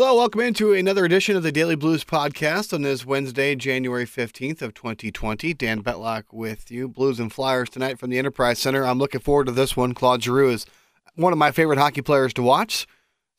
Hello, 0.00 0.14
welcome 0.14 0.42
into 0.42 0.72
another 0.74 1.04
edition 1.04 1.34
of 1.34 1.42
the 1.42 1.50
Daily 1.50 1.74
Blues 1.74 2.04
podcast 2.04 2.72
on 2.72 2.82
this 2.82 3.04
Wednesday, 3.04 3.56
January 3.56 4.06
15th 4.06 4.62
of 4.62 4.72
2020. 4.72 5.52
Dan 5.54 5.82
Betlock 5.82 6.22
with 6.30 6.70
you. 6.70 6.86
Blues 6.86 7.18
and 7.18 7.32
Flyers 7.32 7.68
tonight 7.68 7.98
from 7.98 8.08
the 8.10 8.16
Enterprise 8.16 8.60
Center. 8.60 8.86
I'm 8.86 9.00
looking 9.00 9.20
forward 9.20 9.46
to 9.46 9.52
this 9.52 9.76
one. 9.76 9.94
Claude 9.94 10.22
Giroux 10.22 10.50
is 10.50 10.66
one 11.16 11.32
of 11.32 11.38
my 11.38 11.50
favorite 11.50 11.80
hockey 11.80 12.00
players 12.00 12.32
to 12.34 12.42
watch. 12.42 12.86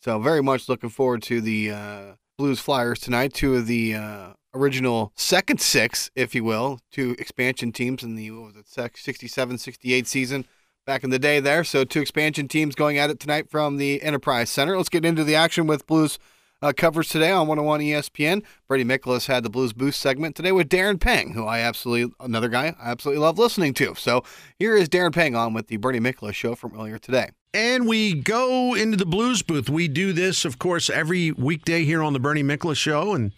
So 0.02 0.20
very 0.20 0.44
much 0.44 0.68
looking 0.68 0.90
forward 0.90 1.24
to 1.24 1.40
the 1.40 1.72
uh, 1.72 2.02
Blues 2.38 2.60
Flyers 2.60 3.00
tonight. 3.00 3.34
Two 3.34 3.56
of 3.56 3.66
the 3.66 3.96
uh, 3.96 4.34
original 4.54 5.14
second 5.16 5.62
six, 5.62 6.12
if 6.14 6.36
you 6.36 6.44
will, 6.44 6.82
two 6.92 7.16
expansion 7.20 7.72
teams 7.72 8.04
in 8.04 8.16
the, 8.16 8.32
what 8.32 8.54
was 8.54 8.58
it, 8.58 8.98
67, 8.98 9.58
68 9.58 10.08
season 10.08 10.46
back 10.86 11.06
in 11.06 11.10
the 11.10 11.20
day 11.20 11.40
there. 11.40 11.64
So 11.64 11.86
two 11.86 12.02
expansion 12.02 12.50
teams 12.50 12.76
going 12.76 12.98
at 12.98 13.10
it 13.10 13.22
tonight 13.22 13.50
from 13.50 13.78
the 13.78 14.02
Enterprise 14.02 14.50
Center. 14.50 14.76
Let's 14.76 14.90
get 14.90 15.06
into 15.06 15.24
the 15.24 15.36
action 15.36 15.66
with 15.66 15.88
Blues 15.88 16.20
uh, 16.62 16.74
coverage 16.76 17.10
today 17.10 17.32
on 17.32 17.48
101 17.48 17.80
ESPN. 17.82 18.44
Bernie 18.68 18.84
Miklasz 18.84 19.28
had 19.28 19.44
the 19.44 19.50
Blues 19.50 19.74
Booth 19.74 19.96
segment 19.96 20.36
today 20.36 20.52
with 20.52 20.70
Darren 20.70 21.00
Pang, 21.00 21.34
who 21.34 21.46
I 21.46 21.60
absolutely, 21.60 22.14
another 22.20 22.50
guy 22.50 22.76
I 22.80 22.92
absolutely 22.92 23.22
love 23.22 23.38
listening 23.38 23.74
to. 23.76 23.96
So 23.96 24.24
here 24.58 24.76
is 24.76 24.90
Darren 24.90 25.14
Pang 25.14 25.36
on 25.36 25.54
with 25.54 25.68
the 25.68 25.78
Bernie 25.78 26.00
Miklasz 26.00 26.34
show 26.34 26.56
from 26.56 26.74
earlier 26.76 26.98
today. 26.98 27.30
And 27.54 27.88
we 27.88 28.14
go 28.14 28.76
into 28.76 28.96
the 28.96 29.06
blues 29.08 29.42
booth. 29.42 29.70
We 29.70 29.88
do 29.88 30.14
this, 30.14 30.46
of 30.46 30.60
course, 30.60 30.90
every 30.90 31.32
weekday 31.32 31.84
here 31.84 32.04
on 32.04 32.14
the 32.14 32.20
Bernie 32.20 32.44
Miklasz 32.44 32.78
Show. 32.78 33.16
And 33.16 33.32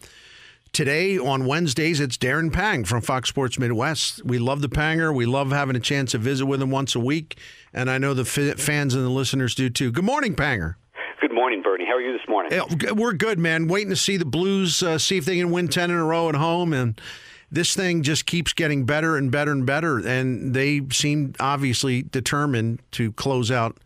today 0.72 1.16
on 1.16 1.46
Wednesdays, 1.46 1.98
it's 1.98 2.18
Darren 2.18 2.52
Pang 2.52 2.84
from 2.84 3.00
Fox 3.00 3.30
Sports 3.30 3.58
Midwest. 3.58 4.22
We 4.22 4.38
love 4.38 4.60
the 4.60 4.68
Panger. 4.68 5.14
We 5.14 5.24
love 5.24 5.50
having 5.50 5.76
a 5.76 5.80
chance 5.80 6.10
to 6.10 6.18
visit 6.18 6.44
with 6.44 6.60
him 6.60 6.70
once 6.70 6.94
a 6.94 7.00
week. 7.00 7.38
And 7.72 7.88
I 7.88 7.96
know 7.96 8.12
the 8.12 8.22
f- 8.22 8.60
fans 8.60 8.94
and 8.94 9.02
the 9.02 9.08
listeners 9.08 9.54
do 9.54 9.70
too. 9.70 9.90
Good 9.90 10.04
morning, 10.04 10.34
Panger. 10.34 10.74
Good 11.22 11.32
morning, 11.32 11.62
Bernie. 11.62 11.84
How 11.86 11.92
are 11.92 12.00
you 12.00 12.12
this 12.12 12.28
morning? 12.28 12.60
We're 12.96 13.12
good, 13.12 13.38
man. 13.38 13.68
Waiting 13.68 13.90
to 13.90 13.96
see 13.96 14.16
the 14.16 14.24
Blues, 14.24 14.82
uh, 14.82 14.98
see 14.98 15.18
if 15.18 15.24
they 15.24 15.38
can 15.38 15.52
win 15.52 15.68
10 15.68 15.88
in 15.88 15.96
a 15.96 16.04
row 16.04 16.28
at 16.28 16.34
home. 16.34 16.72
And 16.72 17.00
this 17.48 17.76
thing 17.76 18.02
just 18.02 18.26
keeps 18.26 18.52
getting 18.52 18.86
better 18.86 19.16
and 19.16 19.30
better 19.30 19.52
and 19.52 19.64
better. 19.64 20.04
And 20.04 20.52
they 20.52 20.80
seem 20.90 21.34
obviously 21.38 22.02
determined 22.02 22.80
to 22.92 23.12
close 23.12 23.52
out 23.52 23.78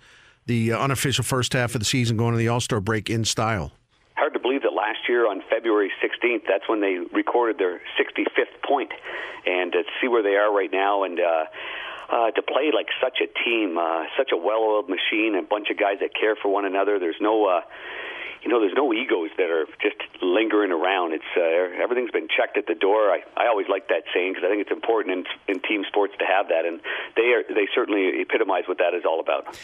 the 0.47 0.73
uh, 0.73 0.79
unofficial 0.79 1.25
first 1.25 1.53
half 1.53 1.75
of 1.75 1.81
the 1.83 1.85
season 1.85 2.17
going 2.17 2.33
to 2.33 2.39
the 2.39 2.49
All 2.49 2.59
Star 2.59 2.81
break 2.81 3.11
in 3.11 3.23
style. 3.27 3.71
Hard 4.15 4.33
to 4.33 4.41
believe 4.41 4.63
that 4.63 4.73
last 4.73 5.01
year 5.07 5.29
on 5.29 5.43
February 5.51 5.93
16th, 6.03 6.41
that's 6.49 6.67
when 6.71 6.81
they 6.81 7.01
recorded 7.13 7.59
their 7.59 7.83
65th 8.01 8.63
point, 8.67 8.93
and 9.45 9.73
to 9.73 9.83
see 10.01 10.09
where 10.09 10.23
they 10.23 10.37
are 10.37 10.51
right 10.51 10.73
now, 10.73 11.05
and 11.05 11.21
uh, 11.21 11.45
uh, 12.09 12.31
to 12.31 12.43
play 12.43 12.71
like 12.75 12.87
such 13.03 13.19
a 13.21 13.29
team, 13.45 13.79
uh, 13.79 14.05
such 14.17 14.31
a 14.33 14.37
well-oiled 14.37 14.89
machine, 14.89 15.35
a 15.35 15.43
bunch 15.43 15.69
of 15.71 15.79
guys 15.79 15.99
that 16.01 16.15
care 16.15 16.37
for 16.37 16.49
one 16.53 16.65
another. 16.65 16.99
There's 16.99 17.21
no. 17.21 17.47
Uh, 17.47 17.61
you 18.43 18.53
know, 18.53 18.61
there's 18.61 18.77
no 18.77 18.93
egos 18.95 19.31
that 19.39 19.51
are 19.51 19.67
just 19.83 19.97
lingering 20.23 20.71
around. 20.71 21.15
It's 21.15 21.33
uh, 21.37 21.83
everything's 21.83 22.13
been 22.13 22.29
checked 22.29 22.57
at 22.57 22.67
the 22.69 22.77
door. 22.77 23.11
I, 23.11 23.25
I 23.37 23.49
always 23.49 23.67
like 23.69 23.89
that 23.89 24.05
saying 24.15 24.35
because 24.35 24.47
I 24.47 24.51
think 24.51 24.63
it's 24.63 24.71
important 24.71 25.27
in, 25.49 25.55
in 25.57 25.61
team 25.63 25.83
sports 25.89 26.15
to 26.21 26.25
have 26.25 26.47
that, 26.49 26.65
and 26.65 26.79
they 27.17 27.35
are 27.35 27.43
they 27.43 27.67
certainly 27.75 28.21
epitomize 28.21 28.69
what 28.69 28.79
that 28.79 28.95
is 28.95 29.03
all 29.05 29.19
about. 29.19 29.59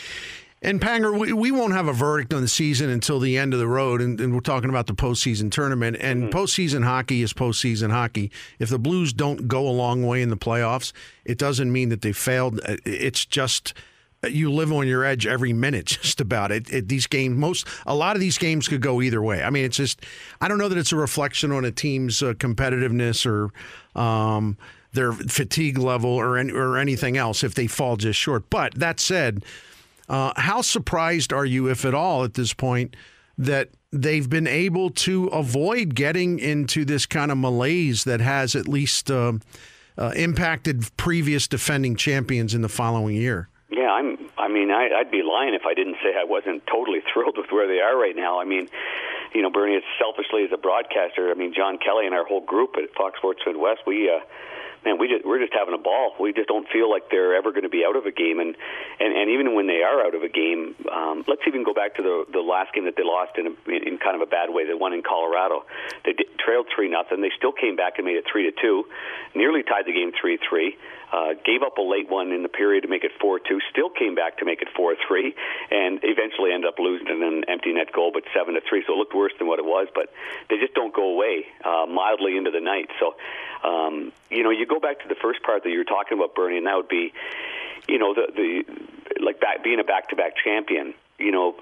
And 0.64 0.80
Panger, 0.80 1.18
we, 1.18 1.32
we 1.32 1.50
won't 1.50 1.72
have 1.72 1.88
a 1.88 1.92
verdict 1.92 2.32
on 2.32 2.41
the 2.41 2.48
season 2.48 2.88
until 2.88 3.18
the 3.18 3.36
end 3.36 3.52
of 3.52 3.58
the 3.58 3.66
road, 3.66 4.00
and, 4.00 4.20
and 4.20 4.32
we're 4.32 4.41
talking 4.41 4.70
about 4.70 4.86
the 4.86 4.94
postseason 4.94 5.50
tournament. 5.50 5.96
And 6.00 6.24
mm-hmm. 6.24 6.38
postseason 6.38 6.84
hockey 6.84 7.22
is 7.22 7.32
postseason 7.32 7.91
hockey. 7.91 8.30
If 8.60 8.68
the 8.68 8.78
Blues 8.78 9.12
don't 9.12 9.48
go 9.48 9.66
a 9.66 9.70
long 9.70 10.06
way 10.06 10.22
in 10.22 10.28
the 10.28 10.36
playoffs, 10.36 10.92
it 11.24 11.36
doesn't 11.36 11.72
mean 11.72 11.88
that 11.88 12.02
they 12.02 12.12
failed. 12.12 12.60
It's 12.84 13.27
just 13.27 13.74
you 14.28 14.52
live 14.52 14.72
on 14.72 14.86
your 14.86 15.05
edge 15.05 15.27
every 15.27 15.52
minute, 15.52 15.86
just 16.02 16.20
about 16.20 16.52
it. 16.52 16.72
it. 16.72 16.88
These 16.88 17.08
games, 17.08 17.36
most 17.36 17.66
a 17.84 17.94
lot 17.96 18.14
of 18.14 18.20
these 18.20 18.38
games 18.38 18.68
could 18.68 18.83
go 18.83 19.02
either 19.02 19.20
way. 19.20 19.42
I 19.42 19.50
mean, 19.50 19.64
it's 19.64 19.77
just 19.77 20.00
I 20.40 20.46
don't 20.46 20.58
know 20.58 20.68
that 20.68 20.78
it's 20.78 20.92
a 20.92 20.96
reflection 20.96 21.50
on 21.50 21.64
a 21.64 21.72
team's 21.72 22.22
uh, 22.22 22.34
competitiveness 22.34 23.27
or. 23.27 23.50
Um, 24.00 24.56
their 24.94 25.10
fatigue 25.12 25.78
level 25.78 26.10
or 26.10 26.36
any, 26.36 26.52
or 26.52 26.77
anything 26.77 27.16
else 27.16 27.42
if 27.42 27.55
they 27.55 27.67
fall 27.67 27.96
just 27.96 28.18
short. 28.18 28.50
But 28.50 28.74
that 28.74 29.00
said, 29.00 29.42
uh, 30.12 30.30
how 30.36 30.61
surprised 30.61 31.33
are 31.33 31.46
you, 31.46 31.70
if 31.70 31.86
at 31.86 31.95
all, 31.95 32.23
at 32.23 32.34
this 32.34 32.52
point, 32.52 32.95
that 33.39 33.70
they've 33.90 34.28
been 34.28 34.46
able 34.46 34.90
to 34.90 35.28
avoid 35.28 35.95
getting 35.95 36.39
into 36.39 36.84
this 36.84 37.06
kind 37.06 37.33
of 37.33 37.39
malaise 37.39 38.05
that 38.05 38.20
has 38.20 38.55
at 38.55 38.68
least 38.68 39.11
uh, 39.11 39.33
uh, 39.96 40.12
impacted 40.14 40.95
previous 40.98 41.48
defending 41.48 41.96
champions 41.96 42.52
in 42.52 42.61
the 42.61 42.68
following 42.68 43.17
year? 43.17 43.48
Yeah, 43.70 43.90
I'm. 43.90 44.18
I 44.36 44.48
mean, 44.48 44.70
I, 44.70 44.90
I'd 45.00 45.11
be 45.11 45.23
lying 45.23 45.55
if 45.55 45.62
I 45.64 45.73
didn't 45.73 45.96
say 46.02 46.11
I 46.14 46.24
wasn't 46.24 46.67
totally 46.67 47.00
thrilled 47.12 47.39
with 47.39 47.50
where 47.50 47.67
they 47.67 47.80
are 47.80 47.98
right 47.98 48.14
now. 48.14 48.39
I 48.39 48.44
mean, 48.44 48.68
you 49.34 49.40
know, 49.40 49.50
Bernie, 49.50 49.77
as 49.77 49.83
selfishly 49.98 50.44
as 50.44 50.50
a 50.52 50.58
broadcaster. 50.58 51.30
I 51.30 51.34
mean, 51.34 51.55
John 51.56 51.79
Kelly 51.79 52.05
and 52.05 52.14
our 52.14 52.27
whole 52.27 52.44
group 52.44 52.74
at 52.77 52.94
Fox 52.94 53.17
Sports 53.17 53.40
Midwest, 53.46 53.80
we. 53.86 54.11
Uh, 54.11 54.20
man, 54.84 54.98
we 54.98 55.08
just, 55.08 55.24
we're 55.24 55.38
just 55.38 55.52
having 55.52 55.74
a 55.74 55.82
ball. 55.82 56.14
We 56.18 56.32
just 56.32 56.48
don't 56.48 56.68
feel 56.68 56.90
like 56.90 57.10
they're 57.10 57.34
ever 57.34 57.50
going 57.50 57.64
to 57.64 57.72
be 57.72 57.84
out 57.86 57.96
of 57.96 58.06
a 58.06 58.12
game, 58.12 58.40
and 58.40 58.56
and, 59.00 59.10
and 59.14 59.30
even 59.30 59.54
when 59.54 59.66
they 59.66 59.82
are 59.82 60.04
out 60.04 60.14
of 60.14 60.22
a 60.22 60.28
game, 60.28 60.74
um, 60.90 61.24
let's 61.26 61.42
even 61.46 61.64
go 61.64 61.74
back 61.74 61.96
to 61.96 62.02
the 62.02 62.24
the 62.32 62.40
last 62.40 62.74
game 62.74 62.84
that 62.84 62.96
they 62.96 63.04
lost 63.04 63.38
in 63.38 63.46
a, 63.46 63.54
in 63.70 63.98
kind 63.98 64.16
of 64.16 64.22
a 64.22 64.30
bad 64.30 64.50
way. 64.50 64.66
They 64.66 64.74
won 64.74 64.92
in 64.92 65.02
Colorado. 65.02 65.64
They 66.04 66.12
did, 66.12 66.26
trailed 66.38 66.66
three 66.74 66.88
nothing. 66.88 67.20
They 67.22 67.32
still 67.36 67.52
came 67.52 67.76
back 67.76 67.98
and 67.98 68.06
made 68.06 68.16
it 68.16 68.24
three 68.30 68.50
to 68.50 68.52
two, 68.52 68.84
nearly 69.34 69.62
tied 69.62 69.86
the 69.86 69.92
game 69.92 70.12
three 70.18 70.38
three. 70.48 70.76
Uh, 71.12 71.36
gave 71.44 71.60
up 71.60 71.76
a 71.76 71.84
late 71.84 72.08
one 72.08 72.32
in 72.32 72.42
the 72.42 72.48
period 72.48 72.80
to 72.80 72.88
make 72.88 73.04
it 73.04 73.12
4 73.20 73.38
2, 73.38 73.60
still 73.70 73.90
came 73.90 74.14
back 74.14 74.38
to 74.38 74.46
make 74.46 74.62
it 74.62 74.68
4 74.74 74.96
3, 74.96 75.34
and 75.70 76.00
eventually 76.04 76.56
ended 76.56 76.66
up 76.66 76.78
losing 76.78 77.06
an 77.06 77.44
empty 77.52 77.70
net 77.74 77.92
goal, 77.92 78.10
but 78.14 78.24
7 78.32 78.54
to 78.54 78.62
3. 78.64 78.82
So 78.86 78.94
it 78.94 78.96
looked 78.96 79.14
worse 79.14 79.32
than 79.36 79.46
what 79.46 79.58
it 79.58 79.66
was, 79.66 79.88
but 79.94 80.08
they 80.48 80.56
just 80.56 80.72
don't 80.72 80.94
go 80.94 81.02
away 81.22 81.46
uh, 81.64 81.86
mildly 81.86 82.36
into 82.36 82.50
the 82.50 82.60
night. 82.60 82.88
So, 82.98 83.14
um, 83.68 84.12
you 84.30 84.42
know, 84.42 84.50
you 84.50 84.66
go 84.66 84.80
back 84.80 85.00
to 85.02 85.08
the 85.08 85.14
first 85.14 85.42
part 85.42 85.62
that 85.64 85.70
you 85.70 85.78
were 85.78 85.84
talking 85.84 86.18
about, 86.18 86.34
Bernie, 86.34 86.58
and 86.58 86.66
that 86.66 86.77
would 86.77 86.88
be, 86.88 87.12
you 87.88 87.98
know, 87.98 88.14
the, 88.14 88.33
the 88.34 89.22
like 89.22 89.40
back, 89.40 89.62
being 89.62 89.80
a 89.80 89.84
back 89.84 90.08
to 90.11 90.16
back 90.16 90.34
champion. 90.42 90.94
You 91.18 91.30
know, 91.30 91.55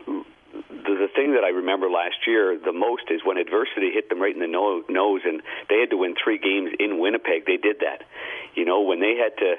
the, 0.53 0.94
the 0.94 1.09
thing 1.15 1.34
that 1.34 1.44
I 1.44 1.50
remember 1.50 1.91
last 1.91 2.26
year 2.26 2.59
the 2.59 2.72
most 2.72 3.04
is 3.10 3.20
when 3.25 3.37
adversity 3.37 3.91
hit 3.93 4.09
them 4.09 4.20
right 4.20 4.34
in 4.34 4.41
the 4.41 4.49
no, 4.49 4.82
nose, 4.88 5.22
and 5.25 5.43
they 5.69 5.81
had 5.81 5.91
to 5.91 5.97
win 5.97 6.15
three 6.22 6.38
games 6.38 6.70
in 6.78 6.99
Winnipeg. 6.99 7.47
They 7.47 7.59
did 7.59 7.81
that. 7.81 8.03
You 8.54 8.65
know, 8.65 8.82
when 8.82 9.00
they 9.00 9.16
had 9.16 9.37
to. 9.38 9.56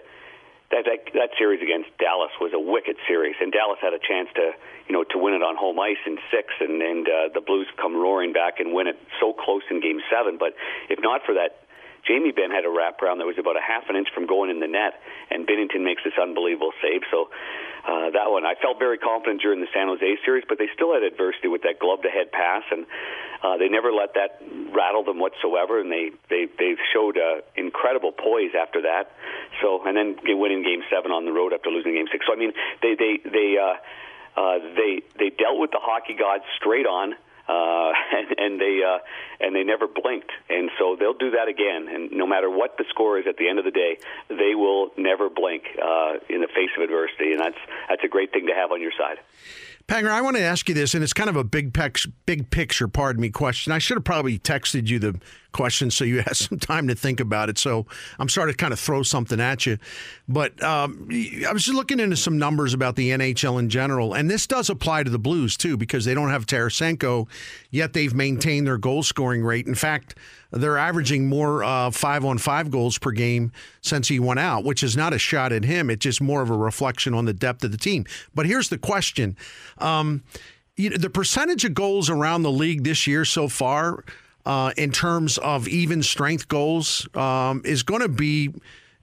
That, 0.71 0.85
that 0.87 1.11
that 1.13 1.29
series 1.37 1.61
against 1.61 1.91
Dallas 1.99 2.31
was 2.39 2.53
a 2.55 2.59
wicked 2.59 2.95
series, 3.07 3.35
and 3.41 3.51
Dallas 3.51 3.79
had 3.81 3.93
a 3.93 3.99
chance 3.99 4.29
to, 4.35 4.55
you 4.87 4.93
know, 4.95 5.03
to 5.11 5.17
win 5.17 5.33
it 5.33 5.43
on 5.43 5.55
home 5.59 5.79
ice 5.79 5.99
in 6.07 6.17
six, 6.31 6.47
and 6.59 6.81
and 6.81 7.07
uh, 7.07 7.27
the 7.33 7.41
Blues 7.41 7.67
come 7.75 7.95
roaring 7.95 8.31
back 8.31 8.59
and 8.59 8.73
win 8.73 8.87
it 8.87 8.97
so 9.19 9.33
close 9.33 9.63
in 9.69 9.81
Game 9.81 9.99
Seven. 10.09 10.37
But 10.39 10.55
if 10.89 10.99
not 11.03 11.21
for 11.25 11.35
that 11.35 11.60
Jamie 12.07 12.31
Benn 12.31 12.51
had 12.51 12.65
a 12.65 12.71
wraparound 12.73 13.21
that 13.21 13.29
was 13.29 13.37
about 13.37 13.57
a 13.57 13.61
half 13.61 13.89
an 13.89 13.95
inch 13.95 14.09
from 14.13 14.25
going 14.25 14.49
in 14.49 14.59
the 14.59 14.67
net, 14.67 14.99
and 15.29 15.45
Binnington 15.45 15.83
makes 15.83 16.03
this 16.03 16.13
unbelievable 16.21 16.71
save. 16.81 17.01
So 17.11 17.29
uh, 17.85 18.09
that 18.11 18.29
one, 18.29 18.45
I 18.45 18.55
felt 18.61 18.79
very 18.79 18.97
confident 18.97 19.41
during 19.41 19.61
the 19.61 19.69
San 19.73 19.87
Jose 19.87 20.05
series, 20.25 20.43
but 20.47 20.57
they 20.57 20.69
still 20.73 20.93
had 20.93 21.03
adversity 21.03 21.47
with 21.47 21.61
that 21.63 21.79
glove 21.79 22.01
to 22.01 22.09
head 22.09 22.31
pass, 22.31 22.63
and 22.71 22.85
uh, 23.43 23.57
they 23.57 23.69
never 23.69 23.91
let 23.91 24.13
that 24.15 24.41
rattle 24.73 25.03
them 25.03 25.19
whatsoever, 25.19 25.79
and 25.79 25.91
they 25.91 26.11
they 26.29 26.45
they 26.57 26.75
showed 26.93 27.17
uh, 27.17 27.41
incredible 27.55 28.11
poise 28.11 28.53
after 28.57 28.81
that. 28.83 29.13
So 29.61 29.81
and 29.85 29.97
then 29.97 30.17
they 30.25 30.33
winning 30.33 30.63
Game 30.63 30.81
Seven 30.89 31.11
on 31.11 31.25
the 31.25 31.33
road 31.33 31.53
after 31.53 31.69
losing 31.69 31.93
Game 31.93 32.07
Six. 32.11 32.25
So 32.25 32.33
I 32.33 32.37
mean, 32.37 32.53
they 32.81 32.95
they 32.95 33.19
they. 33.25 33.57
Uh, 33.57 33.77
uh, 34.31 34.59
they 34.77 35.01
they 35.19 35.29
dealt 35.29 35.59
with 35.59 35.71
the 35.71 35.79
hockey 35.81 36.15
gods 36.15 36.45
straight 36.55 36.85
on 36.85 37.15
uh, 37.47 37.91
and, 38.17 38.27
and 38.37 38.61
they 38.61 38.81
uh, 38.85 38.99
and 39.39 39.55
they 39.55 39.63
never 39.63 39.87
blinked. 39.87 40.31
And 40.49 40.69
so 40.77 40.95
they'll 40.99 41.17
do 41.17 41.31
that 41.31 41.47
again. 41.47 41.87
And 41.87 42.11
no 42.11 42.27
matter 42.27 42.49
what 42.49 42.77
the 42.77 42.85
score 42.89 43.19
is 43.19 43.25
at 43.27 43.37
the 43.37 43.47
end 43.49 43.59
of 43.59 43.65
the 43.65 43.71
day, 43.71 43.97
they 44.29 44.55
will 44.55 44.91
never 44.97 45.29
blink 45.29 45.63
uh, 45.81 46.19
in 46.29 46.41
the 46.41 46.47
face 46.47 46.69
of 46.77 46.83
adversity. 46.83 47.31
And 47.31 47.39
that's 47.39 47.61
that's 47.89 48.03
a 48.03 48.09
great 48.09 48.31
thing 48.31 48.47
to 48.47 48.53
have 48.53 48.71
on 48.71 48.81
your 48.81 48.93
side. 48.97 49.17
Panger, 49.87 50.09
I 50.09 50.21
want 50.21 50.37
to 50.37 50.43
ask 50.43 50.69
you 50.69 50.75
this, 50.75 50.93
and 50.93 51.03
it's 51.03 51.11
kind 51.11 51.29
of 51.29 51.35
a 51.35 51.43
big, 51.43 51.77
big 52.25 52.49
picture, 52.49 52.87
pardon 52.87 53.21
me, 53.21 53.29
question. 53.29 53.73
I 53.73 53.79
should 53.79 53.97
have 53.97 54.03
probably 54.03 54.39
texted 54.39 54.87
you 54.87 54.99
the 54.99 55.19
question 55.51 55.91
so 55.91 56.03
you 56.03 56.17
had 56.21 56.35
some 56.35 56.59
time 56.59 56.87
to 56.87 56.95
think 56.95 57.19
about 57.19 57.49
it. 57.49 57.57
So 57.57 57.85
I'm 58.19 58.29
sorry 58.29 58.51
to 58.51 58.57
kind 58.57 58.73
of 58.73 58.79
throw 58.79 59.03
something 59.03 59.39
at 59.39 59.65
you. 59.65 59.77
But 60.27 60.61
um, 60.63 61.09
I 61.11 61.51
was 61.51 61.65
just 61.65 61.75
looking 61.75 61.99
into 61.99 62.15
some 62.15 62.37
numbers 62.37 62.73
about 62.73 62.95
the 62.95 63.09
NHL 63.09 63.59
in 63.59 63.69
general, 63.69 64.13
and 64.13 64.29
this 64.29 64.47
does 64.47 64.69
apply 64.69 65.03
to 65.03 65.09
the 65.09 65.19
Blues 65.19 65.57
too, 65.57 65.77
because 65.77 66.05
they 66.05 66.13
don't 66.13 66.29
have 66.29 66.45
Tarasenko, 66.45 67.27
yet 67.69 67.93
they've 67.93 68.13
maintained 68.13 68.67
their 68.67 68.77
goal 68.77 69.03
scoring 69.03 69.43
rate. 69.43 69.67
In 69.67 69.75
fact, 69.75 70.15
they're 70.51 70.77
averaging 70.77 71.27
more 71.27 71.63
uh, 71.63 71.91
five 71.91 72.25
on 72.25 72.37
five 72.37 72.71
goals 72.71 72.97
per 72.97 73.11
game 73.11 73.51
since 73.81 74.07
he 74.07 74.19
went 74.19 74.39
out, 74.39 74.63
which 74.63 74.83
is 74.83 74.97
not 74.97 75.13
a 75.13 75.19
shot 75.19 75.51
at 75.53 75.63
him. 75.63 75.89
It's 75.89 76.03
just 76.03 76.21
more 76.21 76.41
of 76.41 76.49
a 76.49 76.57
reflection 76.57 77.13
on 77.13 77.25
the 77.25 77.33
depth 77.33 77.63
of 77.63 77.71
the 77.71 77.77
team. 77.77 78.05
But 78.35 78.45
here's 78.45 78.69
the 78.69 78.77
question. 78.77 79.37
Um, 79.77 80.23
you 80.75 80.89
know, 80.89 80.97
the 80.97 81.09
percentage 81.09 81.63
of 81.63 81.73
goals 81.73 82.09
around 82.09 82.43
the 82.43 82.51
league 82.51 82.83
this 82.83 83.07
year 83.07 83.23
so 83.25 83.47
far, 83.47 84.03
uh, 84.45 84.71
in 84.77 84.91
terms 84.91 85.37
of 85.37 85.67
even 85.67 86.03
strength 86.03 86.47
goals, 86.47 87.07
um, 87.15 87.61
is 87.65 87.83
going 87.83 88.01
to 88.01 88.09
be 88.09 88.53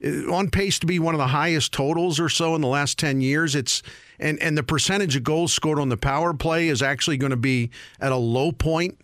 uh, 0.03 0.33
on 0.33 0.49
pace 0.49 0.79
to 0.79 0.85
be 0.85 0.99
one 0.99 1.13
of 1.13 1.19
the 1.19 1.27
highest 1.27 1.73
totals 1.73 2.19
or 2.19 2.29
so 2.29 2.55
in 2.55 2.61
the 2.61 2.67
last 2.67 2.97
10 2.99 3.21
years. 3.21 3.55
It's 3.55 3.81
and 4.19 4.37
and 4.41 4.57
the 4.57 4.63
percentage 4.63 5.15
of 5.15 5.23
goals 5.23 5.53
scored 5.53 5.79
on 5.79 5.89
the 5.89 5.97
power 5.97 6.33
play 6.33 6.67
is 6.67 6.81
actually 6.81 7.17
going 7.17 7.31
to 7.31 7.37
be 7.37 7.69
at 7.99 8.11
a 8.11 8.17
low 8.17 8.51
point 8.51 8.99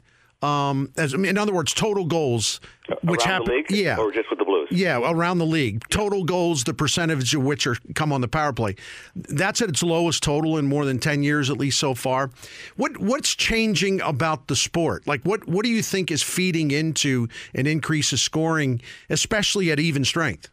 Um, 0.45 0.91
as 0.97 1.13
I 1.13 1.17
mean, 1.17 1.29
in 1.31 1.37
other 1.37 1.53
words, 1.53 1.73
total 1.73 2.05
goals, 2.05 2.59
which 3.03 3.25
Around 3.25 3.47
happen, 3.47 3.63
yeah, 3.69 3.97
or 3.97 4.11
just 4.11 4.29
with 4.29 4.39
the 4.39 4.45
Blues. 4.45 4.67
yeah, 4.71 4.99
around 5.03 5.39
the 5.39 5.45
league. 5.45 5.83
Total 5.89 6.23
goals, 6.23 6.63
the 6.63 6.73
percentage 6.73 7.33
of 7.33 7.43
which 7.43 7.65
are 7.65 7.75
come 7.95 8.13
on 8.13 8.21
the 8.21 8.27
power 8.27 8.53
play. 8.53 8.75
That's 9.15 9.61
at 9.61 9.69
its 9.69 9.81
lowest 9.81 10.21
total 10.23 10.57
in 10.57 10.67
more 10.67 10.85
than 10.85 10.99
ten 10.99 11.23
years, 11.23 11.49
at 11.49 11.57
least 11.57 11.79
so 11.79 11.95
far. 11.95 12.29
What 12.75 12.97
what's 12.97 13.33
changing 13.35 14.01
about 14.01 14.47
the 14.47 14.55
sport? 14.55 15.07
Like 15.07 15.21
what 15.23 15.47
what 15.47 15.63
do 15.65 15.71
you 15.71 15.81
think 15.81 16.11
is 16.11 16.21
feeding 16.21 16.71
into 16.71 17.27
an 17.53 17.65
increase 17.65 18.13
of 18.13 18.19
scoring, 18.19 18.81
especially 19.09 19.71
at 19.71 19.79
even 19.79 20.05
strength? 20.05 20.49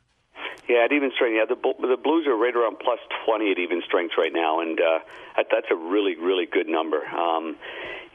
Yeah, 0.72 0.88
at 0.88 0.92
even 0.92 1.12
strength. 1.12 1.36
Yeah, 1.36 1.44
the 1.44 1.60
the 1.84 2.00
Blues 2.00 2.24
are 2.26 2.34
right 2.34 2.56
around 2.56 2.80
plus 2.80 2.98
twenty 3.26 3.52
at 3.52 3.58
even 3.58 3.82
strength 3.84 4.14
right 4.16 4.32
now, 4.32 4.60
and 4.60 4.80
uh, 4.80 5.00
that, 5.36 5.46
that's 5.52 5.68
a 5.70 5.76
really 5.76 6.16
really 6.16 6.46
good 6.46 6.66
number. 6.66 7.04
Um, 7.04 7.56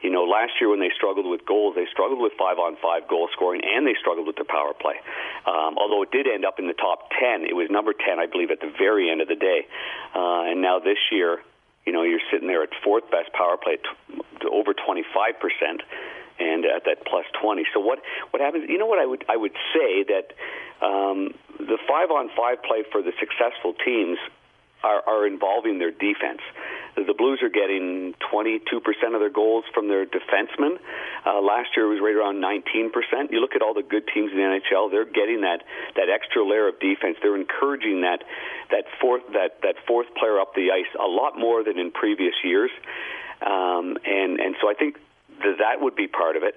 you 0.02 0.10
know, 0.10 0.24
last 0.24 0.58
year 0.60 0.68
when 0.70 0.80
they 0.80 0.90
struggled 0.90 1.26
with 1.26 1.46
goals, 1.46 1.76
they 1.76 1.86
struggled 1.86 2.18
with 2.18 2.32
five 2.34 2.58
on 2.58 2.74
five 2.82 3.06
goal 3.06 3.28
scoring, 3.32 3.62
and 3.62 3.86
they 3.86 3.94
struggled 4.00 4.26
with 4.26 4.34
the 4.34 4.44
power 4.44 4.74
play. 4.74 4.98
Um, 5.46 5.78
although 5.78 6.02
it 6.02 6.10
did 6.10 6.26
end 6.26 6.44
up 6.44 6.58
in 6.58 6.66
the 6.66 6.74
top 6.74 7.10
ten, 7.14 7.46
it 7.46 7.54
was 7.54 7.70
number 7.70 7.92
ten, 7.94 8.18
I 8.18 8.26
believe, 8.26 8.50
at 8.50 8.58
the 8.58 8.72
very 8.76 9.08
end 9.08 9.20
of 9.20 9.28
the 9.28 9.38
day. 9.38 9.66
Uh, 10.14 10.50
and 10.50 10.60
now 10.60 10.80
this 10.80 10.98
year, 11.12 11.38
you 11.86 11.92
know, 11.92 12.02
you're 12.02 12.26
sitting 12.32 12.48
there 12.48 12.64
at 12.64 12.70
fourth 12.82 13.08
best 13.10 13.32
power 13.38 13.56
play, 13.56 13.78
to 14.42 14.50
over 14.50 14.74
twenty 14.74 15.04
five 15.14 15.38
percent 15.38 15.82
and 16.38 16.64
at 16.64 16.84
that 16.84 17.06
plus 17.06 17.24
20. 17.42 17.64
So 17.74 17.80
what 17.80 18.00
what 18.30 18.40
happens? 18.40 18.68
You 18.68 18.78
know 18.78 18.86
what 18.86 18.98
I 18.98 19.06
would 19.06 19.24
I 19.28 19.36
would 19.36 19.54
say 19.74 20.04
that 20.04 20.32
um, 20.84 21.34
the 21.58 21.78
five 21.88 22.10
on 22.10 22.30
five 22.36 22.62
play 22.62 22.84
for 22.90 23.02
the 23.02 23.12
successful 23.18 23.74
teams 23.84 24.18
are, 24.82 25.02
are 25.06 25.26
involving 25.26 25.78
their 25.78 25.90
defense. 25.90 26.40
The 26.94 27.14
Blues 27.14 27.40
are 27.42 27.48
getting 27.48 28.14
22% 28.32 29.14
of 29.14 29.20
their 29.20 29.30
goals 29.30 29.64
from 29.72 29.88
their 29.88 30.04
defensemen. 30.06 30.78
Uh, 31.26 31.40
last 31.40 31.70
year 31.76 31.86
it 31.86 31.94
was 31.94 32.02
right 32.02 32.14
around 32.14 32.42
19%. 32.42 33.30
You 33.30 33.40
look 33.40 33.54
at 33.54 33.62
all 33.62 33.74
the 33.74 33.82
good 33.82 34.08
teams 34.12 34.32
in 34.32 34.38
the 34.38 34.42
NHL; 34.42 34.90
they're 34.90 35.04
getting 35.04 35.42
that 35.42 35.62
that 35.94 36.08
extra 36.10 36.44
layer 36.44 36.68
of 36.68 36.80
defense. 36.80 37.16
They're 37.22 37.36
encouraging 37.36 38.02
that 38.02 38.24
that 38.70 38.84
fourth 39.00 39.22
that 39.32 39.62
that 39.62 39.76
fourth 39.86 40.06
player 40.14 40.40
up 40.40 40.54
the 40.54 40.70
ice 40.74 40.90
a 40.98 41.06
lot 41.06 41.38
more 41.38 41.62
than 41.62 41.78
in 41.78 41.90
previous 41.90 42.34
years. 42.42 42.70
Um, 43.42 43.96
and 44.04 44.40
and 44.40 44.56
so 44.60 44.68
I 44.68 44.74
think 44.74 44.96
that 45.58 45.80
would 45.80 45.96
be 45.96 46.06
part 46.06 46.36
of 46.36 46.42
it. 46.42 46.54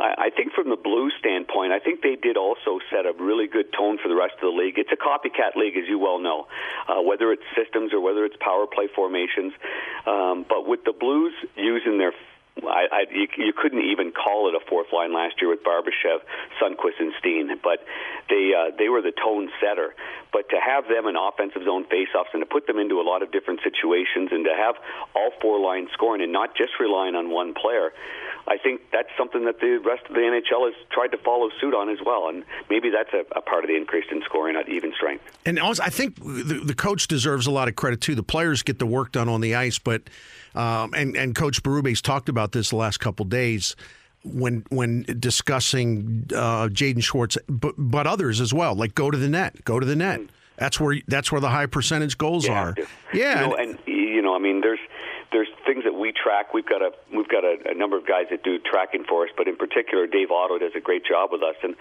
I 0.00 0.30
think 0.34 0.54
from 0.54 0.70
the 0.70 0.80
Blues 0.80 1.12
standpoint, 1.18 1.72
I 1.72 1.78
think 1.78 2.00
they 2.00 2.16
did 2.16 2.38
also 2.38 2.80
set 2.88 3.04
a 3.04 3.12
really 3.20 3.46
good 3.46 3.70
tone 3.76 3.98
for 4.00 4.08
the 4.08 4.16
rest 4.16 4.32
of 4.40 4.48
the 4.48 4.56
league. 4.56 4.78
It's 4.78 4.92
a 4.92 4.96
copycat 4.96 5.56
league, 5.56 5.76
as 5.76 5.84
you 5.86 5.98
well 5.98 6.18
know, 6.18 6.46
uh, 6.88 7.02
whether 7.02 7.32
it's 7.32 7.44
systems 7.54 7.92
or 7.92 8.00
whether 8.00 8.24
it's 8.24 8.36
power 8.40 8.66
play 8.66 8.88
formations. 8.96 9.52
Um, 10.06 10.46
but 10.48 10.66
with 10.66 10.84
the 10.84 10.94
Blues 10.96 11.34
using 11.54 11.98
their 11.98 12.14
I, 12.58 12.86
I, 12.92 13.00
you, 13.12 13.26
you 13.38 13.52
couldn't 13.52 13.82
even 13.82 14.12
call 14.12 14.48
it 14.48 14.54
a 14.54 14.60
fourth 14.68 14.88
line 14.92 15.14
last 15.14 15.40
year 15.40 15.50
with 15.50 15.62
Barbashev, 15.64 16.20
Sundqvist, 16.60 16.98
and 16.98 17.12
Steen, 17.18 17.50
but 17.62 17.78
they 18.28 18.52
uh, 18.52 18.74
they 18.76 18.88
were 18.88 19.02
the 19.02 19.12
tone 19.12 19.50
setter. 19.60 19.94
But 20.32 20.48
to 20.50 20.56
have 20.60 20.86
them 20.88 21.06
in 21.06 21.16
offensive 21.16 21.62
zone 21.64 21.84
faceoffs 21.84 22.32
and 22.32 22.42
to 22.42 22.46
put 22.46 22.66
them 22.66 22.78
into 22.78 23.00
a 23.00 23.06
lot 23.06 23.22
of 23.22 23.32
different 23.32 23.60
situations 23.62 24.30
and 24.30 24.44
to 24.44 24.54
have 24.54 24.76
all 25.14 25.30
four 25.40 25.58
lines 25.60 25.88
scoring 25.92 26.22
and 26.22 26.32
not 26.32 26.56
just 26.56 26.72
relying 26.78 27.14
on 27.14 27.30
one 27.30 27.54
player, 27.54 27.92
I 28.46 28.58
think 28.58 28.82
that's 28.92 29.08
something 29.16 29.44
that 29.44 29.60
the 29.60 29.78
rest 29.84 30.06
of 30.08 30.14
the 30.14 30.20
NHL 30.20 30.66
has 30.66 30.74
tried 30.90 31.08
to 31.08 31.18
follow 31.18 31.50
suit 31.60 31.74
on 31.74 31.88
as 31.88 31.98
well. 32.04 32.28
And 32.28 32.44
maybe 32.68 32.90
that's 32.90 33.12
a, 33.12 33.24
a 33.36 33.42
part 33.42 33.64
of 33.64 33.68
the 33.68 33.76
increase 33.76 34.06
in 34.10 34.22
scoring 34.22 34.56
at 34.56 34.68
even 34.68 34.92
strength. 34.94 35.24
And 35.44 35.58
also, 35.58 35.82
I 35.82 35.90
think 35.90 36.16
the, 36.16 36.60
the 36.64 36.74
coach 36.74 37.08
deserves 37.08 37.46
a 37.46 37.50
lot 37.50 37.68
of 37.68 37.76
credit 37.76 38.00
too. 38.00 38.14
The 38.14 38.22
players 38.22 38.62
get 38.62 38.78
the 38.78 38.86
work 38.86 39.12
done 39.12 39.28
on 39.28 39.40
the 39.40 39.54
ice, 39.54 39.78
but 39.78 40.02
um, 40.54 40.94
and 40.94 41.16
and 41.16 41.34
Coach 41.34 41.62
Berube's 41.62 42.02
talked 42.02 42.28
about 42.28 42.52
this 42.52 42.70
the 42.70 42.76
last 42.76 42.98
couple 42.98 43.24
days 43.24 43.76
when 44.24 44.64
when 44.70 45.04
discussing 45.18 46.26
uh, 46.34 46.68
Jaden 46.68 47.02
Schwartz, 47.02 47.38
but, 47.48 47.74
but 47.78 48.06
others 48.06 48.40
as 48.40 48.52
well. 48.52 48.74
Like 48.74 48.94
go 48.94 49.10
to 49.10 49.18
the 49.18 49.28
net, 49.28 49.64
go 49.64 49.80
to 49.80 49.86
the 49.86 49.96
net. 49.96 50.20
That's 50.56 50.78
where 50.78 50.98
that's 51.08 51.32
where 51.32 51.40
the 51.40 51.48
high 51.48 51.66
percentage 51.66 52.18
goals 52.18 52.46
yeah, 52.46 52.62
are. 52.62 52.74
Yeah, 53.14 53.42
you 53.42 53.48
know, 53.48 53.56
and 53.56 53.78
you 53.86 54.22
know, 54.22 54.34
I 54.34 54.38
mean, 54.38 54.60
there's 54.60 54.80
there's 55.32 55.48
things 55.64 55.84
that 55.84 55.94
we 55.94 56.12
track. 56.12 56.52
We've 56.52 56.66
got 56.66 56.82
a 56.82 56.90
we've 57.14 57.28
got 57.28 57.44
a, 57.44 57.56
a 57.70 57.74
number 57.74 57.96
of 57.96 58.06
guys 58.06 58.26
that 58.30 58.42
do 58.42 58.58
tracking 58.58 59.04
for 59.08 59.24
us, 59.24 59.30
but 59.36 59.46
in 59.46 59.56
particular, 59.56 60.06
Dave 60.06 60.30
Otto 60.30 60.58
does 60.58 60.72
a 60.76 60.80
great 60.80 61.04
job 61.04 61.30
with 61.32 61.42
us. 61.42 61.54
And 61.62 61.76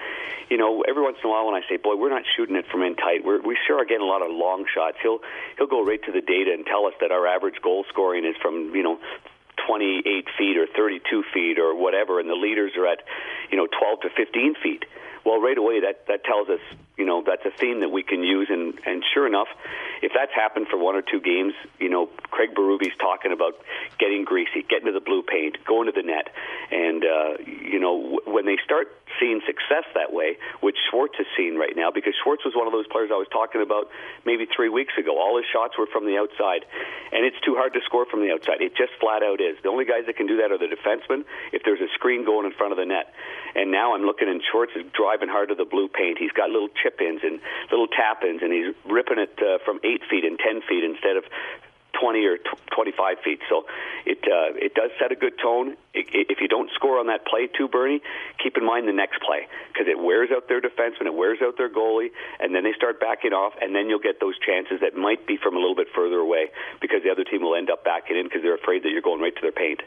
you 0.50 0.57
know, 0.57 0.84
every 0.88 1.01
once 1.01 1.18
in 1.24 1.30
a 1.30 1.31
while, 1.31 1.46
when 1.46 1.56
I 1.56 1.62
say, 1.68 1.78
"Boy, 1.78 1.96
we're 1.96 2.13
not 2.13 2.24
shooting 2.38 2.56
it 2.56 2.66
from 2.72 2.84
in 2.84 2.96
tight," 2.96 3.25
we're, 3.25 3.42
we 3.42 3.57
sure 3.68 3.81
are 3.81 3.86
getting 3.86 4.06
a 4.06 4.10
lot 4.10 4.22
of 4.22 4.30
long 4.31 4.66
shots. 4.74 4.98
He'll 5.01 5.19
he'll 5.57 5.68
go 5.68 5.84
right 5.84 6.01
to 6.04 6.12
the 6.12 6.22
data 6.22 6.54
and 6.54 6.66
tell 6.66 6.86
us 6.86 6.94
that 7.01 7.12
our 7.12 7.25
average 7.25 7.62
goal 7.62 7.86
scoring 7.90 8.25
is 8.25 8.36
from 8.42 8.75
you 8.75 8.84
know 8.84 9.00
28 9.68 10.25
feet 10.38 10.57
or 10.57 10.68
32 10.68 11.24
feet 11.34 11.60
or 11.60 11.75
whatever, 11.75 12.19
and 12.19 12.30
the 12.30 12.36
leaders 12.36 12.72
are 12.78 12.88
at, 12.88 13.00
you 13.52 13.57
know, 13.57 13.68
12 13.68 14.02
to 14.02 14.10
15 14.16 14.56
feet. 14.63 14.86
Well, 15.25 15.42
right 15.42 15.57
away, 15.57 15.81
that, 15.81 16.07
that 16.07 16.24
tells 16.24 16.50
us, 16.50 16.62
you 17.00 17.06
know, 17.06 17.24
that's 17.25 17.46
a 17.46 17.57
theme 17.57 17.80
that 17.80 17.90
we 17.90 18.04
can 18.04 18.24
use. 18.24 18.48
And, 18.51 18.78
and 18.86 19.04
sure 19.13 19.25
enough, 19.25 19.48
if 20.04 20.12
that's 20.13 20.34
happened 20.36 20.68
for 20.69 20.78
one 20.78 20.96
or 20.96 21.01
two 21.01 21.22
games, 21.22 21.54
you 21.80 21.90
know, 21.90 22.10
Craig 22.30 22.54
Berube's 22.54 22.96
talking 23.00 23.31
about 23.31 23.56
getting 23.98 24.25
greasy, 24.25 24.68
getting 24.69 24.86
to 24.86 24.92
the 24.92 25.00
blue 25.00 25.24
paint, 25.24 25.63
going 25.66 25.88
to 25.88 25.94
the 25.96 26.04
net. 26.04 26.28
And, 26.69 27.04
uh, 27.04 27.31
you 27.48 27.80
know, 27.80 28.19
w- 28.19 28.25
when 28.28 28.46
they 28.46 28.57
start 28.63 28.92
seeing 29.19 29.42
success 29.48 29.88
that 29.96 30.13
way, 30.13 30.38
which 30.62 30.75
Schwartz 30.92 31.16
is 31.19 31.25
seeing 31.36 31.56
right 31.56 31.75
now, 31.75 31.90
because 31.92 32.13
Schwartz 32.24 32.46
was 32.46 32.54
one 32.56 32.68
of 32.68 32.74
those 32.74 32.88
players 32.88 33.10
I 33.12 33.18
was 33.18 33.28
talking 33.31 33.62
about 33.62 33.90
maybe 34.25 34.45
three 34.45 34.69
weeks 34.69 34.94
ago. 35.00 35.18
All 35.18 35.36
his 35.38 35.48
shots 35.52 35.75
were 35.80 35.88
from 35.88 36.06
the 36.06 36.19
outside, 36.19 36.63
and 37.12 37.25
it's 37.25 37.40
too 37.42 37.56
hard 37.56 37.74
to 37.74 37.81
score 37.86 38.06
from 38.06 38.22
the 38.22 38.31
outside. 38.31 38.62
It 38.62 38.75
just 38.75 38.94
flat 39.00 39.24
out 39.24 39.42
is. 39.42 39.57
The 39.63 39.69
only 39.69 39.86
guys 39.86 40.06
that 40.07 40.16
can 40.16 40.28
do 40.28 40.38
that 40.44 40.52
are 40.52 40.60
the 40.60 40.69
defensemen 40.69 41.25
if 41.52 41.63
there's 41.63 41.81
a 41.81 41.92
screen 41.95 42.24
going 42.24 42.45
in 42.45 42.54
front 42.54 42.72
of 42.72 42.78
the 42.78 42.86
net. 42.86 43.12
And 43.56 43.72
now 43.72 43.95
I'm 43.95 44.04
looking, 44.04 44.30
and 44.30 44.42
Schwartz 44.52 44.72
is 44.75 44.86
driving 44.94 45.28
hard 45.28 45.50
to 45.50 45.56
the 45.56 45.66
blue 45.66 45.90
paint. 45.90 46.18
He's 46.19 46.31
got 46.31 46.50
little 46.50 46.69
chip 46.90 47.02
ins 47.02 47.22
and 47.24 47.40
little 47.72 47.88
tap 47.88 48.24
ins, 48.24 48.42
and 48.42 48.52
he's 48.52 48.74
ripping 48.86 49.20
it 49.20 49.38
uh, 49.40 49.60
from 49.64 49.80
eight 49.84 50.02
feet 50.10 50.26
and 50.26 50.40
ten 50.40 50.62
feet 50.68 50.84
instead 50.84 51.18
of 51.18 51.24
20 52.00 52.26
or 52.26 52.38
25 52.72 53.18
feet. 53.24 53.40
So 53.50 53.66
it 54.06 54.20
uh, 54.24 54.56
it 54.56 54.74
does 54.74 54.92
set 55.00 55.12
a 55.12 55.16
good 55.16 55.38
tone. 55.42 55.76
if 55.94 56.40
you 56.40 56.48
don't 56.48 56.70
score 56.74 57.00
on 57.00 57.08
that 57.08 57.26
play 57.26 57.48
too, 57.48 57.68
Bernie, 57.68 58.02
keep 58.42 58.58
in 58.58 58.66
mind 58.66 58.88
the 58.88 58.94
next 58.94 59.22
play 59.22 59.48
because 59.74 59.88
it 59.88 60.00
wears 60.00 60.30
out 60.32 60.48
their 60.48 60.62
defenseman, 60.62 61.08
it 61.08 61.16
wears 61.16 61.40
out 61.42 61.58
their 61.58 61.70
goalie, 61.70 62.10
and 62.40 62.56
then 62.56 62.64
they 62.64 62.74
start 62.74 63.00
backing 63.00 63.34
off, 63.34 63.54
and 63.62 63.76
then 63.76 63.90
you'll 63.90 64.00
get 64.00 64.20
those 64.20 64.38
chances 64.40 64.80
that 64.82 64.96
might 64.96 65.28
be 65.28 65.38
from 65.38 65.56
a 65.56 65.60
little 65.60 65.76
bit 65.76 65.88
further 65.94 66.18
away 66.18 66.50
because 66.82 67.04
the 67.04 67.10
other 67.10 67.24
team 67.24 67.42
will 67.42 67.56
end 67.56 67.70
up 67.70 67.84
backing 67.84 68.18
in 68.18 68.26
because 68.26 68.42
they're 68.42 68.56
afraid 68.56 68.84
that 68.84 68.90
you're 68.90 69.06
going 69.06 69.22
right 69.22 69.36
to 69.36 69.42
their 69.42 69.52
paint. 69.52 69.82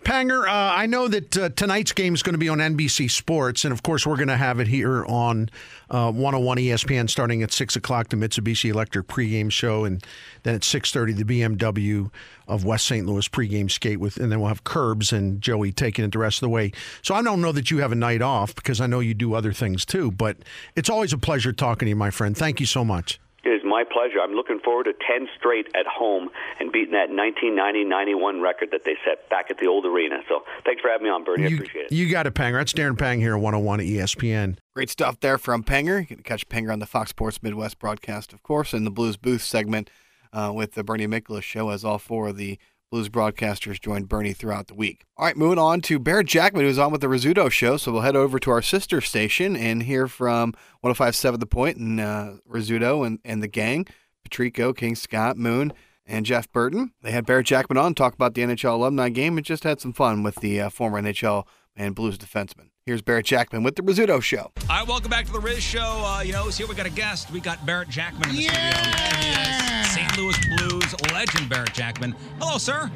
Panger, 0.00 0.46
uh, 0.46 0.74
I 0.74 0.86
know 0.86 1.08
that 1.08 1.36
uh, 1.36 1.48
tonight's 1.50 1.92
game 1.92 2.14
is 2.14 2.22
going 2.22 2.34
to 2.34 2.38
be 2.38 2.48
on 2.48 2.58
NBC 2.58 3.10
Sports, 3.10 3.64
and 3.64 3.72
of 3.72 3.82
course, 3.82 4.06
we're 4.06 4.16
going 4.16 4.28
to 4.28 4.36
have 4.36 4.60
it 4.60 4.68
here 4.68 5.04
on 5.06 5.50
uh, 5.90 6.10
101 6.10 6.58
ESPN 6.58 7.08
starting 7.08 7.42
at 7.42 7.52
6 7.52 7.76
o'clock, 7.76 8.08
the 8.08 8.16
Mitsubishi 8.16 8.70
Electric 8.70 9.06
pregame 9.06 9.50
show, 9.50 9.84
and 9.84 10.04
then 10.42 10.54
at 10.54 10.62
6.30, 10.62 11.16
the 11.16 11.24
BMW 11.24 12.10
of 12.48 12.64
West 12.64 12.86
St. 12.86 13.06
Louis 13.06 13.28
pregame 13.28 13.70
skate, 13.70 14.00
with, 14.00 14.16
and 14.16 14.30
then 14.30 14.40
we'll 14.40 14.48
have 14.48 14.64
Curbs 14.64 15.12
and 15.12 15.40
Joey 15.40 15.72
taking 15.72 16.04
it 16.04 16.12
the 16.12 16.18
rest 16.18 16.38
of 16.38 16.42
the 16.42 16.48
way. 16.48 16.72
So 17.02 17.14
I 17.14 17.22
don't 17.22 17.40
know 17.40 17.52
that 17.52 17.70
you 17.70 17.78
have 17.78 17.92
a 17.92 17.96
night 17.96 18.22
off 18.22 18.54
because 18.54 18.80
I 18.80 18.86
know 18.86 19.00
you 19.00 19.14
do 19.14 19.34
other 19.34 19.52
things 19.52 19.84
too, 19.84 20.10
but 20.10 20.38
it's 20.74 20.90
always 20.90 21.12
a 21.12 21.18
pleasure 21.18 21.52
talking 21.52 21.86
to 21.86 21.90
you, 21.90 21.96
my 21.96 22.10
friend. 22.10 22.36
Thank 22.36 22.60
you 22.60 22.66
so 22.66 22.84
much. 22.84 23.20
It 23.66 23.68
is 23.68 23.70
my 23.70 23.84
pleasure. 23.84 24.20
I'm 24.20 24.32
looking 24.32 24.60
forward 24.60 24.84
to 24.84 24.92
10 24.92 25.28
straight 25.36 25.66
at 25.74 25.86
home 25.86 26.30
and 26.60 26.70
beating 26.70 26.92
that 26.92 27.10
1990-91 27.10 28.42
record 28.42 28.70
that 28.72 28.84
they 28.84 28.96
set 29.04 29.28
back 29.28 29.50
at 29.50 29.58
the 29.58 29.66
old 29.66 29.84
arena. 29.84 30.20
So 30.28 30.44
thanks 30.64 30.82
for 30.82 30.88
having 30.88 31.04
me 31.04 31.10
on, 31.10 31.24
Bernie. 31.24 31.44
You, 31.44 31.48
I 31.48 31.52
appreciate 31.54 31.86
it. 31.86 31.92
You 31.92 32.10
got 32.10 32.26
it, 32.26 32.34
Panger. 32.34 32.58
That's 32.58 32.72
Darren 32.72 32.98
Pang 32.98 33.20
here 33.20 33.34
at 33.34 33.40
101 33.40 33.80
ESPN. 33.80 34.58
Great 34.74 34.90
stuff 34.90 35.20
there 35.20 35.38
from 35.38 35.64
Panger. 35.64 36.00
You 36.00 36.06
can 36.06 36.22
catch 36.22 36.48
Panger 36.48 36.72
on 36.72 36.78
the 36.78 36.86
Fox 36.86 37.10
Sports 37.10 37.42
Midwest 37.42 37.78
broadcast, 37.78 38.32
of 38.32 38.42
course, 38.42 38.72
in 38.72 38.84
the 38.84 38.90
Blues 38.90 39.16
Booth 39.16 39.42
segment 39.42 39.90
uh, 40.32 40.52
with 40.54 40.72
the 40.74 40.84
Bernie 40.84 41.06
Miklasz 41.06 41.42
show, 41.42 41.70
as 41.70 41.84
all 41.84 41.98
four 41.98 42.28
of 42.28 42.36
the 42.36 42.58
Blues 42.96 43.10
broadcasters 43.10 43.78
joined 43.78 44.08
Bernie 44.08 44.32
throughout 44.32 44.68
the 44.68 44.74
week. 44.74 45.04
All 45.18 45.26
right, 45.26 45.36
moving 45.36 45.58
on 45.58 45.82
to 45.82 45.98
Barret 45.98 46.28
Jackman, 46.28 46.64
who's 46.64 46.78
on 46.78 46.90
with 46.90 47.02
the 47.02 47.08
Rizzuto 47.08 47.50
show. 47.50 47.76
So 47.76 47.92
we'll 47.92 48.00
head 48.00 48.16
over 48.16 48.38
to 48.38 48.50
our 48.50 48.62
sister 48.62 49.02
station 49.02 49.54
and 49.54 49.82
hear 49.82 50.08
from 50.08 50.54
1057 50.80 51.38
The 51.38 51.44
Point 51.44 51.76
and 51.76 52.00
uh, 52.00 52.32
Rizzuto 52.50 53.06
and, 53.06 53.18
and 53.22 53.42
the 53.42 53.48
gang, 53.48 53.86
Patrico, 54.24 54.72
King 54.72 54.94
Scott, 54.94 55.36
Moon, 55.36 55.74
and 56.06 56.24
Jeff 56.24 56.50
Burton. 56.50 56.92
They 57.02 57.10
had 57.10 57.26
Barret 57.26 57.44
Jackman 57.44 57.76
on 57.76 57.94
talk 57.94 58.14
about 58.14 58.32
the 58.32 58.40
NHL 58.40 58.72
alumni 58.72 59.10
game 59.10 59.36
and 59.36 59.44
just 59.44 59.64
had 59.64 59.78
some 59.78 59.92
fun 59.92 60.22
with 60.22 60.36
the 60.36 60.58
uh, 60.62 60.70
former 60.70 60.98
NHL 61.02 61.46
and 61.76 61.94
Blues 61.94 62.16
defenseman. 62.16 62.70
Here's 62.86 63.02
Barret 63.02 63.26
Jackman 63.26 63.62
with 63.62 63.76
the 63.76 63.82
Rizzuto 63.82 64.22
Show. 64.22 64.52
All 64.62 64.66
right, 64.70 64.88
welcome 64.88 65.10
back 65.10 65.26
to 65.26 65.32
the 65.32 65.40
Riz 65.40 65.62
Show. 65.62 65.80
Uh, 65.82 66.22
you 66.22 66.32
know, 66.32 66.48
here 66.48 66.66
we 66.66 66.74
got 66.74 66.86
a 66.86 66.90
guest. 66.90 67.30
We 67.30 67.40
got 67.40 67.66
Barret 67.66 67.90
Jackman 67.90 68.30
in 68.30 68.36
the 68.36 68.42
yeah! 68.44 69.50
studio. 69.50 69.65
St. 69.96 70.18
Louis 70.18 70.36
Blues 70.48 70.94
legend 71.10 71.48
Barret 71.48 71.72
Jackman. 71.72 72.14
Hello, 72.38 72.58
sir. 72.58 72.90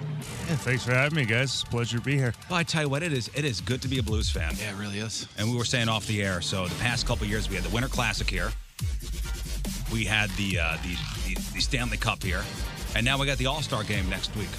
Yeah, 0.49 0.57
thanks 0.57 0.85
for 0.85 0.92
having 0.92 1.16
me, 1.16 1.25
guys. 1.25 1.45
It's 1.45 1.62
a 1.62 1.66
Pleasure 1.66 1.97
to 1.97 2.04
be 2.04 2.14
here. 2.14 2.35
Well, 2.50 2.59
I 2.59 2.62
tell 2.62 2.83
you 2.83 2.90
what, 2.90 3.02
it 3.02 3.11
is 3.11 3.30
it 3.35 3.47
is 3.47 3.62
good 3.62 3.80
to 3.80 3.88
be 3.88 3.99
a 3.99 4.02
Blues 4.02 4.28
fan. 4.28 4.52
Yeah, 4.59 4.73
it 4.73 4.76
really 4.76 4.99
is. 4.99 5.26
And 5.38 5.50
we 5.50 5.57
were 5.57 5.64
saying 5.64 5.88
off 5.88 6.07
the 6.07 6.23
air. 6.23 6.42
So 6.42 6.69
the 6.69 6.75
past 6.75 7.07
couple 7.07 7.26
years, 7.26 7.49
we 7.49 7.57
had 7.57 7.64
the 7.64 7.71
Winter 7.71 7.88
Classic 7.88 8.28
here. 8.28 8.52
We 9.90 10.04
had 10.04 10.28
the, 10.33 10.59
uh, 10.59 10.76
the, 10.83 11.35
the 11.35 11.40
the 11.54 11.61
Stanley 11.61 11.97
Cup 11.97 12.23
here, 12.23 12.45
and 12.95 13.02
now 13.02 13.19
we 13.19 13.25
got 13.25 13.38
the 13.38 13.47
All 13.47 13.62
Star 13.62 13.83
game 13.83 14.09
next 14.11 14.37
week. 14.37 14.50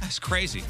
That's 0.00 0.18
crazy. 0.18 0.62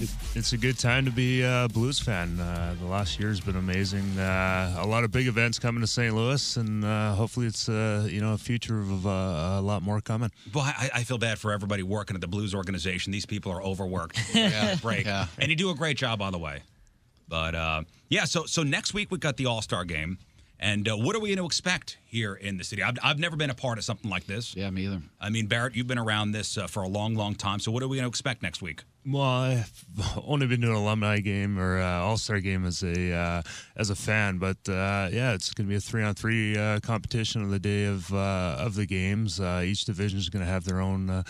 It, 0.00 0.08
it's 0.36 0.52
a 0.52 0.56
good 0.56 0.78
time 0.78 1.04
to 1.06 1.10
be 1.10 1.42
a 1.42 1.66
Blues 1.72 1.98
fan. 1.98 2.38
Uh, 2.38 2.76
the 2.78 2.86
last 2.86 3.18
year 3.18 3.30
has 3.30 3.40
been 3.40 3.56
amazing. 3.56 4.16
Uh, 4.16 4.76
a 4.78 4.86
lot 4.86 5.02
of 5.02 5.10
big 5.10 5.26
events 5.26 5.58
coming 5.58 5.80
to 5.80 5.88
St. 5.88 6.14
Louis, 6.14 6.56
and 6.56 6.84
uh, 6.84 7.14
hopefully 7.14 7.46
it's 7.46 7.68
uh, 7.68 8.06
you 8.08 8.20
know 8.20 8.32
a 8.34 8.38
future 8.38 8.78
of 8.80 9.06
uh, 9.06 9.10
a 9.10 9.60
lot 9.60 9.82
more 9.82 10.00
coming. 10.00 10.30
Well, 10.54 10.62
I, 10.64 10.90
I 10.94 11.02
feel 11.02 11.18
bad 11.18 11.38
for 11.40 11.52
everybody 11.52 11.82
working 11.82 12.14
at 12.14 12.20
the 12.20 12.28
Blues 12.28 12.54
organization. 12.54 13.10
These 13.12 13.26
people 13.26 13.50
are 13.50 13.60
overworked. 13.62 14.20
yeah, 14.34 14.76
break, 14.76 15.04
Yeah. 15.06 15.26
and 15.38 15.50
you 15.50 15.56
do 15.56 15.70
a 15.70 15.74
great 15.74 15.96
job, 15.96 16.20
by 16.20 16.30
the 16.30 16.38
way. 16.38 16.60
But 17.28 17.56
uh, 17.56 17.82
yeah, 18.08 18.24
so 18.24 18.44
so 18.46 18.62
next 18.62 18.94
week 18.94 19.10
we've 19.10 19.18
got 19.20 19.36
the 19.36 19.46
All 19.46 19.62
Star 19.62 19.84
game, 19.84 20.18
and 20.60 20.88
uh, 20.88 20.96
what 20.96 21.16
are 21.16 21.18
we 21.20 21.30
going 21.30 21.38
to 21.38 21.44
expect 21.46 21.98
here 22.06 22.34
in 22.34 22.56
the 22.56 22.62
city? 22.62 22.84
I've, 22.84 22.98
I've 23.02 23.18
never 23.18 23.34
been 23.34 23.50
a 23.50 23.54
part 23.54 23.78
of 23.78 23.84
something 23.84 24.08
like 24.08 24.26
this. 24.28 24.54
Yeah, 24.54 24.70
me 24.70 24.86
either. 24.86 25.02
I 25.20 25.30
mean, 25.30 25.46
Barret, 25.48 25.74
you've 25.74 25.88
been 25.88 25.98
around 25.98 26.30
this 26.32 26.56
uh, 26.56 26.68
for 26.68 26.84
a 26.84 26.88
long, 26.88 27.16
long 27.16 27.34
time. 27.34 27.58
So 27.58 27.72
what 27.72 27.82
are 27.82 27.88
we 27.88 27.96
going 27.96 28.04
to 28.04 28.08
expect 28.08 28.44
next 28.44 28.62
week? 28.62 28.84
Well, 29.10 29.22
I've 29.22 29.84
only 30.26 30.46
been 30.46 30.60
to 30.60 30.68
an 30.68 30.74
alumni 30.74 31.20
game 31.20 31.58
or 31.58 31.80
uh, 31.80 32.00
All 32.00 32.18
Star 32.18 32.40
game 32.40 32.66
as 32.66 32.82
a 32.82 33.12
uh, 33.12 33.42
as 33.76 33.88
a 33.88 33.94
fan, 33.94 34.38
but 34.38 34.58
uh, 34.68 35.08
yeah, 35.10 35.32
it's 35.32 35.54
going 35.54 35.66
to 35.66 35.70
be 35.70 35.76
a 35.76 35.80
three 35.80 36.02
on 36.02 36.14
three 36.14 36.58
uh, 36.58 36.80
competition 36.80 37.42
on 37.42 37.50
the 37.50 37.58
day 37.58 37.86
of 37.86 38.12
uh, 38.12 38.56
of 38.58 38.74
the 38.74 38.84
games. 38.84 39.40
Uh, 39.40 39.62
each 39.64 39.84
division 39.86 40.18
is 40.18 40.28
going 40.28 40.44
to 40.44 40.50
have 40.50 40.64
their 40.64 40.80
own. 40.80 41.08
Uh, 41.08 41.22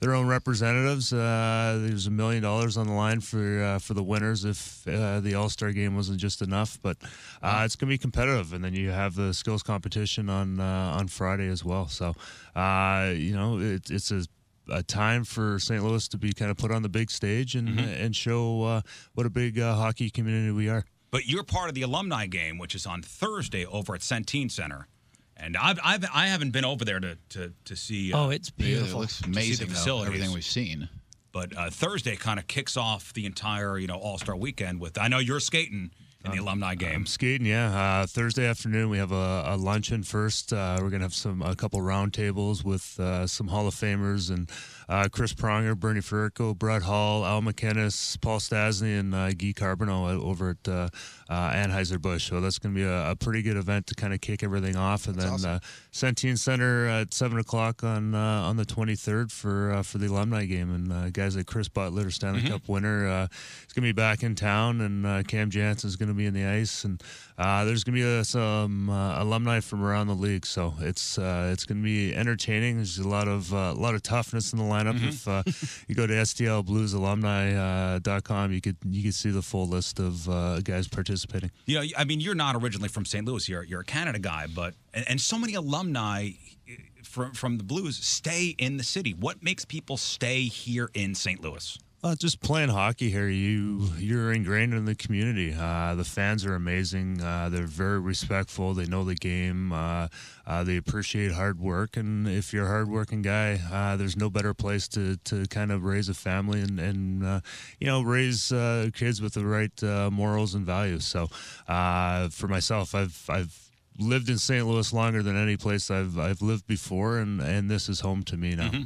their 0.00 0.14
own 0.14 0.26
representatives. 0.26 1.12
Uh, 1.12 1.78
there's 1.82 2.06
a 2.06 2.10
million 2.10 2.42
dollars 2.42 2.76
on 2.76 2.86
the 2.86 2.92
line 2.92 3.20
for 3.20 3.62
uh, 3.62 3.78
for 3.78 3.94
the 3.94 4.02
winners 4.02 4.44
if 4.44 4.86
uh, 4.86 5.20
the 5.20 5.34
All 5.34 5.48
Star 5.48 5.72
game 5.72 5.96
wasn't 5.96 6.18
just 6.18 6.42
enough. 6.42 6.78
But 6.82 6.98
uh, 7.42 7.62
it's 7.64 7.76
going 7.76 7.88
to 7.88 7.94
be 7.94 7.98
competitive, 7.98 8.52
and 8.52 8.62
then 8.62 8.74
you 8.74 8.90
have 8.90 9.14
the 9.14 9.32
skills 9.32 9.62
competition 9.62 10.28
on 10.28 10.60
uh, 10.60 10.96
on 10.98 11.08
Friday 11.08 11.48
as 11.48 11.64
well. 11.64 11.88
So 11.88 12.14
uh, 12.54 13.12
you 13.14 13.34
know 13.34 13.58
it, 13.58 13.90
it's 13.90 14.10
a 14.10 14.24
a 14.70 14.82
time 14.82 15.24
for 15.24 15.58
St. 15.58 15.82
Louis 15.84 16.06
to 16.08 16.18
be 16.18 16.32
kind 16.32 16.50
of 16.50 16.56
put 16.56 16.70
on 16.72 16.82
the 16.82 16.88
big 16.88 17.10
stage 17.10 17.54
and 17.54 17.78
and 17.80 18.14
show 18.16 18.62
uh, 18.62 18.80
what 19.14 19.26
a 19.26 19.30
big 19.30 19.58
uh, 19.58 19.74
hockey 19.74 20.10
community 20.10 20.50
we 20.52 20.68
are. 20.68 20.84
But 21.10 21.26
you're 21.26 21.44
part 21.44 21.68
of 21.68 21.74
the 21.74 21.82
alumni 21.82 22.26
game, 22.26 22.58
which 22.58 22.74
is 22.74 22.84
on 22.86 23.00
Thursday 23.02 23.64
over 23.64 23.94
at 23.94 24.00
Centene 24.00 24.50
Center. 24.50 24.88
And 25.36 25.56
I've, 25.56 25.78
I've 25.84 26.04
I 26.14 26.26
haven't 26.28 26.50
been 26.50 26.64
over 26.64 26.84
there 26.84 26.98
to 27.00 27.16
to, 27.30 27.52
to 27.66 27.76
see. 27.76 28.12
Uh, 28.12 28.18
Oh, 28.26 28.30
it's 28.30 28.50
Yeah, 28.56 28.64
it 28.64 28.68
beautiful. 28.68 29.00
looks 29.00 29.14
see 29.18 29.22
the 29.24 29.28
amazing. 29.30 29.68
though, 29.84 30.02
everything 30.02 30.32
we've 30.32 30.44
seen. 30.44 30.88
But 31.32 31.54
uh, 31.56 31.68
Thursday 31.70 32.16
kind 32.16 32.38
of 32.38 32.46
kicks 32.46 32.76
off 32.78 33.12
the 33.12 33.26
entire 33.26 33.78
you 33.78 33.86
know 33.86 33.96
All 33.96 34.18
Star 34.18 34.34
weekend 34.36 34.80
with. 34.80 34.98
I 34.98 35.08
know 35.08 35.18
you're 35.18 35.40
skating 35.40 35.90
in 36.26 36.36
the 36.36 36.42
alumni 36.42 36.74
game. 36.74 36.94
I'm 36.94 37.06
skating, 37.06 37.46
yeah. 37.46 38.00
Uh, 38.02 38.06
Thursday 38.06 38.46
afternoon 38.46 38.90
we 38.90 38.98
have 38.98 39.12
a, 39.12 39.44
a 39.46 39.56
luncheon 39.56 40.02
first. 40.02 40.52
Uh, 40.52 40.78
we're 40.80 40.90
gonna 40.90 41.04
have 41.04 41.14
some 41.14 41.42
a 41.42 41.54
couple 41.54 41.80
roundtables 41.80 42.64
with 42.64 42.98
uh, 43.00 43.26
some 43.26 43.48
Hall 43.48 43.66
of 43.66 43.74
Famers 43.74 44.30
and 44.30 44.50
uh, 44.88 45.08
Chris 45.10 45.32
Pronger, 45.32 45.76
Bernie 45.76 46.00
Federko, 46.00 46.56
Brett 46.56 46.82
Hull, 46.82 47.24
Al 47.24 47.42
MacInnis, 47.42 48.20
Paul 48.20 48.38
Stastny, 48.38 48.98
and 48.98 49.14
uh, 49.14 49.30
Guy 49.30 49.52
Carbonneau 49.52 50.20
over 50.22 50.50
at 50.50 50.68
uh, 50.68 50.88
uh, 51.28 51.50
Anheuser 51.50 52.00
Busch. 52.00 52.28
So 52.28 52.40
that's 52.40 52.58
gonna 52.58 52.74
be 52.74 52.84
a, 52.84 53.10
a 53.10 53.16
pretty 53.16 53.42
good 53.42 53.56
event 53.56 53.86
to 53.88 53.94
kind 53.94 54.12
of 54.12 54.20
kick 54.20 54.42
everything 54.42 54.76
off, 54.76 55.06
and 55.06 55.16
then 55.16 55.44
uh, 55.44 55.58
Centene 55.96 56.38
Center 56.38 56.86
at 56.86 57.14
seven 57.14 57.38
o'clock 57.38 57.82
on 57.82 58.14
uh, 58.14 58.18
on 58.18 58.58
the 58.58 58.66
23rd 58.66 59.32
for 59.32 59.72
uh, 59.72 59.82
for 59.82 59.96
the 59.96 60.06
alumni 60.06 60.44
game, 60.44 60.74
and 60.74 60.92
uh, 60.92 61.08
guys 61.08 61.36
like 61.36 61.46
Chris 61.46 61.68
Butler, 61.68 62.10
Stanley 62.10 62.42
Cup 62.42 62.68
winner, 62.68 63.08
uh, 63.08 63.26
is 63.66 63.72
gonna 63.72 63.86
be 63.86 63.92
back 63.92 64.22
in 64.22 64.34
town, 64.34 64.82
and 64.82 65.06
uh, 65.06 65.22
Cam 65.22 65.50
is 65.50 65.96
gonna 65.96 66.12
be 66.12 66.26
in 66.26 66.34
the 66.34 66.44
ice, 66.44 66.84
and 66.84 67.02
uh, 67.38 67.64
there's 67.64 67.82
gonna 67.82 67.96
be 67.96 68.04
uh, 68.04 68.22
some 68.22 68.90
uh, 68.90 69.22
alumni 69.22 69.60
from 69.60 69.82
around 69.82 70.08
the 70.08 70.14
league. 70.14 70.44
So 70.44 70.74
it's 70.80 71.18
uh, 71.18 71.48
it's 71.52 71.64
gonna 71.64 71.82
be 71.82 72.14
entertaining. 72.14 72.76
There's 72.76 72.98
a 72.98 73.08
lot 73.08 73.28
of 73.28 73.54
uh, 73.54 73.72
a 73.74 73.80
lot 73.80 73.94
of 73.94 74.02
toughness 74.02 74.52
in 74.52 74.58
the 74.58 74.64
lineup. 74.64 75.02
If 75.06 75.26
uh, 75.26 75.44
you 75.88 75.94
go 75.94 76.06
to 76.06 76.12
STLBluesAlumni.com, 76.12 78.52
you 78.52 78.60
could 78.60 78.76
you 78.84 79.02
could 79.02 79.14
see 79.14 79.30
the 79.30 79.40
full 79.42 79.66
list 79.66 79.98
of 79.98 80.28
uh, 80.28 80.60
guys 80.60 80.88
participating. 80.88 81.50
Know, 81.66 81.82
I 81.96 82.04
mean, 82.04 82.20
you're 82.20 82.34
not 82.34 82.56
originally 82.56 82.88
from 82.88 83.04
St. 83.04 83.26
Louis. 83.26 83.48
You're 83.48 83.64
you're 83.64 83.80
a 83.80 83.84
Canada 83.84 84.18
guy, 84.18 84.46
but 84.52 84.74
and, 84.96 85.08
and 85.08 85.20
so 85.20 85.38
many 85.38 85.54
alumni 85.54 86.30
eh, 86.68 86.72
from 87.04 87.32
from 87.32 87.58
the 87.58 87.64
Blues 87.64 87.96
stay 87.98 88.56
in 88.58 88.78
the 88.78 88.84
city. 88.84 89.12
What 89.12 89.42
makes 89.44 89.64
people 89.64 89.96
stay 89.96 90.42
here 90.42 90.90
in 90.94 91.14
St. 91.14 91.40
Louis? 91.40 91.78
Uh, 92.04 92.14
just 92.14 92.40
playing 92.40 92.68
hockey 92.68 93.10
here, 93.10 93.28
you 93.28 93.90
you're 93.98 94.30
ingrained 94.30 94.72
in 94.74 94.84
the 94.84 94.94
community. 94.94 95.52
Uh, 95.58 95.94
the 95.96 96.04
fans 96.04 96.44
are 96.46 96.54
amazing. 96.54 97.20
Uh, 97.20 97.48
they're 97.48 97.66
very 97.66 97.98
respectful. 97.98 98.74
They 98.74 98.86
know 98.86 99.02
the 99.02 99.16
game. 99.16 99.72
Uh, 99.72 100.06
uh, 100.46 100.62
they 100.62 100.76
appreciate 100.76 101.32
hard 101.32 101.58
work, 101.58 101.96
and 101.96 102.28
if 102.28 102.52
you're 102.52 102.66
a 102.66 102.68
hardworking 102.68 103.22
guy, 103.22 103.58
uh, 103.72 103.96
there's 103.96 104.16
no 104.16 104.30
better 104.30 104.54
place 104.54 104.86
to, 104.88 105.16
to 105.24 105.46
kind 105.46 105.72
of 105.72 105.82
raise 105.84 106.08
a 106.08 106.14
family 106.14 106.60
and 106.60 106.78
and 106.78 107.42
you 107.80 107.86
know 107.88 108.02
raise 108.02 108.52
kids 108.94 109.20
with 109.20 109.34
the 109.34 109.44
right 109.44 109.82
morals 110.12 110.54
and 110.54 110.64
values. 110.64 111.04
So 111.04 111.26
for 111.66 112.46
myself, 112.46 112.94
I've 112.94 113.24
I've 113.28 113.65
lived 113.98 114.28
in 114.28 114.38
St. 114.38 114.66
Louis 114.66 114.92
longer 114.92 115.22
than 115.22 115.36
any 115.36 115.56
place 115.56 115.90
I've 115.90 116.18
I've 116.18 116.42
lived 116.42 116.66
before, 116.66 117.18
and 117.18 117.40
and 117.40 117.70
this 117.70 117.88
is 117.88 118.00
home 118.00 118.22
to 118.24 118.36
me 118.36 118.54
now. 118.54 118.68
Mm-hmm. 118.68 118.82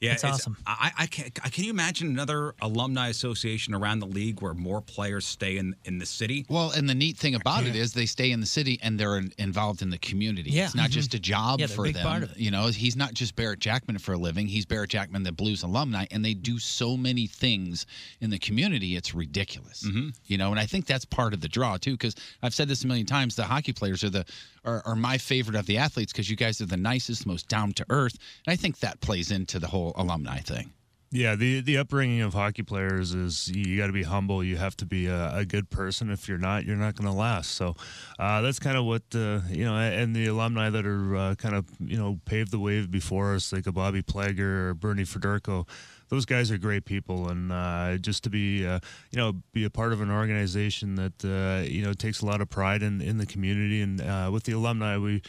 Yeah, 0.00 0.12
That's 0.12 0.24
it's- 0.24 0.34
awesome. 0.40 0.56
I, 0.66 0.92
I 1.00 1.06
can 1.06 1.26
I- 1.44 1.50
can 1.50 1.64
you 1.64 1.70
imagine 1.70 2.08
another 2.08 2.54
alumni 2.62 3.08
association 3.08 3.74
around 3.74 3.98
the 3.98 4.06
league 4.06 4.40
where 4.40 4.54
more 4.54 4.80
players 4.80 5.26
stay 5.26 5.58
in 5.58 5.76
in 5.84 5.98
the 5.98 6.06
city? 6.06 6.46
Well, 6.48 6.70
and 6.70 6.88
the 6.88 6.94
neat 6.94 7.18
thing 7.18 7.34
about 7.34 7.66
it 7.66 7.76
is 7.76 7.92
they 7.92 8.06
stay 8.06 8.30
in 8.30 8.40
the 8.40 8.46
city 8.46 8.78
and 8.82 8.98
they're 8.98 9.18
in, 9.18 9.30
involved 9.36 9.82
in 9.82 9.90
the 9.90 9.98
community. 9.98 10.50
Yeah. 10.52 10.64
It's 10.64 10.74
not 10.74 10.88
Mhm. 10.88 10.92
just 10.94 11.12
a 11.14 11.18
job 11.18 11.60
Yeah, 11.60 11.66
they're 11.66 11.74
a 11.74 11.76
for 11.76 11.84
big 11.84 11.94
them. 11.96 12.06
part 12.06 12.22
of 12.22 12.30
it. 12.30 12.38
You 12.38 12.50
know, 12.50 12.68
he's 12.68 12.96
not 12.96 13.12
just 13.12 13.36
Barret 13.36 13.58
Jackman 13.60 13.98
for 13.98 14.14
a 14.14 14.18
living. 14.18 14.48
He's 14.48 14.64
Barret 14.64 14.88
Jackman, 14.88 15.22
the 15.22 15.32
Blues 15.32 15.62
alumni, 15.64 16.06
and 16.10 16.24
they 16.24 16.32
do 16.32 16.58
so 16.58 16.96
many 16.96 17.26
things 17.26 17.84
in 18.22 18.30
the 18.30 18.38
community. 18.38 18.96
It's 18.96 19.14
ridiculous. 19.14 19.82
Mm-hmm. 19.86 20.08
You 20.26 20.38
know, 20.38 20.50
and 20.50 20.58
I 20.58 20.64
think 20.64 20.86
that's 20.86 21.04
part 21.04 21.34
of 21.34 21.42
the 21.42 21.48
draw 21.48 21.76
too. 21.76 21.92
Because 21.92 22.14
I've 22.42 22.54
said 22.54 22.68
this 22.68 22.84
a 22.84 22.86
million 22.86 23.04
times: 23.06 23.36
the 23.36 23.44
hockey 23.44 23.74
players 23.74 24.02
are 24.02 24.08
the 24.10 24.24
are, 24.64 24.82
are 24.84 24.96
my 24.96 25.18
favorite 25.18 25.56
of 25.56 25.66
the 25.66 25.78
athletes 25.78 26.12
because 26.12 26.30
you 26.30 26.36
guys 26.36 26.60
are 26.60 26.66
the 26.66 26.76
nicest, 26.76 27.26
most 27.26 27.48
down 27.48 27.72
to 27.74 27.86
earth, 27.90 28.16
and 28.46 28.52
I 28.52 28.56
think 28.56 28.80
that 28.80 29.00
plays 29.00 29.30
into 29.30 29.58
the 29.58 29.66
whole 29.66 29.92
alumni 29.96 30.38
thing. 30.38 30.72
Yeah, 31.12 31.34
the 31.34 31.60
the 31.60 31.78
upbringing 31.78 32.20
of 32.20 32.34
hockey 32.34 32.62
players 32.62 33.14
is 33.14 33.48
you 33.48 33.76
got 33.76 33.88
to 33.88 33.92
be 33.92 34.04
humble. 34.04 34.44
You 34.44 34.56
have 34.58 34.76
to 34.76 34.86
be 34.86 35.08
a, 35.08 35.38
a 35.38 35.44
good 35.44 35.68
person. 35.68 36.08
If 36.08 36.28
you're 36.28 36.38
not, 36.38 36.64
you're 36.64 36.76
not 36.76 36.94
going 36.94 37.10
to 37.10 37.18
last. 37.18 37.56
So 37.56 37.74
uh, 38.20 38.42
that's 38.42 38.60
kind 38.60 38.76
of 38.76 38.84
what 38.84 39.02
uh, 39.12 39.40
you 39.50 39.64
know. 39.64 39.74
And 39.74 40.14
the 40.14 40.28
alumni 40.28 40.70
that 40.70 40.86
are 40.86 41.16
uh, 41.16 41.34
kind 41.34 41.56
of 41.56 41.66
you 41.80 41.96
know 41.96 42.20
paved 42.26 42.52
the 42.52 42.60
way 42.60 42.86
before 42.86 43.34
us, 43.34 43.52
like 43.52 43.66
a 43.66 43.72
Bobby 43.72 44.02
Plager 44.02 44.68
or 44.68 44.74
Bernie 44.74 45.02
Federko. 45.02 45.66
Those 46.10 46.26
guys 46.26 46.50
are 46.50 46.58
great 46.58 46.84
people, 46.84 47.28
and 47.28 47.50
uh, 47.50 47.96
just 47.96 48.24
to 48.24 48.30
be 48.30 48.66
uh, 48.66 48.80
you 49.10 49.18
know 49.18 49.32
be 49.52 49.64
a 49.64 49.70
part 49.70 49.92
of 49.92 50.00
an 50.00 50.10
organization 50.10 50.96
that 50.96 51.24
uh, 51.24 51.66
you 51.66 51.82
know 51.82 51.92
takes 51.92 52.20
a 52.20 52.26
lot 52.26 52.40
of 52.40 52.50
pride 52.50 52.82
in 52.82 53.00
in 53.00 53.16
the 53.18 53.26
community. 53.26 53.80
And 53.80 54.00
uh, 54.00 54.30
with 54.32 54.44
the 54.44 54.52
alumni, 54.52 54.98
we 54.98 55.22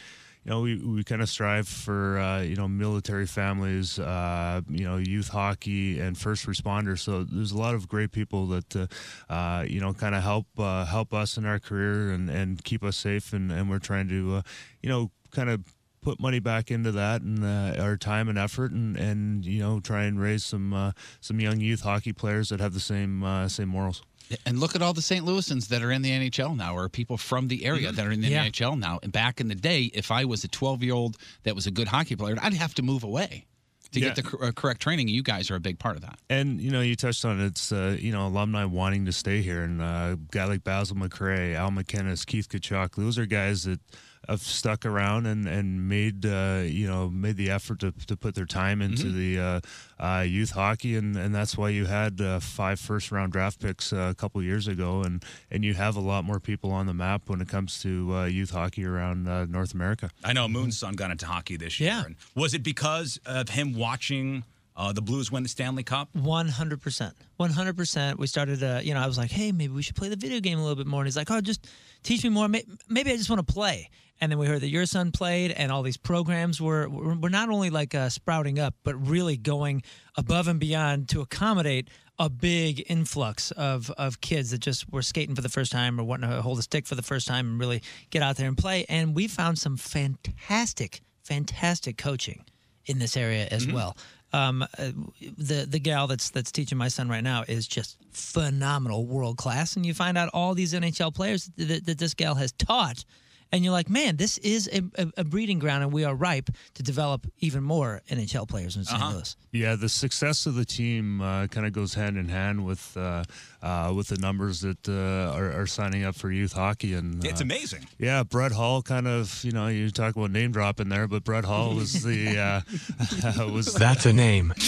you 0.44 0.50
know, 0.50 0.60
we, 0.60 0.76
we 0.76 1.04
kind 1.04 1.22
of 1.22 1.28
strive 1.28 1.68
for, 1.68 2.18
uh, 2.18 2.40
you 2.40 2.56
know, 2.56 2.66
military 2.66 3.26
families, 3.26 3.98
uh, 3.98 4.60
you 4.68 4.84
know, 4.84 4.96
youth 4.96 5.28
hockey 5.28 6.00
and 6.00 6.18
first 6.18 6.46
responders. 6.46 6.98
So 6.98 7.22
there's 7.22 7.52
a 7.52 7.58
lot 7.58 7.74
of 7.74 7.88
great 7.88 8.10
people 8.10 8.46
that, 8.48 8.76
uh, 8.76 8.86
uh, 9.32 9.62
you 9.62 9.80
know, 9.80 9.92
kind 9.92 10.16
of 10.16 10.22
help, 10.24 10.46
help 10.56 11.14
us 11.14 11.36
in 11.36 11.46
our 11.46 11.60
career 11.60 12.10
and, 12.10 12.28
and 12.28 12.62
keep 12.64 12.82
us 12.82 12.96
safe. 12.96 13.32
And, 13.32 13.52
and 13.52 13.70
we're 13.70 13.78
trying 13.78 14.08
to, 14.08 14.42
you 14.82 14.88
know, 14.88 15.12
kind 15.30 15.48
of 15.48 15.60
put 16.02 16.20
money 16.20 16.40
back 16.40 16.70
into 16.70 16.92
that 16.92 17.22
and 17.22 17.44
uh, 17.44 17.80
our 17.82 17.96
time 17.96 18.28
and 18.28 18.36
effort 18.36 18.72
and, 18.72 18.96
and, 18.96 19.44
you 19.46 19.60
know, 19.60 19.80
try 19.80 20.02
and 20.04 20.20
raise 20.20 20.44
some, 20.44 20.74
uh, 20.74 20.92
some 21.20 21.40
young 21.40 21.60
youth 21.60 21.80
hockey 21.82 22.12
players 22.12 22.48
that 22.50 22.60
have 22.60 22.74
the 22.74 22.80
same, 22.80 23.22
uh, 23.22 23.48
same 23.48 23.68
morals. 23.68 24.02
And 24.46 24.58
look 24.58 24.74
at 24.74 24.82
all 24.82 24.92
the 24.92 25.02
St. 25.02 25.24
Louisans 25.24 25.68
that 25.68 25.82
are 25.82 25.92
in 25.92 26.02
the 26.02 26.10
NHL 26.10 26.56
now, 26.56 26.74
or 26.76 26.88
people 26.88 27.16
from 27.16 27.48
the 27.48 27.64
area 27.64 27.92
that 27.92 28.06
are 28.06 28.10
in 28.12 28.20
the 28.20 28.28
Yeah. 28.28 28.46
NHL 28.46 28.78
now. 28.78 28.98
And 29.02 29.12
back 29.12 29.40
in 29.40 29.48
the 29.48 29.54
day, 29.54 29.90
if 29.94 30.10
I 30.10 30.24
was 30.24 30.42
a 30.44 30.48
12 30.48 30.82
year 30.82 30.94
old 30.94 31.16
that 31.44 31.54
was 31.54 31.66
a 31.66 31.70
good 31.70 31.88
hockey 31.88 32.16
player, 32.16 32.36
I'd 32.42 32.54
have 32.54 32.74
to 32.74 32.82
move 32.82 33.04
away 33.04 33.46
to 33.92 34.00
Yeah. 34.00 34.06
get 34.08 34.16
the 34.16 34.22
cor- 34.22 34.44
uh, 34.46 34.52
correct 34.52 34.80
training. 34.80 35.08
You 35.08 35.22
guys 35.22 35.50
are 35.50 35.56
a 35.56 35.60
big 35.60 35.78
part 35.78 35.96
of 35.96 36.02
that. 36.02 36.18
And 36.30 36.60
you 36.62 36.70
know, 36.70 36.80
you 36.80 36.96
touched 36.96 37.24
on 37.26 37.40
it, 37.40 37.44
it's 37.46 37.72
uh, 37.72 37.96
you 38.00 38.10
know 38.10 38.26
alumni 38.26 38.64
wanting 38.64 39.04
to 39.04 39.12
stay 39.12 39.42
here, 39.42 39.62
and 39.64 39.82
uh, 39.82 40.14
a 40.14 40.18
guy 40.30 40.46
like 40.46 40.64
Basil 40.64 40.96
McRae, 40.96 41.54
Al 41.54 41.70
MacInnis, 41.70 42.24
Keith 42.24 42.48
Tkachuk, 42.48 42.94
those 42.96 43.18
are 43.18 43.26
guys 43.26 43.64
that 43.64 43.80
have 44.28 44.40
stuck 44.40 44.86
around 44.86 45.26
and 45.26 45.46
and 45.46 45.88
made 45.88 46.24
uh, 46.24 46.62
you 46.64 46.86
know 46.86 47.08
made 47.08 47.36
the 47.36 47.50
effort 47.50 47.80
to, 47.80 47.92
to 48.06 48.16
put 48.16 48.34
their 48.34 48.46
time 48.46 48.80
into 48.80 49.10
the 49.10 49.38
uh, 49.40 49.60
uh, 49.98 50.20
youth 50.20 50.52
hockey, 50.52 50.96
and, 50.96 51.16
and 51.16 51.34
that's 51.34 51.56
why 51.56 51.68
you 51.68 51.86
had 51.86 52.20
uh, 52.20 52.40
five 52.40 52.78
first 52.78 53.10
round 53.12 53.32
draft 53.32 53.60
picks 53.60 53.92
uh, 53.92 54.08
a 54.10 54.14
couple 54.14 54.42
years 54.42 54.68
ago, 54.68 55.02
and 55.02 55.24
and 55.50 55.64
you 55.64 55.74
have 55.74 55.96
a 55.96 56.00
lot 56.00 56.24
more 56.24 56.40
people 56.40 56.70
on 56.70 56.86
the 56.86 56.94
map 56.94 57.28
when 57.28 57.40
it 57.40 57.48
comes 57.48 57.80
to 57.82 58.14
uh, 58.14 58.24
youth 58.24 58.50
hockey 58.50 58.84
around 58.84 59.28
uh, 59.28 59.44
North 59.46 59.74
America. 59.74 60.10
I 60.24 60.32
know 60.32 60.48
Moon's 60.48 60.78
son 60.78 60.94
got 60.94 61.10
into 61.10 61.26
hockey 61.26 61.56
this 61.56 61.80
year. 61.80 61.90
Yeah. 61.90 62.04
And 62.04 62.16
was 62.34 62.54
it 62.54 62.62
because 62.62 63.18
of 63.26 63.48
him 63.48 63.74
watching 63.74 64.44
uh, 64.76 64.92
the 64.92 65.02
Blues 65.02 65.30
win 65.30 65.42
the 65.42 65.48
Stanley 65.48 65.82
Cup? 65.82 66.08
One 66.14 66.48
hundred 66.48 66.80
percent, 66.80 67.14
one 67.36 67.50
hundred 67.50 67.76
percent. 67.76 68.18
We 68.18 68.26
started. 68.26 68.62
Uh, 68.62 68.80
you 68.82 68.94
know, 68.94 69.00
I 69.00 69.06
was 69.06 69.18
like, 69.18 69.30
"Hey, 69.30 69.52
maybe 69.52 69.72
we 69.72 69.82
should 69.82 69.96
play 69.96 70.08
the 70.08 70.16
video 70.16 70.40
game 70.40 70.58
a 70.58 70.62
little 70.62 70.76
bit 70.76 70.86
more." 70.86 71.00
And 71.00 71.06
he's 71.06 71.16
like, 71.16 71.30
"Oh, 71.30 71.40
just 71.40 71.66
teach 72.02 72.24
me 72.24 72.30
more. 72.30 72.48
Maybe 72.48 73.12
I 73.12 73.16
just 73.16 73.28
want 73.30 73.46
to 73.46 73.52
play." 73.52 73.90
And 74.22 74.30
then 74.30 74.38
we 74.38 74.46
heard 74.46 74.60
that 74.60 74.68
your 74.68 74.86
son 74.86 75.10
played, 75.10 75.50
and 75.50 75.72
all 75.72 75.82
these 75.82 75.96
programs 75.96 76.60
were 76.60 76.88
were, 76.88 77.28
not 77.28 77.48
only 77.48 77.70
like 77.70 77.92
uh, 77.92 78.08
sprouting 78.08 78.60
up, 78.60 78.72
but 78.84 78.94
really 78.94 79.36
going 79.36 79.82
above 80.16 80.46
and 80.46 80.60
beyond 80.60 81.08
to 81.08 81.22
accommodate 81.22 81.90
a 82.20 82.30
big 82.30 82.84
influx 82.88 83.50
of 83.50 83.90
of 83.98 84.20
kids 84.20 84.52
that 84.52 84.60
just 84.60 84.88
were 84.92 85.02
skating 85.02 85.34
for 85.34 85.42
the 85.42 85.48
first 85.48 85.72
time 85.72 85.98
or 85.98 86.04
wanting 86.04 86.30
to 86.30 86.40
hold 86.40 86.60
a 86.60 86.62
stick 86.62 86.86
for 86.86 86.94
the 86.94 87.02
first 87.02 87.26
time 87.26 87.48
and 87.48 87.58
really 87.58 87.82
get 88.10 88.22
out 88.22 88.36
there 88.36 88.46
and 88.46 88.56
play. 88.56 88.86
And 88.88 89.12
we 89.12 89.26
found 89.26 89.58
some 89.58 89.76
fantastic, 89.76 91.00
fantastic 91.24 91.98
coaching 91.98 92.44
in 92.86 93.00
this 93.00 93.16
area 93.16 93.48
as 93.50 93.66
well. 93.66 93.96
Um, 94.32 94.62
uh, 94.62 94.92
the 95.36 95.66
the 95.68 95.80
gal 95.80 96.06
that's 96.06 96.30
that's 96.30 96.52
teaching 96.52 96.78
my 96.78 96.86
son 96.86 97.08
right 97.08 97.24
now 97.24 97.42
is 97.48 97.66
just 97.66 97.98
phenomenal, 98.12 99.04
world 99.04 99.36
class, 99.36 99.74
and 99.74 99.84
you 99.84 99.94
find 99.94 100.16
out 100.16 100.30
all 100.32 100.54
these 100.54 100.74
NHL 100.74 101.12
players 101.12 101.50
that, 101.56 101.84
that 101.86 101.98
this 101.98 102.14
gal 102.14 102.36
has 102.36 102.52
taught, 102.52 103.04
and 103.52 103.62
you're 103.62 103.72
like, 103.72 103.90
man, 103.90 104.16
this 104.16 104.38
is 104.38 104.68
a, 104.72 104.82
a, 105.00 105.12
a 105.18 105.24
breeding 105.24 105.58
ground, 105.58 105.82
and 105.82 105.92
we 105.92 106.04
are 106.04 106.14
ripe 106.14 106.48
to 106.74 106.82
develop 106.82 107.26
even 107.40 107.62
more 107.62 108.00
NHL 108.10 108.48
players 108.48 108.76
in 108.76 108.84
St. 108.84 109.00
Louis. 109.12 109.36
Yeah, 109.52 109.76
the 109.76 109.90
success 109.90 110.46
of 110.46 110.54
the 110.54 110.64
team 110.64 111.20
uh, 111.20 111.46
kind 111.48 111.66
of 111.66 111.74
goes 111.74 111.92
hand 111.92 112.16
in 112.16 112.30
hand 112.30 112.64
with 112.64 112.96
uh, 112.96 113.24
uh, 113.62 113.92
with 113.94 114.08
the 114.08 114.16
numbers 114.16 114.62
that 114.62 114.88
uh, 114.88 115.36
are, 115.36 115.52
are 115.52 115.66
signing 115.66 116.04
up 116.04 116.14
for 116.14 116.30
youth 116.30 116.54
hockey, 116.54 116.94
and 116.94 117.22
It's 117.24 117.42
uh, 117.42 117.44
amazing. 117.44 117.86
Yeah, 117.98 118.22
Brett 118.22 118.52
Hull 118.52 118.80
kind 118.80 119.06
of, 119.06 119.44
you 119.44 119.52
know, 119.52 119.68
you 119.68 119.90
talk 119.90 120.16
about 120.16 120.30
name 120.30 120.52
dropping 120.52 120.88
there, 120.88 121.06
but 121.06 121.22
Brett 121.22 121.44
Hull 121.44 121.74
was 121.74 122.02
the 122.02 122.38
uh, 123.38 123.46
was 123.52 123.74
That's 123.74 124.06
a 124.06 124.12
name. 124.12 124.54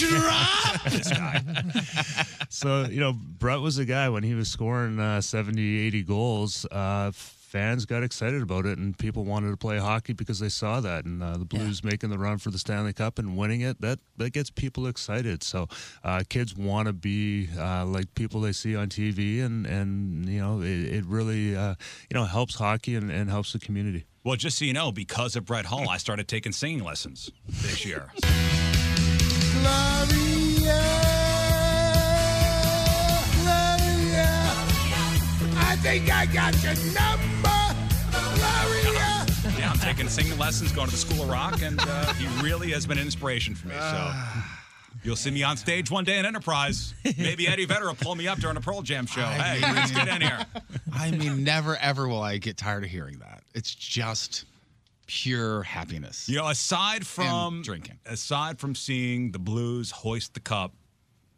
so 2.49 2.85
you 2.85 2.99
know 2.99 3.13
Brett 3.13 3.59
was 3.61 3.79
a 3.79 3.85
guy 3.85 4.09
when 4.09 4.21
he 4.23 4.35
was 4.35 4.47
scoring 4.49 4.99
uh, 4.99 5.21
70, 5.21 5.79
80 5.87 6.03
goals. 6.03 6.65
Uh, 6.71 7.11
fans 7.55 7.85
got 7.85 8.03
excited 8.03 8.41
about 8.41 8.65
it, 8.65 8.77
and 8.77 8.97
people 8.97 9.23
wanted 9.23 9.49
to 9.49 9.55
play 9.55 9.77
hockey 9.77 10.11
because 10.11 10.39
they 10.39 10.49
saw 10.49 10.81
that. 10.81 11.05
And 11.05 11.23
uh, 11.23 11.37
the 11.37 11.45
Blues 11.45 11.85
making 11.85 12.09
the 12.09 12.17
run 12.17 12.37
for 12.37 12.51
the 12.51 12.57
Stanley 12.57 12.91
Cup 12.91 13.17
and 13.17 13.37
winning 13.37 13.61
it 13.61 13.79
that 13.79 13.99
that 14.17 14.31
gets 14.31 14.49
people 14.49 14.87
excited. 14.87 15.41
So 15.41 15.69
uh, 16.03 16.23
kids 16.27 16.53
want 16.53 16.87
to 16.87 16.93
be 16.93 17.47
uh, 17.57 17.85
like 17.85 18.13
people 18.13 18.41
they 18.41 18.51
see 18.51 18.75
on 18.75 18.89
TV, 18.89 19.41
and 19.41 19.65
and 19.65 20.27
you 20.27 20.41
know 20.41 20.59
it, 20.59 20.67
it 20.67 21.05
really 21.05 21.55
uh, 21.55 21.75
you 22.09 22.15
know 22.15 22.25
helps 22.25 22.55
hockey 22.55 22.95
and, 22.95 23.09
and 23.09 23.29
helps 23.29 23.53
the 23.53 23.59
community. 23.59 24.03
Well, 24.25 24.35
just 24.35 24.57
so 24.57 24.65
you 24.65 24.73
know, 24.73 24.91
because 24.91 25.37
of 25.37 25.45
Brett 25.45 25.67
Hull, 25.67 25.87
I 25.87 25.95
started 25.95 26.27
taking 26.27 26.51
singing 26.51 26.83
lessons 26.83 27.31
this 27.47 27.85
year. 27.85 28.11
I 29.67 30.44
think 35.99 36.11
I 36.11 36.25
got 36.25 36.53
your 36.61 36.73
number, 36.93 37.75
Gloria. 38.11 39.25
Yeah, 39.57 39.71
I'm 39.71 39.77
taking 39.77 40.09
singing 40.09 40.37
lessons, 40.37 40.73
going 40.73 40.87
to 40.87 40.91
the 40.91 40.97
School 40.97 41.23
of 41.23 41.29
Rock, 41.29 41.61
and 41.61 41.79
uh, 41.79 42.13
he 42.15 42.27
really 42.43 42.71
has 42.71 42.85
been 42.85 42.97
an 42.97 43.05
inspiration 43.05 43.55
for 43.55 43.69
me. 43.69 43.75
So 43.75 44.11
you'll 45.03 45.15
see 45.15 45.31
me 45.31 45.43
on 45.43 45.55
stage 45.55 45.89
one 45.89 46.03
day 46.03 46.19
in 46.19 46.25
Enterprise. 46.25 46.93
Maybe 47.17 47.47
Eddie 47.47 47.63
Vedder 47.63 47.85
will 47.85 47.95
pull 47.95 48.15
me 48.15 48.27
up 48.27 48.39
during 48.39 48.57
a 48.57 48.61
Pearl 48.61 48.81
Jam 48.81 49.05
show. 49.05 49.23
Hey, 49.23 49.61
let's 49.61 49.91
get 49.91 50.09
in 50.09 50.21
here. 50.21 50.45
I 50.93 51.11
mean, 51.11 51.45
never 51.45 51.77
ever 51.77 52.09
will 52.09 52.21
I 52.21 52.39
get 52.39 52.57
tired 52.57 52.83
of 52.83 52.89
hearing 52.89 53.19
that. 53.19 53.43
It's 53.53 53.73
just 53.73 54.43
pure 55.07 55.63
happiness. 55.63 56.27
You 56.27 56.35
know, 56.39 56.47
aside 56.49 57.07
from 57.07 57.55
And 57.55 57.63
drinking. 57.63 57.99
aside 58.05 58.59
from 58.59 58.75
seeing 58.75 59.31
the 59.31 59.39
Blues 59.39 59.91
hoist 59.91 60.33
the 60.33 60.41
cup 60.41 60.73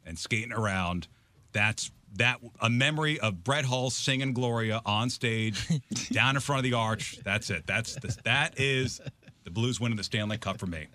and 0.03 0.17
skating 0.17 0.51
around, 0.53 1.07
that's 1.51 1.91
that 2.15 2.39
a 2.61 2.69
memory 2.69 3.19
of 3.19 3.43
Brett 3.43 3.65
Hull 3.65 3.89
singing 3.89 4.33
Gloria 4.33 4.81
on 4.85 5.09
stage 5.09 5.67
down 6.11 6.35
in 6.35 6.41
front 6.41 6.59
of 6.59 6.63
the 6.63 6.73
arch. 6.73 7.19
That's 7.23 7.49
it. 7.49 7.67
That's 7.67 7.95
the, 7.95 8.15
that 8.23 8.59
is 8.59 9.01
the 9.43 9.51
Blues 9.51 9.79
winning 9.79 9.97
the 9.97 10.03
Stanley 10.03 10.37
Cup 10.37 10.59
for 10.59 10.67
me. 10.67 10.87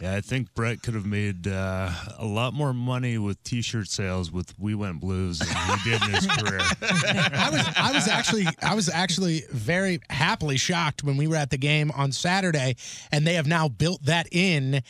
Yeah, 0.00 0.16
I 0.16 0.20
think 0.20 0.52
Brett 0.54 0.82
could 0.82 0.94
have 0.94 1.06
made 1.06 1.46
uh, 1.46 1.90
a 2.18 2.24
lot 2.24 2.54
more 2.54 2.72
money 2.72 3.18
with 3.18 3.40
T-shirt 3.44 3.86
sales 3.86 4.32
with 4.32 4.52
"We 4.58 4.74
Went 4.74 5.00
Blues" 5.00 5.38
than 5.38 5.78
he 5.78 5.90
did 5.90 6.02
in 6.02 6.10
his 6.10 6.26
career. 6.26 6.60
I 6.82 7.48
was 7.52 7.68
I 7.76 7.92
was 7.92 8.08
actually 8.08 8.46
I 8.60 8.74
was 8.74 8.88
actually 8.88 9.42
very 9.50 10.00
happily 10.10 10.56
shocked 10.56 11.04
when 11.04 11.16
we 11.16 11.28
were 11.28 11.36
at 11.36 11.50
the 11.50 11.58
game 11.58 11.92
on 11.92 12.10
Saturday, 12.10 12.74
and 13.12 13.24
they 13.24 13.34
have 13.34 13.46
now 13.46 13.68
built 13.68 14.02
that 14.04 14.26
in 14.32 14.82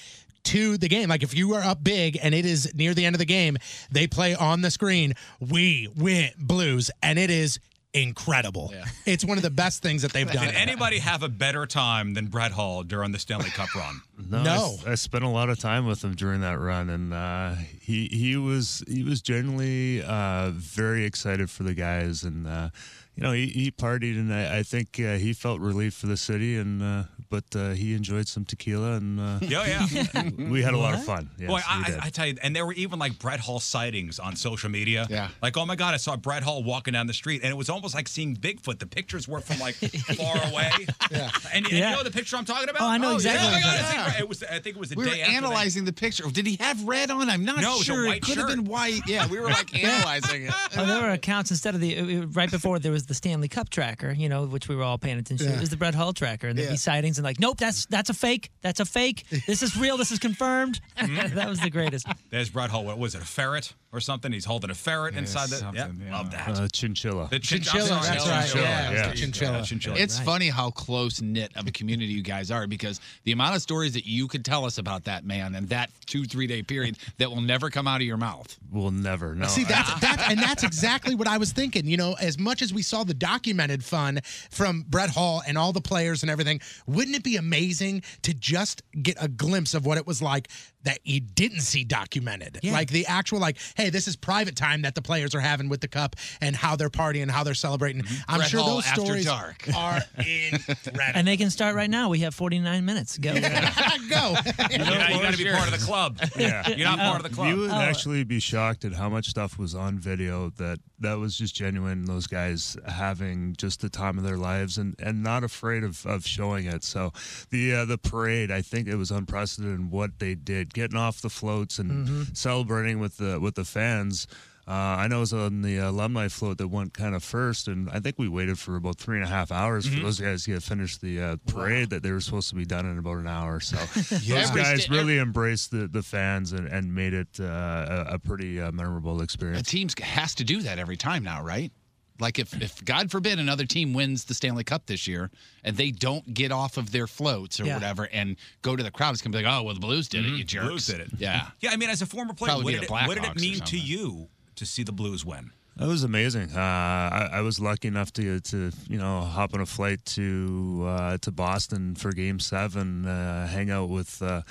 to 0.45 0.77
the 0.77 0.89
game. 0.89 1.09
Like 1.09 1.23
if 1.23 1.35
you 1.37 1.55
are 1.55 1.63
up 1.63 1.83
big 1.83 2.19
and 2.23 2.35
it 2.35 2.45
is 2.47 2.73
near 2.75 2.95
the 2.95 3.05
end 3.05 3.15
of 3.15 3.19
the 3.21 3.25
game, 3.27 3.57
they 3.91 4.07
play 4.07 4.35
on 4.35 4.61
the 4.63 4.71
screen. 4.71 5.15
We 5.41 5.89
went 5.97 6.37
Blues, 6.39 6.91
and 7.03 7.19
it 7.19 7.31
is 7.31 7.59
incredible. 7.95 8.73
It's 9.05 9.23
one 9.25 9.37
of 9.37 9.43
the 9.43 9.51
best 9.51 9.83
things 9.83 10.01
that 10.01 10.13
they've 10.15 10.31
done. 10.31 10.47
Did 10.47 10.55
anybody 10.55 10.99
have 10.99 11.23
a 11.23 11.29
better 11.29 11.67
time 11.67 12.15
than 12.15 12.27
Brett 12.29 12.51
Hull 12.53 12.85
during 12.85 13.13
the 13.13 13.19
Stanley 13.19 13.51
Cup 13.51 13.75
run? 13.75 14.01
No, 14.31 14.39
I 14.39 14.43
No. 14.45 14.65
s- 14.79 14.87
I, 14.87 14.95
spent 14.95 15.25
a 15.25 15.29
lot 15.29 15.51
of 15.51 15.59
time 15.59 15.85
with 15.85 16.03
him 16.03 16.15
during 16.15 16.41
that 16.41 16.59
run, 16.59 16.89
and 16.89 17.13
uh, 17.13 17.55
he 17.81 18.07
he 18.07 18.37
was 18.37 18.83
he 18.89 19.03
was 19.03 19.21
genuinely 19.21 20.03
uh, 20.03 20.51
very 20.55 21.05
excited 21.05 21.51
for 21.51 21.65
the 21.65 21.75
guys, 21.75 22.23
and 22.23 22.47
uh, 22.47 22.71
you 23.15 23.23
know 23.25 23.33
he, 23.33 23.49
he 23.49 23.71
partied, 23.71 24.17
and 24.19 24.33
I, 24.33 24.59
I 24.59 24.63
think 24.63 24.99
uh, 24.99 25.17
he 25.17 25.33
felt 25.35 25.61
relief 25.61 25.93
for 25.95 26.07
the 26.07 26.17
city, 26.17 26.57
and 26.57 26.83
uh, 26.83 27.03
but 27.33 27.45
uh, 27.57 27.71
he 27.71 27.95
enjoyed 27.95 28.29
some 28.29 28.45
tequila, 28.45 28.93
and 28.93 29.19
uh, 29.19 29.39
Yeah, 29.55 29.87
yeah. 30.15 30.31
we 30.55 30.63
had 30.63 30.75
a 30.75 30.79
lot 30.79 30.93
of 30.95 31.03
fun. 31.05 31.31
Yes, 31.39 31.49
Boy, 31.49 31.61
I. 31.67 31.99
I, 32.03 32.07
I 32.07 32.11
tell 32.11 32.27
you, 32.27 32.37
and 32.43 32.55
there 32.55 32.67
were 32.67 32.75
even 32.75 32.99
like 32.99 33.19
Brett 33.19 33.41
Hull 33.41 33.59
sightings 33.59 34.19
on 34.19 34.37
social 34.37 34.69
media. 34.71 35.07
Yeah. 35.09 35.29
Like, 35.41 35.57
oh 35.57 35.65
my 35.67 35.75
God, 35.77 35.95
I 35.95 35.97
saw 35.97 36.15
Brett 36.17 36.43
Hull 36.43 36.63
walking 36.63 36.93
down 36.93 37.07
the 37.07 37.15
street, 37.15 37.41
and 37.43 37.51
it 37.51 37.57
was 37.57 37.71
almost 37.71 37.95
like 37.95 38.07
seeing 38.07 38.37
Bigfoot. 38.37 38.79
The 38.79 38.87
pictures 38.87 39.27
were 39.27 39.41
from 39.41 39.59
like 39.59 39.75
far 40.17 40.37
away. 40.51 40.71
Yeah. 41.11 41.31
And, 41.55 41.65
and 41.67 41.73
Yeah. 41.73 41.91
you 41.91 41.97
know 41.97 42.03
the 42.03 42.11
picture 42.11 42.37
I'm 42.37 42.45
talking 42.45 42.69
about? 42.69 42.83
Oh, 42.83 42.87
I 42.89 42.99
know 42.99 43.15
exactly 43.15 43.49
Oh 43.49 43.51
my 43.53 43.61
God, 43.61 43.73
you're 43.95 44.03
I 44.05 44.05
think 44.11 44.21
it 44.21 44.29
was. 44.29 44.43
I 44.45 44.47
think 44.61 44.77
it 44.77 44.79
was 44.79 44.91
the 44.91 44.97
we 44.97 45.05
were 45.05 45.11
day 45.11 45.21
after 45.23 45.33
that. 45.33 45.37
analyzing 45.39 45.85
the 45.85 45.93
picture. 45.93 46.25
Did 46.31 46.47
he 46.47 46.57
have 46.61 46.85
red 46.85 47.11
on? 47.11 47.31
I'm 47.31 47.45
not 47.45 47.61
No, 47.61 47.71
it 47.77 47.79
was 47.79 47.81
a 47.81 47.85
sure. 47.85 48.07
white 48.07 48.17
it 48.19 48.23
could 48.27 48.39
have 48.39 48.49
been 48.49 48.65
white. 48.65 49.01
Yeah, 49.07 49.27
we 49.29 49.41
were 49.41 49.49
like 49.49 49.75
analyzing 49.83 50.45
it. 50.45 50.53
Oh, 50.77 50.85
there 50.87 51.03
were 51.03 51.11
accounts 51.11 51.51
instead 51.51 51.75
of 51.75 51.81
the 51.81 52.21
right 52.33 52.51
before 52.51 52.79
there 52.79 52.93
was 52.93 53.07
the 53.07 53.15
Stanley 53.15 53.49
Cup 53.49 53.71
tracker, 53.71 54.13
you 54.13 54.29
know, 54.29 54.45
which 54.47 54.69
we 54.69 54.77
were 54.77 54.83
all 54.85 54.99
paying 54.99 55.19
attention 55.19 55.47
to. 55.49 55.55
It 55.55 55.61
was 55.61 55.71
the 55.71 55.77
Brett 55.77 55.95
Hull 55.95 56.13
tracker, 56.13 56.49
and 56.49 56.59
there'd 56.59 56.71
be 56.71 56.77
sightings 56.77 57.19
and 57.23 57.25
like, 57.25 57.39
nope, 57.39 57.57
that's 57.59 57.87
that's 57.87 58.11
a 58.11 58.15
fake, 58.15 58.51
that's 58.63 58.81
a 58.81 58.85
fake. 58.85 59.25
This 59.47 59.63
is 59.63 59.77
real. 59.77 59.97
This 59.97 60.11
is 60.11 60.19
confirmed. 60.19 60.81
that 60.97 61.49
was 61.49 61.61
the 61.61 61.71
greatest. 61.71 62.07
There's 62.31 62.51
Brett 62.51 62.71
Hull. 62.71 62.85
What 62.85 62.99
was 62.99 63.15
it? 63.15 63.23
A 63.23 63.25
ferret 63.25 63.73
or 63.93 64.01
something? 64.01 64.33
He's 64.33 64.45
holding 64.45 64.71
a 64.71 64.75
ferret 64.75 65.15
inside 65.15 65.49
the. 65.51 65.57
Yeah, 65.57 65.85
something, 65.85 66.07
yeah. 66.07 66.17
love 66.19 66.31
that. 66.33 66.49
uh, 66.49 66.69
chinchilla. 66.73 67.29
the 67.31 67.39
chin- 67.39 67.63
Chinchilla, 67.63 67.97
I'm 67.97 68.03
that's 68.03 68.29
right. 68.29 68.43
Chinchilla, 68.43 68.65
Yeah, 68.65 68.91
it 68.91 68.95
yeah. 68.95 69.09
the 69.11 69.17
chinchilla. 69.17 69.53
Yeah, 69.59 69.63
chinchilla. 69.63 69.97
It's 69.99 70.19
funny 70.19 70.49
how 70.49 70.71
close 70.71 71.23
knit 71.23 71.53
of 71.57 71.67
a 71.69 71.71
community 71.71 72.13
you 72.13 72.23
guys 72.23 72.51
are 72.51 72.67
because 72.67 73.01
the 73.25 73.31
amount 73.33 73.55
of 73.55 73.63
stories 73.63 73.93
that 73.95 74.05
you 74.07 74.27
could 74.27 74.45
tell 74.45 74.65
us 74.65 74.79
about 74.79 75.05
that 75.05 75.25
man 75.25 75.55
and 75.55 75.69
that 75.69 75.91
two 76.07 76.25
three 76.25 76.49
day 76.49 76.63
period 76.63 76.97
that 77.19 77.31
will 77.31 77.41
never 77.41 77.71
come 77.71 77.87
out 77.87 78.01
of 78.01 78.07
your 78.07 78.17
mouth. 78.17 78.59
We'll 78.73 78.91
never 78.91 79.35
know. 79.37 79.47
See, 79.47 79.65
that's 79.65 80.01
that's 80.01 80.29
and 80.29 80.39
that's 80.41 80.65
exactly 80.65 81.15
what 81.15 81.29
I 81.29 81.39
was 81.39 81.53
thinking. 81.53 81.87
You 81.87 81.97
know, 81.99 82.17
as 82.21 82.39
much 82.39 82.63
as 82.63 82.73
we 82.75 82.83
saw 82.83 83.05
the 83.05 83.15
documented 83.15 83.85
fun 83.85 84.21
from 84.51 84.85
Brett 84.89 85.11
Hull 85.11 85.43
and 85.47 85.57
all 85.59 85.73
the 85.73 85.81
players 85.81 86.23
and 86.23 86.31
everything, 86.31 86.61
wouldn't 86.87 87.12
it 87.15 87.23
be 87.23 87.37
amazing 87.37 88.03
to 88.23 88.35
just 88.35 88.83
get 89.03 89.17
a 89.21 89.29
glimpse 89.29 89.75
of 89.75 89.87
what 89.87 89.99
it 89.99 90.07
was 90.07 90.23
like 90.23 90.49
that 90.85 90.99
you 91.05 91.21
didn't 91.21 91.61
see 91.61 91.85
documented? 91.85 92.59
Yeah. 92.63 92.73
Like 92.73 92.91
the 92.91 93.07
actual, 93.07 93.39
like, 93.39 93.57
hey, 93.77 93.91
this 93.91 94.09
is 94.09 94.17
private 94.17 94.57
time 94.57 94.83
that 94.83 94.95
the 94.95 95.03
players 95.03 95.35
are 95.35 95.41
having 95.41 95.69
with 95.69 95.81
the 95.81 95.89
cup 95.89 96.17
and 96.41 96.57
how 96.57 96.77
they're 96.77 96.91
partying, 96.91 97.31
how 97.31 97.45
they're 97.45 97.55
celebrating. 97.55 98.03
Mm-hmm. 98.03 98.23
I'm 98.29 98.39
Brett 98.39 98.51
sure 98.51 98.61
Hall 98.61 98.75
those 98.77 98.87
stories 98.87 99.25
dark. 99.25 99.69
are 99.77 100.01
incredible. 100.19 101.03
And 101.15 101.27
they 101.27 101.37
can 101.37 101.51
start 101.51 101.75
right 101.75 101.91
now. 101.91 102.09
We 102.09 102.21
have 102.21 102.35
49 102.35 102.85
minutes. 102.85 103.19
Go. 103.19 103.33
Go. 103.33 103.39
you 103.39 104.79
got 104.79 105.33
to 105.33 105.39
be 105.39 105.51
part 105.51 105.73
of 105.73 105.79
the 105.79 105.85
club. 105.85 106.19
Yeah. 106.37 106.69
You're 106.69 106.89
not 106.89 106.99
part 106.99 107.25
of 107.25 107.31
the 107.31 107.35
club. 107.35 107.49
You 107.49 107.57
would 107.59 107.71
oh. 107.71 107.75
actually 107.75 108.25
be 108.25 108.41
shocked 108.41 108.85
at 108.85 108.93
how 108.93 109.09
much 109.09 109.29
stuff 109.29 109.59
was 109.59 109.75
on 109.75 109.99
video 109.99 110.51
that 110.57 110.81
that 111.01 111.19
was 111.19 111.37
just 111.37 111.55
genuine. 111.55 112.05
Those 112.05 112.27
guys 112.27 112.77
having 112.87 113.55
just 113.57 113.81
the 113.81 113.89
time 113.89 114.19
of 114.19 114.25
their 114.25 114.37
lives 114.37 114.79
and, 114.79 114.95
and 114.99 115.23
not 115.23 115.45
afraid 115.45 115.85
of, 115.85 116.05
of 116.07 116.27
showing 116.27 116.67
it. 116.67 116.85
So 116.93 117.13
the 117.51 117.75
uh, 117.75 117.85
the 117.87 117.99
parade, 117.99 118.51
I 118.51 118.63
think 118.63 118.87
it 118.87 118.97
was 118.97 119.11
unprecedented 119.11 119.91
what 119.91 120.19
they 120.19 120.35
did, 120.35 120.75
getting 120.75 120.99
off 120.99 121.21
the 121.23 121.31
floats 121.31 121.79
and 121.79 122.37
celebrating 122.37 123.01
with 123.01 123.17
the 123.17 123.41
with 123.41 123.55
the 123.55 123.65
fans. 123.65 124.27
Uh, 124.69 124.71
I 125.03 125.09
know 125.09 125.17
it 125.17 125.21
was 125.21 125.33
on 125.33 125.63
the 125.63 125.79
alumni 125.79 126.29
float 126.29 126.59
that 126.59 126.69
went 126.69 126.95
kind 126.95 127.17
of 127.17 127.25
first, 127.25 127.67
and 127.67 127.91
I 127.91 127.99
think 127.99 128.17
we 128.17 128.29
waited 128.29 128.61
for 128.61 128.77
about 128.77 128.97
three 128.97 129.17
and 129.17 129.25
a 129.25 129.29
half 129.29 129.51
hours 129.51 129.89
for 129.89 129.99
those 129.99 130.21
guys 130.21 130.45
to 130.45 130.53
get 130.53 130.63
finished 130.63 131.01
the 131.01 131.21
uh, 131.21 131.37
parade 131.49 131.91
that 131.91 132.05
they 132.05 132.13
were 132.13 132.21
supposed 132.21 132.49
to 132.51 132.55
be 132.55 132.65
done 132.65 132.87
in 132.87 132.97
about 132.97 133.17
an 133.17 133.27
hour. 133.27 133.59
So 133.59 133.77
those 134.11 134.51
guys 134.53 134.89
really 134.89 135.19
embraced 135.19 135.73
the, 135.73 135.89
the 135.89 136.03
fans 136.03 136.53
and, 136.53 136.69
and 136.69 136.95
made 136.95 137.13
it 137.13 137.41
uh, 137.41 138.05
a, 138.09 138.15
a 138.15 138.19
pretty 138.21 138.61
uh, 138.61 138.71
memorable 138.71 139.21
experience. 139.21 139.67
The 139.67 139.71
team 139.79 139.89
has 140.01 140.33
to 140.37 140.45
do 140.45 140.63
that 140.63 140.79
every 140.79 140.97
time 140.97 141.25
now, 141.25 141.43
right? 141.43 141.73
Like 142.21 142.39
if, 142.39 142.61
if 142.63 142.85
God 142.85 143.11
forbid 143.11 143.39
another 143.39 143.65
team 143.67 143.93
wins 143.95 144.25
the 144.25 144.35
Stanley 144.35 144.65
Cup 144.65 144.87
this 144.87 145.09
year 145.09 145.31
and 145.65 145.77
they 145.77 145.91
don't 145.91 146.33
get 146.35 146.53
off 146.53 146.77
of 146.77 146.93
their 146.93 147.07
floats 147.07 147.59
or 147.61 147.65
Yeah. 147.65 147.75
whatever 147.75 148.05
and 148.13 148.37
go 148.63 148.77
to 148.77 148.83
the 148.83 148.91
crowd, 148.91 149.13
it's 149.13 149.23
gonna 149.23 149.37
be 149.37 149.43
like, 149.43 149.53
oh 149.53 149.63
well, 149.65 149.75
the 149.75 149.81
Blues 149.81 150.09
did 150.09 150.25
it, 150.27 150.31
you 150.31 150.45
jerks. 150.45 150.67
Blues 150.69 150.87
did 150.87 151.01
it. 151.01 151.09
Yeah. 151.19 151.49
Yeah, 151.61 151.71
I 151.73 151.77
mean, 151.77 151.91
as 151.91 152.03
a 152.03 152.07
former 152.07 152.35
player, 152.35 152.51
Probably 152.51 152.65
what 152.65 152.71
be 152.81 152.87
did, 152.87 152.89
the 152.89 152.95
it, 152.95 153.09
what 153.09 153.15
did 153.15 153.25
Blackhawks 153.25 153.37
it 153.37 153.37
or 153.37 153.41
mean 153.41 153.53
to 153.55 153.59
something. 153.59 153.81
you 153.83 154.29
to 154.57 154.67
see 154.67 154.83
the 154.85 154.93
Blues 154.93 155.25
win? 155.25 155.51
That 155.77 155.89
was 155.89 156.05
amazing. 156.05 156.51
Uh, 156.55 156.61
I, 156.61 157.31
I 157.33 157.41
was 157.41 157.59
lucky 157.59 157.89
enough 157.89 158.13
to 158.13 158.41
to 158.41 158.71
you 158.89 158.99
know 158.99 159.23
hop 159.23 159.55
on 159.55 159.61
a 159.63 159.67
flight 159.67 160.05
to 160.05 160.85
uh, 160.87 161.19
to 161.23 161.33
Boston 161.33 161.95
for 161.95 162.13
Game 162.13 162.39
Seven, 162.41 163.07
uh, 163.07 163.47
hang 163.49 163.71
out 163.71 163.89
with 163.89 164.21
uh, 164.21 164.43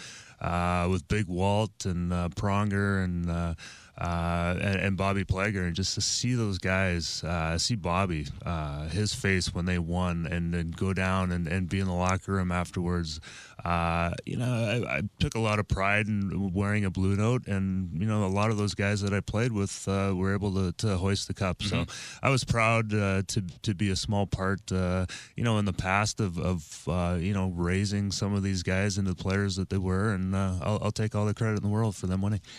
uh, 0.41 0.87
with 0.89 1.07
Big 1.07 1.27
Walt 1.27 1.85
and 1.85 2.11
uh, 2.11 2.29
Pronger 2.29 3.03
and. 3.03 3.29
Uh, 3.29 3.53
uh, 4.01 4.57
and, 4.59 4.75
and 4.77 4.97
Bobby 4.97 5.23
Plager, 5.23 5.67
and 5.67 5.75
just 5.75 5.93
to 5.93 6.01
see 6.01 6.33
those 6.33 6.57
guys, 6.57 7.23
uh, 7.23 7.55
see 7.59 7.75
Bobby, 7.75 8.25
uh, 8.43 8.87
his 8.87 9.13
face 9.13 9.53
when 9.53 9.65
they 9.65 9.77
won, 9.77 10.25
and 10.25 10.51
then 10.51 10.71
go 10.71 10.91
down 10.91 11.31
and, 11.31 11.47
and 11.47 11.69
be 11.69 11.79
in 11.79 11.85
the 11.85 11.93
locker 11.93 12.33
room 12.33 12.51
afterwards. 12.51 13.19
Uh, 13.63 14.11
you 14.25 14.37
know, 14.37 14.45
I, 14.45 14.97
I 14.97 15.01
took 15.19 15.35
a 15.35 15.39
lot 15.39 15.59
of 15.59 15.67
pride 15.67 16.07
in 16.07 16.51
wearing 16.53 16.85
a 16.85 16.89
blue 16.89 17.15
note, 17.15 17.47
and 17.47 17.89
you 17.99 18.07
know, 18.07 18.25
a 18.25 18.27
lot 18.27 18.49
of 18.49 18.57
those 18.57 18.73
guys 18.73 19.01
that 19.01 19.13
I 19.13 19.19
played 19.19 19.51
with 19.51 19.87
uh, 19.87 20.13
were 20.15 20.33
able 20.33 20.53
to, 20.53 20.71
to 20.85 20.97
hoist 20.97 21.27
the 21.27 21.33
cup. 21.33 21.61
So 21.61 21.85
I 22.23 22.29
was 22.29 22.43
proud 22.43 22.93
uh, 22.93 23.21
to 23.27 23.41
to 23.61 23.75
be 23.75 23.89
a 23.91 23.95
small 23.95 24.25
part, 24.25 24.71
uh, 24.71 25.05
you 25.35 25.43
know, 25.43 25.59
in 25.59 25.65
the 25.65 25.73
past 25.73 26.19
of 26.19 26.39
of 26.39 26.87
uh, 26.87 27.17
you 27.19 27.33
know 27.33 27.49
raising 27.55 28.11
some 28.11 28.33
of 28.33 28.41
these 28.41 28.63
guys 28.63 28.97
into 28.97 29.11
the 29.13 29.23
players 29.23 29.55
that 29.57 29.69
they 29.69 29.77
were, 29.77 30.13
and 30.13 30.35
uh, 30.35 30.55
I'll, 30.61 30.79
I'll 30.85 30.91
take 30.91 31.15
all 31.15 31.25
the 31.25 31.33
credit 31.33 31.57
in 31.57 31.63
the 31.63 31.69
world 31.69 31.95
for 31.95 32.07
them 32.07 32.21
winning. 32.21 32.41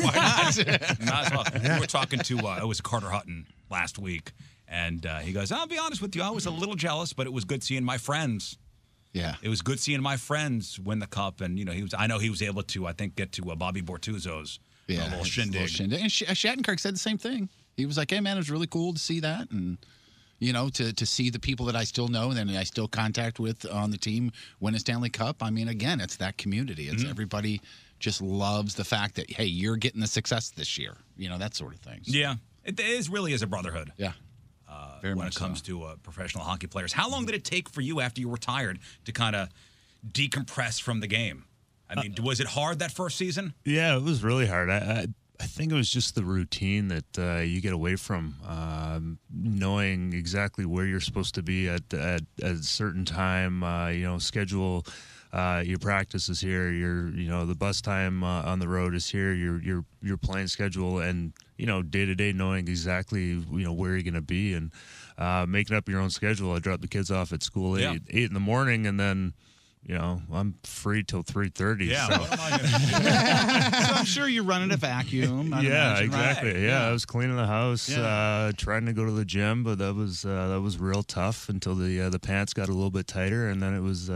Why 0.00 0.12
not? 0.14 0.66
Might 1.00 1.26
as 1.26 1.30
well. 1.30 1.44
We 1.74 1.80
were 1.80 1.86
talking 1.86 2.18
to 2.18 2.38
uh, 2.38 2.58
it 2.60 2.66
was 2.66 2.80
Carter 2.80 3.10
Hutton 3.10 3.46
last 3.70 3.98
week, 3.98 4.32
and 4.66 5.06
uh, 5.06 5.18
he 5.18 5.32
goes, 5.32 5.52
"I'll 5.52 5.68
be 5.68 5.78
honest 5.78 6.02
with 6.02 6.16
you, 6.16 6.22
I 6.22 6.30
was 6.30 6.46
a 6.46 6.50
little 6.50 6.74
jealous, 6.74 7.12
but 7.12 7.26
it 7.26 7.32
was 7.32 7.44
good 7.44 7.62
seeing 7.62 7.84
my 7.84 7.98
friends. 7.98 8.58
Yeah. 9.14 9.36
It 9.40 9.48
was 9.48 9.62
good 9.62 9.80
seeing 9.80 10.02
my 10.02 10.18
friends 10.18 10.78
win 10.78 10.98
the 10.98 11.06
cup, 11.06 11.40
and 11.40 11.58
you 11.58 11.64
know, 11.64 11.72
he 11.72 11.82
was. 11.82 11.94
I 11.94 12.06
know 12.06 12.18
he 12.18 12.28
was 12.28 12.42
able 12.42 12.62
to, 12.64 12.86
I 12.86 12.92
think, 12.92 13.16
get 13.16 13.32
to 13.32 13.50
uh, 13.50 13.54
Bobby 13.54 13.80
Bortuzzo's 13.80 14.58
Yeah, 14.88 15.04
uh, 15.04 15.10
little 15.10 15.24
shindig. 15.24 15.52
little 15.54 15.68
shindig. 15.68 16.00
And 16.02 16.12
Sh- 16.12 16.24
Shattenkirk 16.24 16.78
said 16.80 16.94
the 16.94 16.98
same 16.98 17.16
thing. 17.16 17.48
He 17.76 17.86
was 17.86 17.96
like, 17.96 18.10
"Hey, 18.10 18.20
man, 18.20 18.36
it 18.36 18.40
was 18.40 18.50
really 18.50 18.66
cool 18.66 18.92
to 18.92 18.98
see 18.98 19.20
that, 19.20 19.50
and 19.50 19.78
you 20.40 20.52
know, 20.52 20.68
to 20.70 20.92
to 20.92 21.06
see 21.06 21.30
the 21.30 21.38
people 21.38 21.64
that 21.66 21.76
I 21.76 21.84
still 21.84 22.08
know 22.08 22.30
and 22.32 22.50
I 22.58 22.64
still 22.64 22.88
contact 22.88 23.38
with 23.38 23.64
on 23.70 23.90
the 23.92 23.96
team 23.98 24.32
win 24.60 24.74
a 24.74 24.78
Stanley 24.80 25.10
Cup. 25.10 25.42
I 25.42 25.50
mean, 25.50 25.68
again, 25.68 26.00
it's 26.00 26.16
that 26.16 26.36
community. 26.36 26.88
It's 26.88 27.04
Mhm. 27.04 27.10
everybody 27.10 27.60
just 28.00 28.20
loves 28.20 28.74
the 28.74 28.84
fact 28.84 29.14
that 29.14 29.30
hey, 29.30 29.46
you're 29.46 29.76
getting 29.76 30.00
the 30.00 30.06
success 30.08 30.50
this 30.50 30.76
year. 30.76 30.96
You 31.16 31.28
know, 31.28 31.38
that 31.38 31.54
sort 31.54 31.72
of 31.72 31.80
thing. 31.80 32.00
Yeah, 32.02 32.34
it 32.64 32.78
is 32.80 33.08
really 33.08 33.32
is 33.32 33.42
a 33.42 33.46
brotherhood. 33.46 33.92
Yeah. 33.96 34.12
Uh, 34.74 35.14
when 35.14 35.26
it 35.26 35.34
comes 35.34 35.60
to 35.62 35.84
uh, 35.84 35.96
professional 36.02 36.44
hockey 36.44 36.66
players, 36.66 36.92
how 36.92 37.08
long 37.08 37.26
did 37.26 37.34
it 37.34 37.44
take 37.44 37.68
for 37.68 37.80
you 37.80 38.00
after 38.00 38.20
you 38.20 38.28
retired 38.30 38.78
to 39.04 39.12
kind 39.12 39.36
of 39.36 39.48
decompress 40.10 40.80
from 40.80 41.00
the 41.00 41.06
game? 41.06 41.44
I 41.88 42.00
mean, 42.00 42.14
was 42.22 42.40
it 42.40 42.46
hard 42.46 42.78
that 42.80 42.90
first 42.90 43.16
season? 43.16 43.54
Yeah, 43.64 43.96
it 43.96 44.02
was 44.02 44.24
really 44.24 44.46
hard. 44.46 44.70
I, 44.70 44.76
I, 44.76 45.06
I 45.40 45.44
think 45.44 45.70
it 45.70 45.74
was 45.74 45.90
just 45.90 46.14
the 46.14 46.24
routine 46.24 46.88
that 46.88 47.18
uh, 47.18 47.40
you 47.40 47.60
get 47.60 47.72
away 47.72 47.96
from, 47.96 48.36
um, 48.46 49.18
knowing 49.32 50.12
exactly 50.12 50.64
where 50.64 50.86
you're 50.86 51.00
supposed 51.00 51.34
to 51.34 51.42
be 51.42 51.68
at 51.68 51.92
at, 51.92 52.22
at 52.42 52.52
a 52.52 52.62
certain 52.62 53.04
time. 53.04 53.62
Uh, 53.62 53.88
you 53.88 54.04
know, 54.04 54.18
schedule. 54.18 54.86
Uh, 55.32 55.62
your 55.66 55.78
practice 55.78 56.28
is 56.28 56.40
here. 56.40 56.70
Your 56.70 57.08
you 57.08 57.28
know 57.28 57.44
the 57.44 57.56
bus 57.56 57.80
time 57.80 58.22
uh, 58.22 58.42
on 58.42 58.60
the 58.60 58.68
road 58.68 58.94
is 58.94 59.10
here. 59.10 59.32
Your 59.32 59.60
your 59.60 59.84
your 60.00 60.16
playing 60.16 60.46
schedule 60.46 61.00
and 61.00 61.32
you 61.56 61.66
know 61.66 61.82
day 61.82 62.04
to 62.06 62.14
day 62.14 62.32
knowing 62.32 62.66
exactly 62.68 63.22
you 63.26 63.44
know 63.64 63.72
where 63.72 63.92
you're 63.92 64.02
going 64.02 64.14
to 64.14 64.20
be 64.20 64.54
and 64.54 64.72
uh, 65.18 65.46
making 65.48 65.76
up 65.76 65.88
your 65.88 66.00
own 66.00 66.10
schedule. 66.10 66.52
I 66.52 66.58
drop 66.58 66.80
the 66.80 66.88
kids 66.88 67.10
off 67.10 67.32
at 67.32 67.42
school 67.42 67.76
at 67.76 67.82
Yeah. 67.82 67.92
eight, 67.92 68.02
eight 68.10 68.24
in 68.28 68.34
the 68.34 68.40
morning 68.40 68.86
and 68.86 68.98
then. 68.98 69.34
You 69.86 69.96
know, 69.96 70.22
I'm 70.32 70.54
free 70.64 71.04
till 71.04 71.20
three 71.22 71.50
thirty. 71.50 71.84
Yeah, 71.84 72.08
so. 72.08 72.24
so. 72.24 72.36
I'm 73.94 74.04
sure 74.06 74.26
you're 74.26 74.42
running 74.44 74.72
a 74.72 74.78
vacuum. 74.78 75.52
I'd 75.52 75.62
yeah, 75.64 75.70
imagine, 75.98 76.10
right? 76.10 76.28
exactly. 76.30 76.64
Yeah. 76.64 76.88
I 76.88 76.90
was 76.92 77.04
cleaning 77.04 77.36
the 77.36 77.46
house, 77.46 77.90
Yeah. 77.90 78.00
uh, 78.00 78.52
trying 78.56 78.86
to 78.86 78.94
go 78.94 79.04
to 79.04 79.10
the 79.10 79.26
gym, 79.26 79.62
but 79.62 79.76
that 79.78 79.94
was 79.94 80.24
uh, 80.24 80.48
that 80.48 80.60
was 80.62 80.78
real 80.78 81.02
tough 81.02 81.50
until 81.50 81.74
the 81.74 82.00
uh, 82.00 82.08
the 82.08 82.18
pants 82.18 82.54
got 82.54 82.70
a 82.70 82.72
little 82.72 82.90
bit 82.90 83.06
tighter, 83.06 83.48
and 83.50 83.62
then 83.62 83.74
it 83.74 83.82
was 83.82 84.08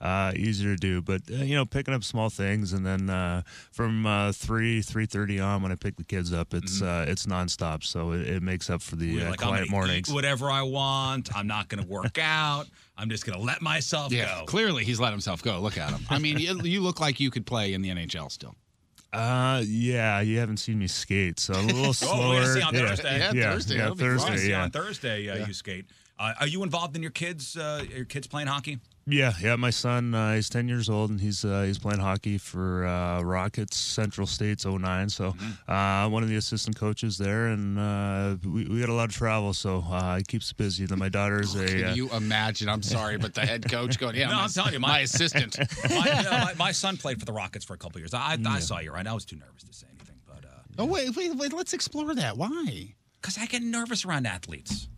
uh, 0.00 0.32
easier 0.36 0.74
to 0.74 0.80
do. 0.80 1.02
But 1.02 1.22
uh, 1.30 1.36
you 1.36 1.54
know, 1.54 1.64
picking 1.64 1.94
up 1.94 2.04
small 2.04 2.30
things, 2.30 2.72
and 2.72 2.84
then 2.86 3.10
uh, 3.10 3.42
from 3.72 4.06
uh, 4.06 4.32
three 4.32 4.82
three 4.82 5.06
thirty 5.06 5.40
on, 5.40 5.62
when 5.62 5.72
I 5.72 5.74
pick 5.74 5.96
the 5.96 6.04
kids 6.04 6.32
up, 6.32 6.54
it's 6.54 6.80
uh, 6.82 7.04
it's 7.08 7.26
nonstop, 7.26 7.84
so 7.84 8.12
it, 8.12 8.26
it 8.28 8.42
makes 8.42 8.70
up 8.70 8.82
for 8.82 8.96
the 8.96 9.22
uh, 9.22 9.30
like, 9.30 9.42
I'm 9.42 9.48
quiet 9.48 9.70
mornings. 9.70 10.08
eat 10.08 10.14
whatever 10.14 10.50
I 10.50 10.62
want. 10.62 11.34
I'm 11.36 11.46
not 11.46 11.68
going 11.68 11.82
to 11.82 11.88
work 11.88 12.18
out. 12.22 12.66
I'm 12.96 13.08
just 13.10 13.24
going 13.24 13.38
to 13.38 13.44
let 13.44 13.62
myself 13.62 14.12
Yeah, 14.12 14.40
go. 14.40 14.46
clearly 14.46 14.84
he's 14.84 14.98
let 14.98 15.12
himself 15.12 15.42
go. 15.42 15.60
Look 15.60 15.78
at 15.78 15.90
him. 15.90 16.00
I 16.10 16.18
mean, 16.18 16.38
you, 16.38 16.60
you 16.62 16.80
look 16.80 16.98
like 17.00 17.20
you 17.20 17.30
could 17.30 17.46
play 17.46 17.72
in 17.72 17.80
the 17.82 17.90
NHL 17.90 18.30
still. 18.30 18.54
Uh, 19.10 19.62
yeah, 19.66 20.20
you 20.20 20.38
haven't 20.38 20.58
seen 20.58 20.78
me 20.78 20.86
skate, 20.86 21.40
so 21.40 21.54
I'm 21.54 21.64
a 21.64 21.72
little 21.72 21.86
Oh, 21.88 21.92
slower. 21.92 22.28
we're 22.28 22.42
gonna 22.42 22.52
see 22.54 22.60
on 22.60 22.74
yeah. 22.74 22.80
Thursday. 22.88 23.18
Yeah, 23.18 23.32
yeah, 23.32 23.52
Thursday, 23.52 23.74
yeah, 23.76 23.80
that'll 23.80 23.94
be 23.94 24.00
fun. 24.00 24.08
We're 24.10 24.16
gonna 24.18 24.28
Thursday, 24.28 24.44
see 24.44 24.50
yeah. 24.50 24.62
on 24.64 24.70
Thursday 24.70 25.28
uh, 25.30 25.36
Yeah. 25.36 25.46
you 25.46 25.52
skate. 25.54 25.86
Uh, 26.18 26.32
are 26.40 26.46
you 26.46 26.62
involved 26.62 26.94
in 26.94 27.00
your 27.00 27.10
kids? 27.10 27.56
Uh, 27.56 27.84
your 27.90 28.04
kids 28.04 28.26
playing 28.26 28.48
hockey? 28.48 28.80
Yeah, 29.10 29.32
yeah. 29.40 29.56
My 29.56 29.70
son, 29.70 30.14
uh, 30.14 30.34
he's 30.34 30.48
ten 30.50 30.68
years 30.68 30.90
old, 30.90 31.08
and 31.10 31.18
he's 31.20 31.44
uh, 31.44 31.62
he's 31.62 31.78
playing 31.78 32.00
hockey 32.00 32.36
for 32.36 32.84
uh, 32.86 33.22
Rockets 33.22 33.76
Central 33.76 34.26
States 34.26 34.66
09. 34.66 35.08
So, 35.08 35.32
Mm-hmm. 35.32 35.70
uh, 35.70 36.08
one 36.10 36.22
of 36.22 36.28
the 36.28 36.36
assistant 36.36 36.76
coaches 36.76 37.16
there, 37.16 37.46
and 37.46 37.78
uh, 37.78 38.36
we, 38.46 38.66
we 38.66 38.80
got 38.80 38.88
a 38.90 38.92
lot 38.92 39.08
of 39.08 39.14
travel, 39.14 39.54
so 39.54 39.82
uh, 39.90 40.16
he 40.16 40.24
keeps 40.24 40.52
busy. 40.52 40.84
Then 40.84 40.98
my 40.98 41.08
daughter's 41.08 41.54
a. 41.54 41.66
Can 41.66 41.84
uh, 41.84 41.94
you 41.94 42.10
imagine? 42.10 42.68
I'm 42.68 42.82
sorry, 42.82 43.16
but 43.16 43.32
the 43.34 43.46
head 43.46 43.70
coach 43.70 43.98
going, 43.98 44.14
yeah, 44.16 44.26
No, 44.30 44.36
my, 44.36 44.42
I'm 44.42 44.50
telling 44.50 44.72
you, 44.74 44.80
my- 44.80 44.88
my 44.88 44.98
assistant. 45.00 45.56
my, 45.90 45.96
uh, 46.10 46.44
my, 46.44 46.54
my 46.58 46.72
son 46.72 46.96
played 46.98 47.18
for 47.18 47.24
the 47.24 47.32
Rockets 47.32 47.64
for 47.64 47.74
a 47.74 47.78
couple 47.78 48.00
years. 48.00 48.12
I, 48.12 48.18
I, 48.32 48.38
I 48.46 48.58
saw 48.60 48.78
you, 48.80 48.92
right? 48.92 49.06
I 49.06 49.14
was 49.14 49.24
too 49.24 49.36
nervous 49.36 49.62
to 49.62 49.72
say 49.72 49.86
anything, 49.94 50.16
but 50.26 50.44
oh 50.78 50.84
wait, 50.84 51.16
wait, 51.16 51.34
wait. 51.34 51.52
Let's 51.52 51.72
explore 51.72 52.14
that. 52.14 52.36
Why? 52.36 52.94
because 53.20 53.38
I 53.38 53.46
get 53.46 53.62
nervous 53.62 54.04
around 54.04 54.26
athletes, 54.26 54.88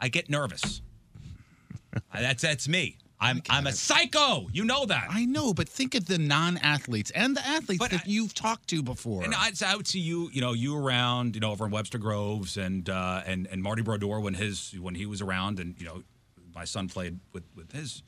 I 0.00 0.08
get 0.08 0.28
nervous. 0.30 0.82
That's 2.14 2.42
that's 2.42 2.66
me. 2.68 2.96
I'm 3.20 3.42
I'm 3.50 3.66
a 3.66 3.72
psycho. 3.72 4.48
You 4.52 4.64
know 4.64 4.86
that. 4.86 5.08
I 5.10 5.24
know, 5.26 5.52
but 5.52 5.68
think 5.68 5.94
of 5.94 6.06
the 6.06 6.16
non-athletes 6.18 7.10
and 7.10 7.36
the 7.36 7.46
athletes 7.46 7.78
But 7.78 7.90
that 7.90 8.00
I- 8.00 8.08
you've 8.08 8.32
talked 8.34 8.68
to 8.70 8.82
before. 8.82 9.22
And 9.24 9.34
I, 9.34 9.50
I 9.66 9.76
would 9.76 9.86
see 9.86 10.00
you, 10.00 10.30
you 10.32 10.40
know, 10.40 10.52
you 10.54 10.76
around, 10.76 11.34
you 11.34 11.40
know, 11.40 11.50
over 11.52 11.66
in 11.66 11.70
Webster 11.70 11.98
Groves 11.98 12.56
and 12.56 12.88
uh, 12.88 13.22
and 13.26 13.46
and 13.50 13.62
Marty 13.62 13.82
Brodeur 13.82 14.20
when 14.20 14.34
his 14.34 14.74
when 14.80 14.94
he 14.94 15.04
was 15.06 15.20
around, 15.20 15.60
and 15.60 15.74
you 15.78 15.84
know, 15.86 16.02
my 16.54 16.64
son 16.64 16.88
played 16.88 17.18
with 17.32 17.44
with 17.54 17.72
his 17.72 18.02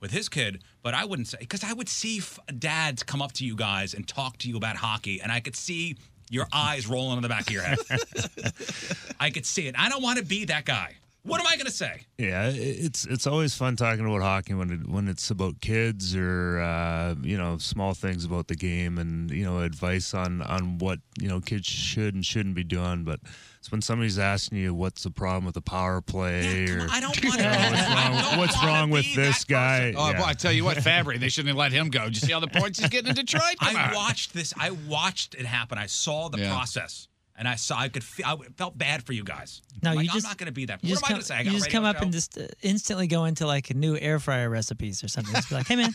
with 0.00 0.10
his 0.10 0.28
kid. 0.28 0.62
But 0.82 0.94
I 0.94 1.04
wouldn't 1.04 1.28
say 1.28 1.38
because 1.40 1.62
I 1.62 1.72
would 1.72 1.88
see 1.88 2.18
f- 2.18 2.38
dads 2.58 3.02
come 3.04 3.22
up 3.22 3.32
to 3.34 3.44
you 3.46 3.54
guys 3.56 3.94
and 3.94 4.06
talk 4.06 4.36
to 4.38 4.48
you 4.48 4.56
about 4.56 4.76
hockey, 4.76 5.20
and 5.22 5.30
I 5.30 5.40
could 5.40 5.54
see 5.56 5.96
your 6.28 6.46
eyes 6.52 6.88
rolling 6.88 7.18
in 7.18 7.22
the 7.22 7.28
back 7.28 7.42
of 7.46 7.50
your 7.52 7.62
head. 7.62 7.78
I 9.20 9.30
could 9.30 9.46
see 9.46 9.68
it. 9.68 9.76
I 9.78 9.88
don't 9.88 10.02
want 10.02 10.18
to 10.18 10.24
be 10.24 10.44
that 10.46 10.64
guy. 10.64 10.96
What 11.26 11.40
am 11.40 11.46
I 11.48 11.56
going 11.56 11.66
to 11.66 11.72
say? 11.72 12.02
Yeah, 12.18 12.50
it's 12.54 13.04
it's 13.04 13.26
always 13.26 13.52
fun 13.54 13.74
talking 13.74 14.06
about 14.06 14.22
hockey 14.22 14.54
when 14.54 14.70
it, 14.70 14.88
when 14.88 15.08
it's 15.08 15.28
about 15.30 15.60
kids 15.60 16.14
or 16.14 16.60
uh, 16.60 17.16
you 17.20 17.36
know 17.36 17.58
small 17.58 17.94
things 17.94 18.24
about 18.24 18.46
the 18.46 18.54
game 18.54 18.96
and 18.98 19.30
you 19.30 19.44
know 19.44 19.58
advice 19.60 20.14
on 20.14 20.40
on 20.42 20.78
what 20.78 21.00
you 21.20 21.28
know 21.28 21.40
kids 21.40 21.66
should 21.66 22.14
and 22.14 22.24
shouldn't 22.24 22.54
be 22.54 22.62
doing. 22.64 23.02
But 23.02 23.18
it's 23.58 23.72
when 23.72 23.82
somebody's 23.82 24.18
asking 24.20 24.58
you 24.58 24.72
what's 24.72 25.02
the 25.02 25.10
problem 25.10 25.44
with 25.44 25.54
the 25.54 25.60
power 25.62 26.00
play 26.00 26.66
Come 26.68 26.78
or 26.78 26.82
on, 26.84 26.90
I 26.90 27.00
don't 27.00 27.24
want 27.24 27.40
to. 27.40 27.46
what's 27.48 27.88
wrong, 27.88 28.38
what's 28.38 28.64
wrong 28.64 28.90
with 28.90 29.14
this 29.16 29.42
guy. 29.44 29.92
oh, 29.96 30.10
Yeah. 30.10 30.18
boy, 30.20 30.26
I 30.28 30.32
tell 30.34 30.52
you 30.52 30.64
what, 30.64 30.76
Fabbri, 30.76 31.18
they 31.18 31.28
shouldn't 31.28 31.48
have 31.48 31.56
let 31.56 31.72
him 31.72 31.90
go. 31.90 32.04
Did 32.04 32.14
you 32.22 32.28
see 32.28 32.32
all 32.32 32.40
the 32.40 32.46
points 32.46 32.78
he's 32.78 32.88
getting 32.88 33.08
in 33.08 33.14
Detroit? 33.26 33.56
Come 33.60 33.76
I 33.76 33.88
on. 33.88 33.94
watched 33.94 34.32
this. 34.32 34.54
I 34.56 34.70
watched 34.70 35.34
it 35.34 35.44
happen. 35.44 35.76
I 35.76 35.86
saw 35.86 36.28
the 36.28 36.38
Yeah. 36.38 36.52
process, 36.54 37.08
and 37.38 37.46
I 37.46 37.54
saw. 37.56 37.78
I 37.78 37.88
could. 37.88 38.02
Feel, 38.04 38.26
I 38.26 38.36
felt 38.56 38.76
bad 38.78 39.02
for 39.04 39.12
you 39.12 39.24
guys. 39.24 39.62
No, 39.82 39.92
like, 39.94 40.04
you 40.06 40.10
just 40.12 40.26
I'm 40.26 40.30
not 40.30 40.38
going 40.38 40.46
to 40.46 40.52
be 40.52 40.66
that. 40.66 40.82
You 40.82 40.94
What 40.94 41.00
just 41.00 41.04
am 41.04 41.04
I 41.04 41.08
come, 41.08 41.14
going 41.14 41.20
to 41.20 41.26
say? 41.26 41.34
I 41.34 41.38
you 41.40 41.44
got 41.44 41.50
a 41.54 41.58
just 41.58 41.70
come 41.70 41.84
up 41.84 41.96
show? 41.96 42.02
and 42.02 42.12
just 42.12 42.38
uh, 42.38 42.46
instantly 42.62 43.06
go 43.06 43.24
into 43.24 43.46
like 43.46 43.74
new 43.74 43.96
air 43.96 44.18
fryer 44.18 44.48
recipes 44.48 45.04
or 45.04 45.08
something. 45.08 45.34
Just 45.34 45.48
be 45.50 45.54
like, 45.54 45.66
hey 45.66 45.76
man, 45.76 45.94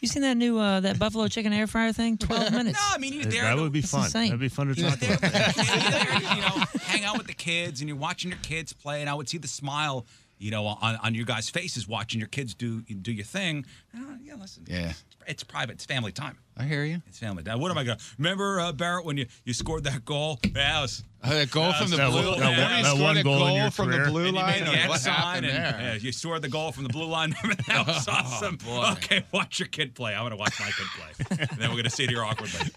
you 0.00 0.08
seen 0.08 0.22
that 0.22 0.36
new 0.36 0.58
uh, 0.58 0.80
that 0.80 0.98
buffalo 0.98 1.28
chicken 1.28 1.52
air 1.52 1.66
fryer 1.66 1.92
thing? 1.92 2.18
Twelve 2.18 2.52
minutes. 2.52 2.78
No, 2.78 2.94
I 2.94 2.98
mean 2.98 3.12
you 3.12 3.24
there. 3.24 3.44
that 3.44 3.56
would 3.56 3.72
be 3.72 3.82
fun. 3.82 4.04
insane. 4.04 4.26
That'd 4.28 4.40
be 4.40 4.48
fun 4.48 4.74
to 4.74 4.74
talk 4.74 4.98
there, 4.98 5.16
about. 5.16 5.56
you're 5.56 5.64
there, 5.64 6.34
you 6.36 6.40
know, 6.42 6.64
hang 6.82 7.04
out 7.04 7.16
with 7.18 7.26
the 7.28 7.34
kids, 7.34 7.80
and 7.80 7.88
you're 7.88 7.96
watching 7.98 8.30
your 8.30 8.40
kids 8.42 8.72
play, 8.72 9.00
and 9.00 9.08
I 9.08 9.14
would 9.14 9.28
see 9.28 9.38
the 9.38 9.48
smile, 9.48 10.06
you 10.40 10.50
know, 10.50 10.66
on, 10.66 10.96
on 10.96 11.14
your 11.14 11.24
guys' 11.26 11.48
faces 11.50 11.86
watching 11.86 12.18
your 12.18 12.28
kids 12.28 12.54
do 12.54 12.80
do 12.80 13.12
your 13.12 13.24
thing. 13.24 13.64
Uh, 13.94 14.00
yeah, 14.22 14.34
listen. 14.34 14.64
Yeah. 14.66 14.92
It's 15.26 15.44
private. 15.44 15.74
It's 15.74 15.84
family 15.84 16.12
time. 16.12 16.38
I 16.56 16.64
hear 16.64 16.82
you. 16.84 17.02
It's 17.06 17.18
family 17.18 17.42
time. 17.42 17.60
What 17.60 17.70
am 17.70 17.78
I 17.78 17.84
going 17.84 17.98
to 17.98 18.04
remember, 18.18 18.58
uh, 18.58 18.72
Barret, 18.72 19.04
when 19.04 19.16
you, 19.16 19.26
you 19.44 19.52
scored 19.52 19.84
that 19.84 20.04
goal? 20.04 20.40
Yeah, 20.54 20.80
was, 20.80 21.04
Uh, 21.22 21.30
that 21.30 21.50
goal 21.50 21.72
from 21.74 21.90
the 21.90 21.96
that 21.98 22.10
blue. 22.10 22.32
Remember 22.32 22.62
one- 22.62 22.82
that 22.82 22.96
one 22.96 23.22
goal 23.22 23.50
your 23.56 23.70
from 23.70 23.90
the 23.90 23.98
blue 24.10 24.26
you 24.26 24.32
line. 24.32 24.64
the 24.64 24.70
what 24.88 25.00
happened 25.02 25.46
and 25.46 25.56
there? 25.56 25.80
yeah, 25.80 25.94
you 25.94 26.10
scored 26.10 26.42
the 26.42 26.48
goal 26.48 26.72
from 26.72 26.82
the 26.84 26.88
blue 26.88 27.06
line. 27.06 27.30
that 27.68 27.86
was 27.86 28.08
awesome. 28.08 28.56
boy. 28.56 28.90
Okay, 28.92 29.24
watch 29.32 29.58
your 29.60 29.68
kid 29.68 29.94
play. 29.94 30.14
I'm 30.14 30.20
going 30.22 30.30
to 30.30 30.36
watch 30.36 30.58
my 30.58 30.70
kid 30.70 30.86
play. 30.98 31.36
and 31.50 31.58
then 31.60 31.68
we're 31.68 31.76
going 31.76 31.84
to 31.84 31.90
sit 31.90 32.08
here 32.10 32.24
awkwardly 32.24 32.70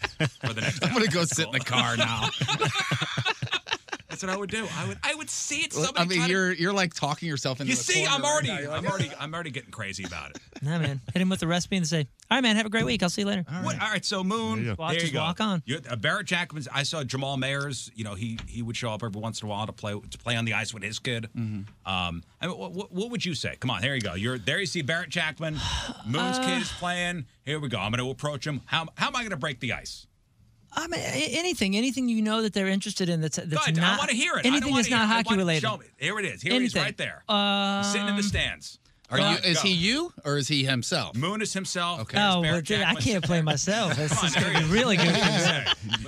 for 0.46 0.54
the 0.54 0.62
next. 0.62 0.86
I'm 0.86 0.94
gonna 0.94 1.08
go 1.08 1.24
sit 1.24 1.48
in 1.48 1.52
the 1.54 1.60
car 1.60 1.96
now. 1.98 2.30
That's 4.14 4.24
what 4.24 4.32
I 4.32 4.38
would 4.38 4.52
do. 4.52 4.68
I 4.78 4.88
would. 4.88 4.98
I 5.04 5.16
would 5.16 5.30
see 5.30 5.62
it. 5.62 5.74
Somebody 5.74 6.00
I 6.00 6.06
mean, 6.06 6.18
try 6.20 6.28
you're 6.28 6.52
you're 6.54 6.74
like 6.74 6.94
talking 6.94 7.28
yourself 7.28 7.60
into 7.60 7.72
You 7.72 7.74
a 7.74 7.82
see, 7.82 8.06
I'm 8.06 8.24
already, 8.24 8.50
now. 8.50 8.60
You're 8.60 8.70
like, 8.70 8.80
I'm 8.84 8.88
already, 8.88 9.12
I'm 9.20 9.34
already 9.34 9.50
getting 9.50 9.72
crazy 9.72 10.04
about 10.04 10.32
it. 10.32 10.38
Nah, 10.64 10.80
man. 10.80 11.02
Hit 11.14 11.22
him 11.22 11.28
with 11.28 11.42
the 11.42 11.48
recipe 11.48 11.76
and 11.76 11.86
say, 11.86 12.08
all 12.32 12.38
right, 12.38 12.42
man, 12.42 12.56
have 12.56 12.66
a 12.66 12.70
great 12.70 12.86
week. 12.86 13.04
I'll 13.04 13.10
see 13.10 13.24
you 13.24 13.28
later. 13.28 13.44
What? 13.64 13.82
All 13.82 13.90
right, 13.90 14.06
so 14.06 14.24
Moon, 14.24 14.60
There 14.60 14.64
you 14.64 14.76
go. 14.78 14.82
Watch, 14.82 14.98
there 14.98 15.06
you 15.08 15.12
go. 15.12 15.20
walk 15.20 15.42
on. 15.42 15.62
You, 15.66 15.82
uh, 15.90 15.98
Barret 15.98 16.26
Jackman's. 16.26 16.70
I 16.74 16.84
saw 16.84 17.04
Jamal 17.04 17.36
Mayers. 17.36 17.92
You 17.96 18.06
know, 18.06 18.14
he 18.16 18.40
he 18.48 18.62
would 18.62 18.78
show 18.78 18.92
up 18.92 19.04
every 19.04 19.20
once 19.20 19.42
in 19.42 19.48
a 19.48 19.50
while 19.52 19.66
to 19.66 19.74
play 19.74 19.92
to 19.92 20.18
play 20.18 20.38
on 20.38 20.46
the 20.46 20.54
ice 20.54 20.74
with 20.74 20.84
his 20.84 21.00
kid. 21.00 21.28
Mm-hmm. 21.36 21.92
Um, 21.92 22.24
I 22.40 22.48
mean, 22.48 22.58
what, 22.58 22.72
what, 22.72 22.92
what 22.94 23.12
would 23.12 23.26
you 23.26 23.34
say? 23.36 23.58
Come 23.60 23.72
on, 23.72 23.82
there 23.82 23.94
you 23.94 24.00
go. 24.02 24.14
You're 24.14 24.38
there. 24.38 24.60
You 24.62 24.66
see 24.68 24.84
Barret 24.84 25.10
Jackman. 25.10 25.56
Moon's 26.06 26.38
Uh, 26.38 26.46
kid 26.46 26.62
is 26.62 26.72
playing. 26.72 27.26
Here 27.44 27.60
we 27.60 27.68
go. 27.68 27.78
I'm 27.80 27.92
going 27.92 28.02
to 28.06 28.10
approach 28.10 28.48
him. 28.48 28.62
How 28.68 28.88
how 28.96 29.08
am 29.08 29.18
I 29.18 29.20
going 29.20 29.32
to 29.32 29.38
break 29.38 29.60
the 29.60 29.74
ice? 29.74 30.08
I 30.76 30.88
mean, 30.88 31.00
anything, 31.02 31.76
anything 31.76 32.10
you 32.10 32.22
know 32.22 32.42
that 32.42 32.54
they're 32.54 32.68
interested 32.68 33.10
in. 33.10 33.22
That's 33.22 33.38
that's 33.38 33.66
Good. 33.68 33.78
not. 33.78 33.94
I 33.94 33.98
want 33.98 34.10
to 34.10 34.16
hear 34.16 34.36
it. 34.38 34.46
Anything 34.46 34.74
that's 34.74 34.88
hear 34.88 34.98
not 34.98 35.04
it. 35.04 35.12
I 35.12 35.16
hockey 35.16 35.28
want- 35.30 35.38
related. 35.40 35.62
Show 35.68 35.78
me. 35.78 35.86
Here 35.98 36.20
it 36.20 36.26
is. 36.26 36.42
Here 36.42 36.54
it 36.54 36.62
is, 36.64 36.76
Anything. 36.76 36.82
right 36.84 36.98
there. 36.98 37.24
Um, 37.30 37.84
Sitting 37.84 38.08
in 38.08 38.16
the 38.16 38.24
stands. 38.24 38.80
Are 39.10 39.20
you? 39.20 39.24
Go. 39.38 39.48
Is 39.48 39.62
he 39.62 39.72
you 39.72 40.12
or 40.26 40.38
is 40.38 40.48
he 40.48 40.64
himself? 40.64 41.16
Moon 41.16 41.42
is 41.44 41.54
himself. 41.54 42.00
Okay. 42.02 42.18
Oh, 42.20 42.42
Barret 42.42 42.68
but 42.68 42.80
I 42.82 42.96
can't 42.96 43.24
play 43.24 43.44
myself. 43.44 43.96
This 43.98 44.12
Come 44.12 44.26
is 44.28 44.34
going 44.36 44.54
to 44.56 44.60
be 44.62 44.66
really 44.72 44.98
good. 44.98 45.14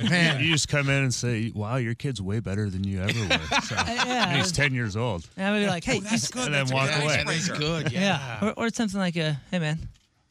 go. 0.01 0.03
Man, 0.09 0.41
you 0.43 0.51
just 0.51 0.69
come 0.69 0.89
in 0.89 1.03
and 1.03 1.13
say, 1.13 1.51
"Wow, 1.53 1.75
your 1.75 1.93
kid's 1.93 2.19
way 2.19 2.39
better 2.39 2.67
than 2.69 2.83
you 2.83 3.01
ever 3.03 3.19
were." 3.27 3.39
So, 3.61 3.75
yeah. 3.75 4.35
he's 4.37 4.51
ten 4.51 4.73
years 4.73 4.95
old. 4.97 5.27
And 5.37 5.45
I 5.45 5.51
would 5.51 5.59
be 5.59 5.67
like, 5.67 5.83
hey, 5.83 5.97
Oh, 5.97 5.99
that's 5.99 6.29
good. 6.31 6.45
And 6.45 6.53
then 6.55 6.61
That's 6.65 6.71
a 6.71 6.73
walk 6.75 6.89
good 6.89 7.03
away. 7.03 7.13
icebreaker. 7.19 7.47
That's 7.47 7.59
good. 7.59 7.91
Yeah. 7.91 7.99
yeah, 8.41 8.49
or, 8.57 8.65
or 8.65 8.69
something 8.69 8.99
like 8.99 9.15
a, 9.17 9.39
hey 9.51 9.59
man, 9.59 9.77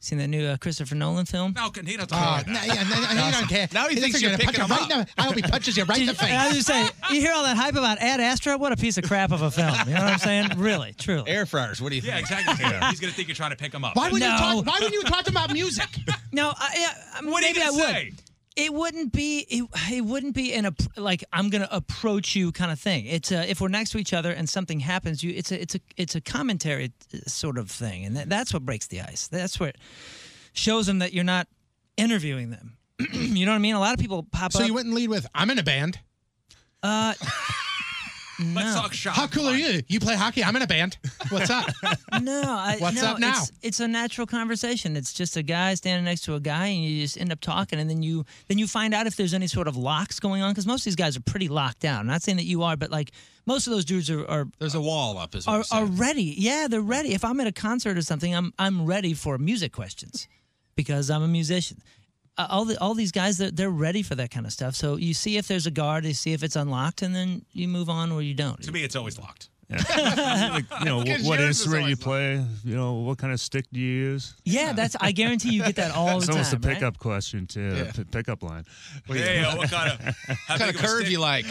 seen 0.05 0.19
that 0.19 0.27
new 0.27 0.45
uh, 0.45 0.57
Christopher 0.57 0.95
Nolan 0.95 1.25
film? 1.25 1.53
No, 1.55 1.69
can 1.69 1.85
he 1.85 1.97
not 1.97 2.03
Oh, 2.11 2.15
talk 2.15 2.47
no, 2.47 2.53
about 2.53 2.67
yeah, 2.67 2.83
no, 2.83 3.01
no, 3.13 3.21
he 3.25 3.31
don't 3.31 3.47
care. 3.49 3.67
Now 3.73 3.87
he 3.87 3.95
thinks 3.95 4.19
thinks 4.19 4.21
you're 4.21 4.31
gonna 4.31 4.43
punch 4.43 4.55
picking 4.57 4.65
him 4.65 4.71
him 4.71 4.77
right 4.77 4.91
up. 4.91 4.91
in 4.91 4.99
the- 5.15 5.21
I 5.21 5.25
hope 5.25 5.35
he 5.35 5.41
punches 5.41 5.77
you 5.77 5.83
right 5.85 5.99
in 5.99 6.05
the 6.07 6.11
And 6.11 6.21
I 6.37 6.45
face. 6.49 6.55
was 6.57 6.65
just 6.65 6.67
say, 6.67 7.15
you 7.15 7.21
hear 7.21 7.33
all 7.33 7.43
that 7.43 7.57
hype 7.57 7.75
about 7.75 7.97
Ad 7.99 8.19
Astra? 8.19 8.57
What 8.57 8.71
a 8.71 8.77
piece 8.77 8.97
of 8.97 9.03
crap 9.05 9.31
of 9.31 9.41
a 9.41 9.51
film. 9.51 9.73
You 9.87 9.93
know 9.95 10.01
what 10.03 10.13
I'm 10.13 10.17
saying? 10.19 10.49
Really, 10.57 10.93
truly. 10.93 11.29
Air 11.29 11.45
fryers. 11.45 11.81
What 11.81 11.89
do 11.89 11.95
you 11.95 12.01
think? 12.01 12.13
Yeah, 12.13 12.25
think? 12.25 12.47
exactly. 12.49 12.87
He's 12.89 12.99
going 12.99 13.11
to 13.11 13.15
think 13.15 13.27
you're 13.27 13.35
trying 13.35 13.51
to 13.51 13.57
pick 13.57 13.73
him 13.73 13.83
up. 13.83 13.95
Why 13.95 14.09
would 14.09 14.21
you 14.21 14.27
No. 14.27 14.37
talk? 14.37 14.65
Why 14.65 14.79
would 14.81 14.93
you 14.93 15.03
talk 15.03 15.27
about 15.29 15.51
music? 15.51 15.87
No, 16.31 16.51
I, 16.57 16.75
yeah, 16.77 17.29
What 17.31 17.43
are 17.43 17.47
you 17.47 17.53
maybe 17.53 17.61
I 17.61 17.65
gonna 17.67 17.77
would. 17.77 17.85
say? 17.85 18.11
It 18.55 18.73
wouldn't 18.73 19.11
be. 19.11 19.39
It, 19.49 19.65
it 19.91 20.01
wouldn't 20.05 20.33
be 20.33 20.53
an 20.53 20.73
like 20.95 21.23
I'm 21.33 21.49
gonna 21.49 21.67
approach 21.71 22.35
you 22.37 22.51
kind 22.53 22.71
of 22.71 22.79
thing. 22.79 23.05
It's 23.05 23.31
a, 23.31 23.49
if 23.49 23.59
we're 23.59 23.67
next 23.67 23.89
to 23.91 23.97
each 23.97 24.13
other 24.13 24.31
and 24.31 24.47
something 24.49 24.79
happens, 24.79 25.23
you 25.23 25.33
it's 25.35 25.51
a 25.51 25.61
it's 25.61 25.75
a 25.75 25.79
it's 25.97 26.15
a 26.15 26.21
commentary 26.21 26.93
uh, 27.13 27.17
sort 27.27 27.57
of 27.57 27.69
thing, 27.69 28.05
and 28.05 28.15
that, 28.15 28.29
that's 28.29 28.53
what 28.53 28.65
breaks 28.65 28.87
the 28.87 29.01
ice. 29.01 29.27
That's 29.27 29.59
what 29.59 29.75
shows 30.53 30.85
them 30.87 30.99
that 30.99 31.11
you're 31.13 31.25
not 31.25 31.47
interviewing 31.97 32.49
them. 32.51 32.77
you 33.11 33.45
know 33.45 33.51
what 33.51 33.57
I 33.57 33.59
mean? 33.59 33.75
A 33.75 33.79
lot 33.79 33.93
of 33.93 33.99
people 33.99 34.23
pop 34.23 34.53
So 34.53 34.61
up. 34.61 34.67
you 34.67 34.73
wouldn't 34.73 34.95
lead 34.95 35.09
with, 35.09 35.27
"I'm 35.35 35.49
in 35.49 35.59
a 35.59 35.63
band." 35.63 35.99
uh, 36.81 37.13
Let's 38.39 38.75
talk 38.75 38.93
shop. 38.93 39.15
How 39.15 39.27
cool 39.27 39.47
are 39.47 39.55
you? 39.55 39.81
You 39.87 39.99
play 39.99 40.15
hockey. 40.15 40.43
I'm 40.43 40.55
in 40.55 40.61
a 40.61 40.67
band. 40.67 40.97
What's 41.29 41.49
up? 41.49 41.67
No, 42.21 42.43
I, 42.43 42.77
What's 42.79 43.01
no, 43.01 43.09
up 43.09 43.19
now? 43.19 43.41
It's, 43.41 43.51
it's 43.61 43.79
a 43.81 43.87
natural 43.87 44.25
conversation. 44.25 44.95
It's 44.95 45.11
just 45.11 45.35
a 45.35 45.43
guy 45.43 45.73
standing 45.73 46.05
next 46.05 46.21
to 46.25 46.35
a 46.35 46.39
guy, 46.39 46.67
and 46.67 46.83
you 46.83 47.01
just 47.01 47.19
end 47.19 47.31
up 47.31 47.41
talking, 47.41 47.77
and 47.77 47.89
then 47.89 48.01
you 48.01 48.25
then 48.47 48.57
you 48.57 48.67
find 48.67 48.93
out 48.93 49.05
if 49.05 49.17
there's 49.17 49.33
any 49.33 49.47
sort 49.47 49.67
of 49.67 49.75
locks 49.75 50.19
going 50.19 50.41
on 50.41 50.51
because 50.51 50.65
most 50.65 50.81
of 50.81 50.85
these 50.85 50.95
guys 50.95 51.17
are 51.17 51.21
pretty 51.21 51.49
locked 51.49 51.79
down. 51.79 51.99
I'm 51.99 52.07
not 52.07 52.21
saying 52.21 52.37
that 52.37 52.45
you 52.45 52.63
are, 52.63 52.77
but 52.77 52.89
like 52.89 53.11
most 53.45 53.67
of 53.67 53.73
those 53.73 53.85
dudes 53.85 54.09
are 54.09 54.25
are 54.27 54.47
There's 54.59 54.75
a 54.75 54.81
wall 54.81 55.17
up. 55.17 55.35
Is 55.35 55.45
what 55.45 55.53
are, 55.53 55.57
you're 55.57 55.63
saying. 55.65 55.83
are 55.83 55.87
ready. 55.87 56.35
Yeah, 56.37 56.67
they're 56.69 56.81
ready. 56.81 57.13
If 57.13 57.25
I'm 57.25 57.39
at 57.41 57.47
a 57.47 57.51
concert 57.51 57.97
or 57.97 58.01
something, 58.01 58.33
I'm 58.33 58.53
I'm 58.57 58.85
ready 58.85 59.13
for 59.13 59.37
music 59.37 59.73
questions 59.73 60.27
because 60.75 61.09
I'm 61.09 61.21
a 61.21 61.27
musician. 61.27 61.81
Uh, 62.37 62.47
all 62.49 62.65
the 62.65 62.79
all 62.81 62.93
these 62.93 63.11
guys 63.13 63.37
they're, 63.37 63.51
they're 63.51 63.69
ready 63.69 64.03
for 64.03 64.15
that 64.15 64.29
kind 64.29 64.45
of 64.45 64.51
stuff. 64.51 64.75
So 64.75 64.97
you 64.97 65.13
see 65.13 65.37
if 65.37 65.47
there's 65.47 65.67
a 65.67 65.71
guard, 65.71 66.05
you 66.05 66.13
see 66.13 66.33
if 66.33 66.43
it's 66.43 66.55
unlocked, 66.55 67.01
and 67.01 67.15
then 67.15 67.45
you 67.53 67.67
move 67.67 67.89
on 67.89 68.11
or 68.11 68.21
you 68.21 68.33
don't. 68.33 68.61
To 68.63 68.71
me, 68.71 68.83
it's 68.83 68.95
always 68.95 69.17
locked. 69.17 69.49
like, 69.69 70.65
you 70.79 70.85
know, 70.85 70.97
what, 70.97 71.07
what 71.21 71.39
yours 71.39 71.39
is 71.39 71.47
instrument 71.65 71.81
you 71.81 71.95
always 71.95 71.99
play. 71.99 72.45
You 72.63 72.75
know, 72.75 72.93
what 72.93 73.17
kind 73.17 73.33
of 73.33 73.39
stick 73.39 73.65
do 73.73 73.79
you 73.79 73.87
use? 74.11 74.35
Yeah, 74.45 74.73
that's. 74.73 74.95
I 75.01 75.11
guarantee 75.11 75.49
you 75.53 75.63
get 75.63 75.77
that 75.77 75.89
all 75.95 76.05
the 76.05 76.11
time. 76.11 76.17
It's 76.19 76.29
almost 76.29 76.51
time. 76.51 76.61
a 76.63 76.67
right? 76.67 76.73
pickup 76.75 76.99
question 76.99 77.47
too. 77.47 77.73
Yeah. 77.75 77.91
P- 77.91 78.03
pickup 78.03 78.43
line. 78.43 78.65
Hey, 79.07 79.39
uh, 79.43 79.57
what 79.57 79.71
kind 79.71 79.91
of 79.91 79.99
how 80.45 80.53
What 80.53 80.59
kind 80.59 80.69
of 80.69 80.77
curve 80.81 80.99
stick- 81.01 81.11
you 81.11 81.19
like? 81.19 81.45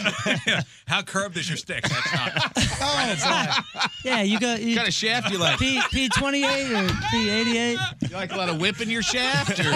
How 0.87 1.01
curved 1.01 1.35
is 1.37 1.49
your 1.49 1.57
stick? 1.57 1.83
That's 1.83 2.13
not. 2.13 2.53
Oh, 2.81 3.89
Yeah, 4.05 4.21
you 4.21 4.39
got 4.39 4.61
you, 4.61 4.69
What 4.69 4.75
kind 4.77 4.87
of 4.87 4.93
shaft 4.93 5.29
you 5.31 5.37
like? 5.37 5.59
P 5.59 5.81
P 5.91 6.07
twenty 6.09 6.45
eight 6.45 6.71
or 6.71 6.87
P 7.11 7.29
eighty 7.29 7.57
eight. 7.57 7.79
You 8.01 8.15
like 8.15 8.31
a 8.31 8.37
lot 8.37 8.47
of 8.49 8.61
whip 8.61 8.79
in 8.79 8.89
your 8.89 9.01
shaft, 9.03 9.59
or 9.59 9.73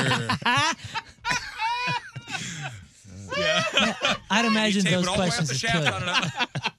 I'd 4.32 4.46
imagine 4.46 4.84
Tape 4.84 4.94
those 4.94 5.04
it 5.06 5.10
all 5.10 5.16
the 5.16 5.22
way 5.22 5.28
up 5.28 5.34
questions 5.36 5.50
the 5.50 5.54
would 5.54 5.60
shaft. 5.60 6.06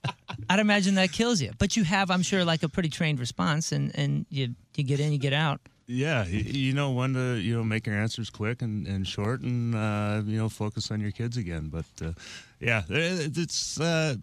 kill 0.05 0.14
I'd 0.51 0.59
imagine 0.59 0.97
that 0.97 1.13
kills 1.13 1.41
you. 1.41 1.53
But 1.59 1.77
you 1.77 1.85
have, 1.85 2.11
I'm 2.11 2.23
sure, 2.23 2.45
like 2.45 2.63
a 2.65 2.69
pretty 2.69 2.89
trained 2.91 3.21
response, 3.21 3.73
and 3.73 3.91
and 3.95 4.27
you 4.31 4.55
you 4.77 4.85
get 4.85 4.99
in, 5.01 5.13
you 5.13 5.19
get 5.19 5.33
out. 5.33 5.61
Yeah, 5.87 6.25
you, 6.27 6.73
know 6.73 6.93
when 6.93 7.15
to 7.15 7.35
you 7.35 7.57
know 7.57 7.65
make 7.65 7.87
your 7.87 7.97
answers 7.97 8.31
quick 8.31 8.63
and, 8.63 8.87
and 8.87 9.07
short, 9.07 9.41
and 9.43 9.75
uh, 9.75 10.23
you 10.25 10.39
know 10.39 10.49
focus 10.49 10.91
on 10.91 11.01
your 11.01 11.11
kids 11.13 11.37
again. 11.37 11.69
But 11.69 11.87
uh, 12.05 12.13
yeah, 12.61 12.83
it- 12.89 13.37
it's 13.39 13.81
uh, 13.81 14.15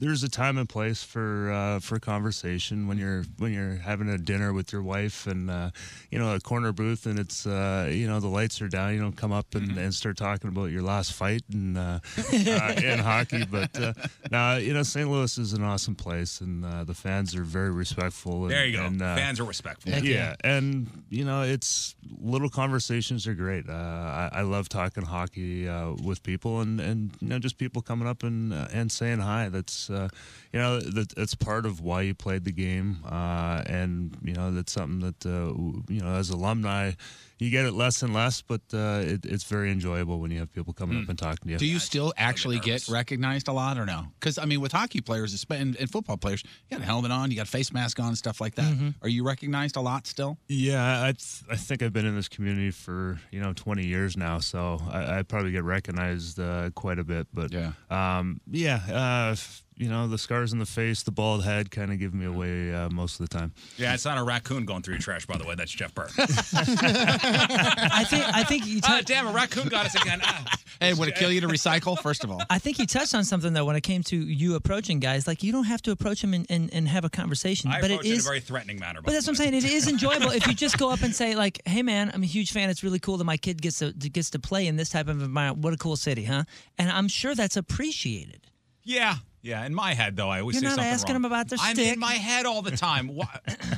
there's 0.00 0.22
a 0.24 0.28
time 0.28 0.58
and 0.58 0.68
place 0.68 1.02
for 1.02 1.52
uh, 1.52 1.80
for 1.80 1.98
conversation 1.98 2.88
when 2.88 2.98
you're 2.98 3.24
when 3.38 3.52
you're 3.52 3.76
having 3.76 4.08
a 4.08 4.18
dinner 4.18 4.52
with 4.52 4.72
your 4.72 4.82
wife 4.82 5.26
and 5.26 5.50
uh, 5.50 5.70
you 6.10 6.18
know 6.18 6.34
a 6.34 6.40
corner 6.40 6.72
booth 6.72 7.06
and 7.06 7.18
it's 7.18 7.46
uh, 7.46 7.88
you 7.90 8.06
know 8.06 8.20
the 8.20 8.28
lights 8.28 8.60
are 8.60 8.68
down. 8.68 8.94
You 8.94 9.00
don't 9.00 9.16
come 9.16 9.32
up 9.32 9.54
and, 9.54 9.78
and 9.78 9.94
start 9.94 10.16
talking 10.16 10.48
about 10.48 10.66
your 10.66 10.82
last 10.82 11.12
fight 11.12 11.42
and 11.52 11.78
uh, 11.78 12.00
uh, 12.32 12.74
in 12.82 12.98
hockey. 12.98 13.44
But 13.44 13.80
uh, 13.80 13.92
now 14.30 14.56
you 14.56 14.74
know 14.74 14.82
St. 14.82 15.08
Louis 15.08 15.38
is 15.38 15.52
an 15.52 15.62
awesome 15.62 15.94
place 15.94 16.40
and 16.40 16.64
uh, 16.64 16.84
the 16.84 16.94
fans 16.94 17.34
are 17.34 17.44
very 17.44 17.70
respectful. 17.70 18.42
And, 18.42 18.50
There 18.50 18.66
you 18.66 18.76
go. 18.76 18.84
And, 18.84 19.00
uh, 19.00 19.16
Fans 19.16 19.40
are 19.40 19.44
respectful. 19.44 19.92
Heck 19.92 20.04
yeah. 20.04 20.34
and 20.42 21.04
you 21.08 21.24
know, 21.24 21.42
it's 21.42 21.94
little 22.20 22.48
conversations 22.48 23.26
are 23.26 23.34
great. 23.34 23.68
Uh, 23.68 23.72
I, 23.72 24.30
I 24.32 24.42
love 24.42 24.68
talking 24.68 25.04
hockey 25.04 25.68
uh, 25.68 25.92
with 26.02 26.22
people, 26.22 26.60
and, 26.60 26.80
and 26.80 27.12
you 27.20 27.28
know, 27.28 27.38
just 27.38 27.58
people 27.58 27.82
coming 27.82 28.08
up 28.08 28.22
and 28.22 28.52
uh, 28.52 28.68
and 28.72 28.90
saying 28.90 29.20
hi. 29.20 29.48
That's 29.48 29.83
uh, 29.90 30.08
you 30.52 30.58
know, 30.60 30.80
that, 30.80 31.14
that's 31.16 31.34
part 31.34 31.66
of 31.66 31.80
why 31.80 32.02
you 32.02 32.14
played 32.14 32.44
the 32.44 32.52
game, 32.52 32.98
uh, 33.04 33.62
and 33.66 34.16
you 34.22 34.34
know, 34.34 34.50
that's 34.52 34.72
something 34.72 35.00
that 35.00 35.26
uh, 35.26 35.52
you 35.92 36.00
know, 36.00 36.14
as 36.14 36.30
alumni, 36.30 36.92
you 37.38 37.50
get 37.50 37.64
it 37.66 37.72
less 37.72 38.02
and 38.02 38.14
less, 38.14 38.40
but 38.42 38.60
uh, 38.72 39.00
it, 39.04 39.26
it's 39.26 39.44
very 39.44 39.70
enjoyable 39.72 40.20
when 40.20 40.30
you 40.30 40.38
have 40.38 40.52
people 40.52 40.72
coming 40.72 41.02
up 41.02 41.08
and 41.08 41.18
talking 41.18 41.46
to 41.48 41.50
you. 41.52 41.58
do 41.58 41.66
you 41.66 41.78
still 41.80 42.12
actually 42.16 42.60
get 42.60 42.88
recognized 42.88 43.48
a 43.48 43.52
lot, 43.52 43.76
or 43.78 43.84
no? 43.86 44.06
Because 44.20 44.38
I 44.38 44.44
mean, 44.44 44.60
with 44.60 44.72
hockey 44.72 45.00
players 45.00 45.34
espe- 45.34 45.60
and, 45.60 45.76
and 45.76 45.90
football 45.90 46.16
players, 46.16 46.42
you 46.44 46.76
got 46.76 46.82
a 46.82 46.86
helmet 46.86 47.10
on, 47.10 47.30
you 47.30 47.36
got 47.36 47.46
a 47.46 47.50
face 47.50 47.72
mask 47.72 47.98
on, 48.00 48.14
stuff 48.16 48.40
like 48.40 48.54
that. 48.54 48.94
Are 49.02 49.08
you 49.08 49.24
recognized 49.24 49.76
a 49.76 49.80
lot 49.80 50.06
still? 50.06 50.38
Yeah, 50.48 51.02
I 51.02 51.06
th- 51.12 51.42
I 51.50 51.56
think 51.56 51.82
I've 51.82 51.92
been 51.92 52.06
in 52.06 52.14
this 52.14 52.28
community 52.28 52.70
for 52.70 53.18
you 53.32 53.40
know 53.40 53.52
20 53.52 53.84
years 53.84 54.16
now, 54.16 54.38
so 54.38 54.80
I, 54.90 55.18
I 55.18 55.22
probably 55.22 55.50
get 55.50 55.64
recognized 55.64 56.38
uh, 56.38 56.70
quite 56.74 56.98
a 57.00 57.04
bit. 57.04 57.26
But 57.34 57.52
Yeah. 57.52 57.72
um, 57.90 58.40
yeah, 58.50 58.80
uh, 58.88 59.32
f- 59.32 59.63
you 59.76 59.88
know 59.88 60.06
the 60.06 60.18
scars 60.18 60.52
in 60.52 60.58
the 60.58 60.66
face, 60.66 61.02
the 61.02 61.10
bald 61.10 61.44
head, 61.44 61.70
kind 61.70 61.92
of 61.92 61.98
give 61.98 62.14
me 62.14 62.26
away 62.26 62.72
uh, 62.72 62.88
most 62.90 63.18
of 63.20 63.28
the 63.28 63.36
time. 63.36 63.52
Yeah, 63.76 63.94
it's 63.94 64.04
not 64.04 64.18
a 64.18 64.22
raccoon 64.22 64.64
going 64.64 64.82
through 64.82 64.94
your 64.94 65.00
trash, 65.00 65.26
by 65.26 65.36
the 65.36 65.44
way. 65.44 65.54
That's 65.54 65.72
Jeff 65.72 65.94
Burr. 65.94 66.08
I 66.18 68.04
think 68.08 68.24
I 68.34 68.44
think 68.44 68.66
you 68.66 68.80
ah, 68.84 68.98
tou- 68.98 69.04
damn, 69.04 69.26
a 69.26 69.32
raccoon 69.32 69.68
got 69.68 69.86
us 69.86 69.94
again. 69.94 70.20
Ah. 70.22 70.44
Hey, 70.80 70.92
would 70.92 71.08
it 71.08 71.16
kill 71.16 71.32
you 71.32 71.40
to 71.40 71.48
recycle? 71.48 71.98
First 71.98 72.24
of 72.24 72.30
all, 72.30 72.42
I 72.50 72.58
think 72.58 72.78
you 72.78 72.86
touched 72.86 73.14
on 73.14 73.24
something 73.24 73.52
though 73.52 73.64
when 73.64 73.76
it 73.76 73.82
came 73.82 74.02
to 74.04 74.16
you 74.16 74.54
approaching 74.54 75.00
guys. 75.00 75.26
Like 75.26 75.42
you 75.42 75.52
don't 75.52 75.64
have 75.64 75.82
to 75.82 75.90
approach 75.90 76.20
them 76.20 76.34
and, 76.34 76.46
and, 76.48 76.72
and 76.72 76.88
have 76.88 77.04
a 77.04 77.10
conversation, 77.10 77.70
I 77.70 77.80
but 77.80 77.90
approach 77.90 78.06
it 78.06 78.10
it 78.10 78.14
in 78.14 78.20
a 78.20 78.22
very 78.22 78.40
threatening 78.40 78.78
manner. 78.78 79.00
But 79.02 79.12
that's 79.12 79.26
what 79.26 79.32
I'm 79.32 79.36
saying. 79.36 79.54
It 79.54 79.64
is 79.64 79.88
enjoyable 79.94 80.30
if 80.30 80.46
you 80.46 80.54
just 80.54 80.78
go 80.78 80.90
up 80.90 81.02
and 81.02 81.14
say 81.14 81.34
like, 81.34 81.60
"Hey, 81.66 81.82
man, 81.82 82.10
I'm 82.14 82.22
a 82.22 82.26
huge 82.26 82.52
fan. 82.52 82.70
It's 82.70 82.84
really 82.84 83.00
cool 83.00 83.16
that 83.16 83.24
my 83.24 83.36
kid 83.36 83.60
gets 83.60 83.78
to 83.80 83.92
gets 83.92 84.30
to 84.30 84.38
play 84.38 84.66
in 84.66 84.76
this 84.76 84.90
type 84.90 85.08
of 85.08 85.20
environment. 85.20 85.64
What 85.64 85.72
a 85.72 85.76
cool 85.76 85.96
city, 85.96 86.24
huh?" 86.24 86.44
And 86.78 86.90
I'm 86.90 87.08
sure 87.08 87.34
that's 87.34 87.56
appreciated. 87.56 88.40
Yeah, 88.84 89.16
yeah. 89.44 89.64
In 89.64 89.74
my 89.74 89.94
head, 89.94 90.16
though, 90.16 90.28
I 90.28 90.40
always 90.40 90.54
You're 90.54 90.62
say 90.62 90.66
not 90.68 90.74
something 90.76 90.92
asking 90.92 91.12
wrong. 91.14 91.22
them 91.22 91.30
about 91.32 91.48
their 91.48 91.58
I'm 91.60 91.76
stick. 91.76 91.92
in 91.92 91.98
my 92.00 92.14
head 92.14 92.46
all 92.46 92.62
the 92.62 92.76
time. 92.76 93.06
Why- 93.08 93.28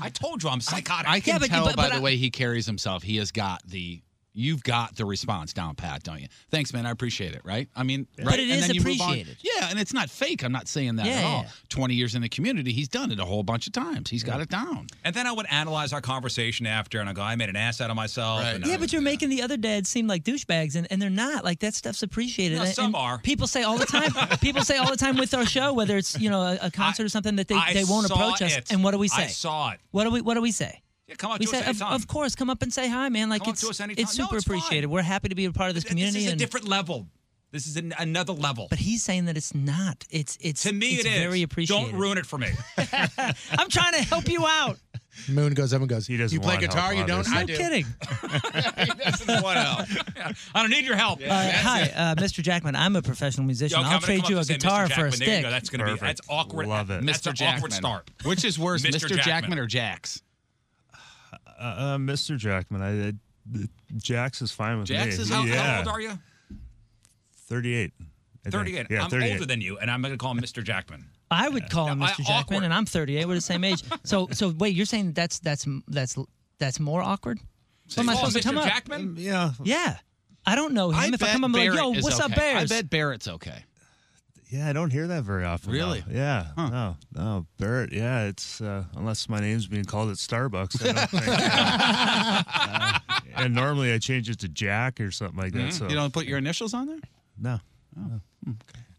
I 0.01 0.09
told 0.09 0.43
you 0.43 0.49
I'm 0.49 0.61
psychotic. 0.63 1.09
I 1.11 1.21
can 1.21 1.35
Yeah, 1.35 1.39
but- 1.41 1.49
tell 1.51 1.65
but- 1.67 1.77
by 1.77 1.83
but 1.85 1.89
the 1.91 1.97
I- 1.97 2.01
way 2.01 2.17
he 2.17 2.31
carries 2.31 2.65
himself. 2.65 3.03
He 3.03 3.17
has 3.19 3.31
got 3.33 3.67
the. 3.69 4.01
You've 4.39 4.63
got 4.63 4.95
the 4.97 5.07
response 5.07 5.53
down 5.55 5.75
pat, 5.77 6.03
don't 6.03 6.21
you? 6.21 6.29
Thanks, 6.51 6.73
man. 6.75 6.85
I 6.85 6.91
appreciate 6.91 7.35
it. 7.35 7.41
Right? 7.43 7.69
I 7.75 7.83
mean, 7.83 8.07
right? 8.19 8.27
But 8.27 8.39
it 8.39 8.43
and 8.51 8.53
is 8.53 8.67
then 8.67 8.75
you 8.77 8.83
move 8.83 9.01
on. 9.01 9.09
appreciated. 9.11 9.39
Yeah, 9.43 9.69
and 9.71 9.79
it's 9.79 9.95
not 9.95 10.11
fake. 10.11 10.45
I'm 10.45 10.53
not 10.53 10.69
saying 10.69 10.97
that 10.97 11.07
Yeah, 11.07 11.13
at 11.13 11.25
all. 11.25 11.43
yeah. 11.45 11.49
Twenty 11.71 11.95
years 11.95 12.15
in 12.15 12.21
the 12.23 12.29
community, 12.29 12.73
he's 12.73 12.89
done 12.89 13.11
it 13.11 13.19
a 13.19 13.25
whole 13.25 13.43
bunch 13.43 13.67
of 13.67 13.73
times. 13.73 14.11
He's 14.11 14.23
got 14.23 14.41
it 14.43 14.51
down. 14.51 14.89
and 15.05 15.15
then 15.15 15.27
I 15.27 15.33
would 15.33 15.47
analyze 15.51 15.93
our 15.95 16.01
conversation 16.03 16.67
after, 16.67 17.01
and 17.01 17.09
I 17.09 17.15
go, 17.15 17.23
I 17.23 17.35
made 17.37 17.49
an 17.49 17.57
ass 17.57 17.81
out 17.81 17.89
of 17.91 17.97
myself. 17.97 18.43
Right. 18.43 18.57
And 18.57 18.67
Yeah, 18.67 18.75
I- 18.75 18.77
but 18.77 18.93
you're 18.93 19.01
making 19.03 19.31
the 19.31 19.41
other 19.43 19.57
dads 19.57 19.89
seem 19.89 20.07
like 20.07 20.23
douchebags, 20.23 20.77
and, 20.77 20.87
and 20.91 21.01
they're 21.01 21.09
not. 21.09 21.43
Like 21.45 21.61
that 21.61 21.75
stuff's 21.75 22.03
appreciated. 22.03 22.57
No, 22.59 22.65
And- 22.65 22.75
some 22.75 22.85
and 22.87 22.97
are. 22.97 23.19
People 23.19 23.47
say 23.47 23.63
all 23.63 23.79
the 23.79 23.87
time. 23.87 24.13
people 24.41 24.63
say 24.65 24.77
all 24.77 24.91
the 24.91 24.97
time 24.99 25.17
with 25.17 25.33
our 25.33 25.47
show, 25.47 25.73
whether 25.73 25.97
it's 25.97 26.19
you 26.21 26.29
know 26.29 26.43
a, 26.43 26.59
a 26.63 26.71
concert 26.71 27.05
or 27.05 27.09
something, 27.09 27.37
that 27.37 27.49
they, 27.49 27.55
I 27.55 27.73
they 27.73 27.85
won't 27.85 28.07
saw 28.07 28.15
approach 28.15 28.43
us. 28.43 28.57
it. 28.57 28.71
And 28.71 28.85
what 28.85 28.91
do 28.91 28.99
we 28.99 29.09
say? 29.09 29.25
I 29.25 29.27
saw 29.29 29.71
it. 29.71 29.81
What 29.93 30.05
do 30.05 30.11
we 30.11 30.21
What 30.21 30.35
do 30.35 30.43
we 30.43 30.53
say? 30.53 30.83
Yeah, 31.09 31.15
come 31.17 31.31
up 31.31 31.39
We 31.39 31.47
to 31.47 31.51
say, 31.53 31.59
us 31.59 31.63
of, 31.63 31.69
anytime. 31.69 31.93
of 31.95 32.07
course, 32.09 32.35
come 32.35 32.51
up 32.51 32.63
and 32.63 32.73
say 32.73 32.89
hi, 32.89 33.09
man. 33.09 33.29
Like 33.29 33.43
Come 33.43 33.51
up 33.51 33.55
it's 33.55 33.63
to 33.63 33.69
us 33.69 33.81
anytime. 33.81 34.03
it's 34.03 34.19
No, 34.19 34.25
super 34.25 34.37
it's 34.39 34.47
fine. 34.47 34.57
appreciated. 34.59 34.87
We're 34.89 35.03
happy 35.03 35.29
to 35.29 35.35
be 35.37 35.45
a 35.45 35.53
part 35.53 35.69
of 35.69 35.75
this 35.77 35.85
community. 35.85 36.15
This 36.19 36.25
community. 36.25 36.37
is 36.37 36.43
a 36.43 36.45
different 36.47 36.69
level. 36.69 37.07
This 37.53 37.69
is 37.69 37.77
an, 37.77 37.95
another 37.99 38.33
level. 38.33 38.67
but 38.69 38.81
he's 38.81 39.05
saying 39.05 39.27
that 39.27 39.37
it's 39.37 39.55
not. 39.55 40.05
It's 40.11 40.37
it's 40.41 40.65
to 40.65 40.73
me, 40.73 40.95
it's 40.97 41.05
it 41.07 41.13
is. 41.13 41.19
very 41.21 41.43
appreciated. 41.43 41.91
Don't 41.93 41.95
ruin 41.99 42.19
it 42.19 42.27
for 42.27 42.39
me. 42.39 42.49
I'm 42.77 43.69
trying 43.71 43.93
to 43.95 44.03
help 44.03 44.29
you 44.29 44.45
out. 44.47 44.79
Moon 45.29 45.55
goes 45.55 45.73
up 45.73 45.81
and 45.81 45.89
goes. 45.89 46.07
He 46.09 46.17
doesn't 46.17 46.35
You 46.35 46.41
play 46.41 46.57
want 46.57 46.63
help, 46.65 46.75
guitar? 46.75 46.93
You 46.93 47.07
don't? 47.07 47.21
obviously. 47.21 47.37
I 47.37 47.41
No 47.41 47.47
do. 47.47 47.57
kidding. 47.57 47.87
I 50.55 50.61
don't 50.63 50.71
need 50.71 50.85
your 50.85 50.97
help. 50.97 51.21
Uh, 51.23 51.51
hi, 51.53 51.83
uh, 51.95 52.15
Mr. 52.17 52.43
Jackman. 52.43 52.75
I'm 52.77 52.97
a 52.97 53.03
professional 53.03 53.47
musician. 53.47 53.79
Okay, 53.79 53.87
I'm 53.87 53.95
I'll 53.95 54.01
trade 54.01 54.29
you 54.29 54.39
a 54.39 54.45
guitar 54.45 54.89
for 54.89 55.07
a 55.07 55.11
Jackman. 55.11 55.19
There 55.21 55.29
you 55.29 55.35
stick. 55.35 55.43
go. 55.45 55.51
That's 55.51 55.69
going 55.71 55.87
to 55.87 55.95
be 55.95 56.01
that's 56.01 56.21
awkward. 56.29 56.67
Love 56.67 56.91
it. 56.91 57.07
That's 57.07 57.21
Mr. 57.21 57.29
an 57.31 57.37
Jackman. 57.37 57.57
awkward 57.59 57.73
start. 57.73 58.11
Which 58.25 58.45
is 58.45 58.59
worse, 58.59 58.83
Mr. 58.83 58.89
Mr. 58.97 59.09
Jackman. 59.09 59.25
Jackman 59.25 59.59
or 59.61 59.67
Jax? 59.67 60.21
Uh, 61.59 61.63
uh, 61.63 61.97
Mr. 61.99 62.37
Jackman, 62.37 62.83
I, 62.83 63.09
I 63.09 63.13
Jax 63.97 64.43
is 64.43 64.53
fine 64.53 64.79
with 64.79 64.89
Jax 64.89 65.17
me. 65.17 65.23
is 65.23 65.31
How, 65.31 65.45
yeah. 65.45 65.63
how 65.63 65.79
old 65.79 65.89
are 65.89 66.01
you? 66.01 66.19
38. 67.49 67.93
I 68.47 68.51
38. 68.51 68.87
Yeah, 68.91 69.05
I'm 69.05 69.11
38. 69.11 69.33
older 69.33 69.47
than 69.47 69.61
you, 69.61 69.79
and 69.79 69.91
I'm 69.91 70.03
going 70.03 70.13
to 70.13 70.19
call 70.19 70.33
him 70.33 70.41
Mr. 70.41 70.63
Jackman. 70.63 71.07
I 71.31 71.49
would 71.49 71.69
call 71.71 71.89
him 71.89 72.03
I- 72.03 72.11
Mr. 72.11 72.19
Jackman, 72.19 72.37
awkward. 72.59 72.65
and 72.65 72.75
I'm 72.75 72.87
38. 72.87 73.27
We're 73.27 73.35
the 73.35 73.41
same 73.41 73.65
age. 73.65 73.83
So, 74.05 74.29
so 74.33 74.51
wait, 74.59 74.75
you're 74.77 74.87
saying 74.87 75.13
that's 75.13 75.41
that's 75.41 75.67
that's 75.89 76.17
that's 76.59 76.79
more 76.79 77.03
awkward? 77.03 77.41
What 77.95 77.99
am 77.99 78.09
I 78.11 78.15
supposed 78.15 78.35
to 78.37 78.41
Mr. 78.41 78.45
come 78.45 78.59
up? 78.59 78.65
Jackman? 78.69 79.15
Yeah. 79.19 79.53
Yeah, 79.65 79.97
I 80.45 80.55
don't 80.55 80.75
know 80.75 80.91
him. 80.91 80.97
I 80.97 81.07
if 81.13 81.23
I 81.23 81.33
come 81.33 81.43
up, 81.45 81.49
I'm 81.49 81.53
like, 81.53 81.63
Barret 81.63 81.77
yo, 81.79 81.93
is 81.95 82.05
what's 82.05 82.21
up. 82.21 82.35
Bears? 82.35 82.71
I 82.71 82.77
bet 82.77 82.91
Barret's 82.91 83.27
okay. 83.29 83.65
Yeah, 84.49 84.69
I 84.69 84.73
don't 84.73 84.91
hear 84.93 85.09
that 85.09 85.25
very 85.25 85.45
often. 85.45 85.73
though. 85.73 85.77
Really? 85.79 86.05
Yeah. 86.11 86.47
No, 86.57 86.97
no, 87.13 87.47
Barret. 87.59 87.93
Yeah, 87.93 88.25
it's 88.27 88.61
uh, 88.61 88.85
unless 88.97 89.29
my 89.29 89.41
name's 89.41 89.67
being 89.67 89.85
called 89.85 90.09
at 90.11 90.17
Starbucks. 90.17 90.81
I 90.89 90.93
don't 90.93 91.11
think, 91.11 91.25
uh, 91.29 93.21
and 93.45 93.55
normally 93.55 93.93
I 93.93 93.99
change 93.99 94.31
it 94.31 94.39
to 94.41 94.49
Jack 94.49 95.01
or 95.01 95.11
something 95.11 95.37
like 95.39 95.53
that. 95.55 95.73
So 95.73 95.89
You 95.89 95.97
don't 95.97 96.13
put 96.13 96.27
your 96.27 96.39
initials 96.39 96.75
on 96.75 96.87
there? 96.87 97.01
no. 97.39 97.61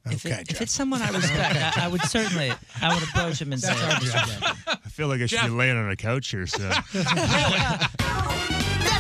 If, 0.10 0.26
Okay, 0.26 0.40
it, 0.42 0.52
if 0.52 0.62
it's 0.62 0.72
someone 0.72 1.02
I 1.02 1.10
respect, 1.12 1.78
I, 1.78 1.84
I 1.86 1.88
would 1.90 2.02
certainly, 2.04 2.52
I 2.82 2.94
would 2.94 3.04
approach 3.04 3.42
him 3.42 3.52
and 3.52 3.62
say, 3.62 3.74
I 3.76 4.78
feel 4.90 5.10
like 5.10 5.20
I 5.22 5.26
should 5.26 5.40
Jeff. 5.40 5.48
be 5.50 5.54
laying 5.54 5.76
on 5.76 5.90
a 5.90 5.98
couch 5.98 6.30
here. 6.30 6.48
So 6.48 6.60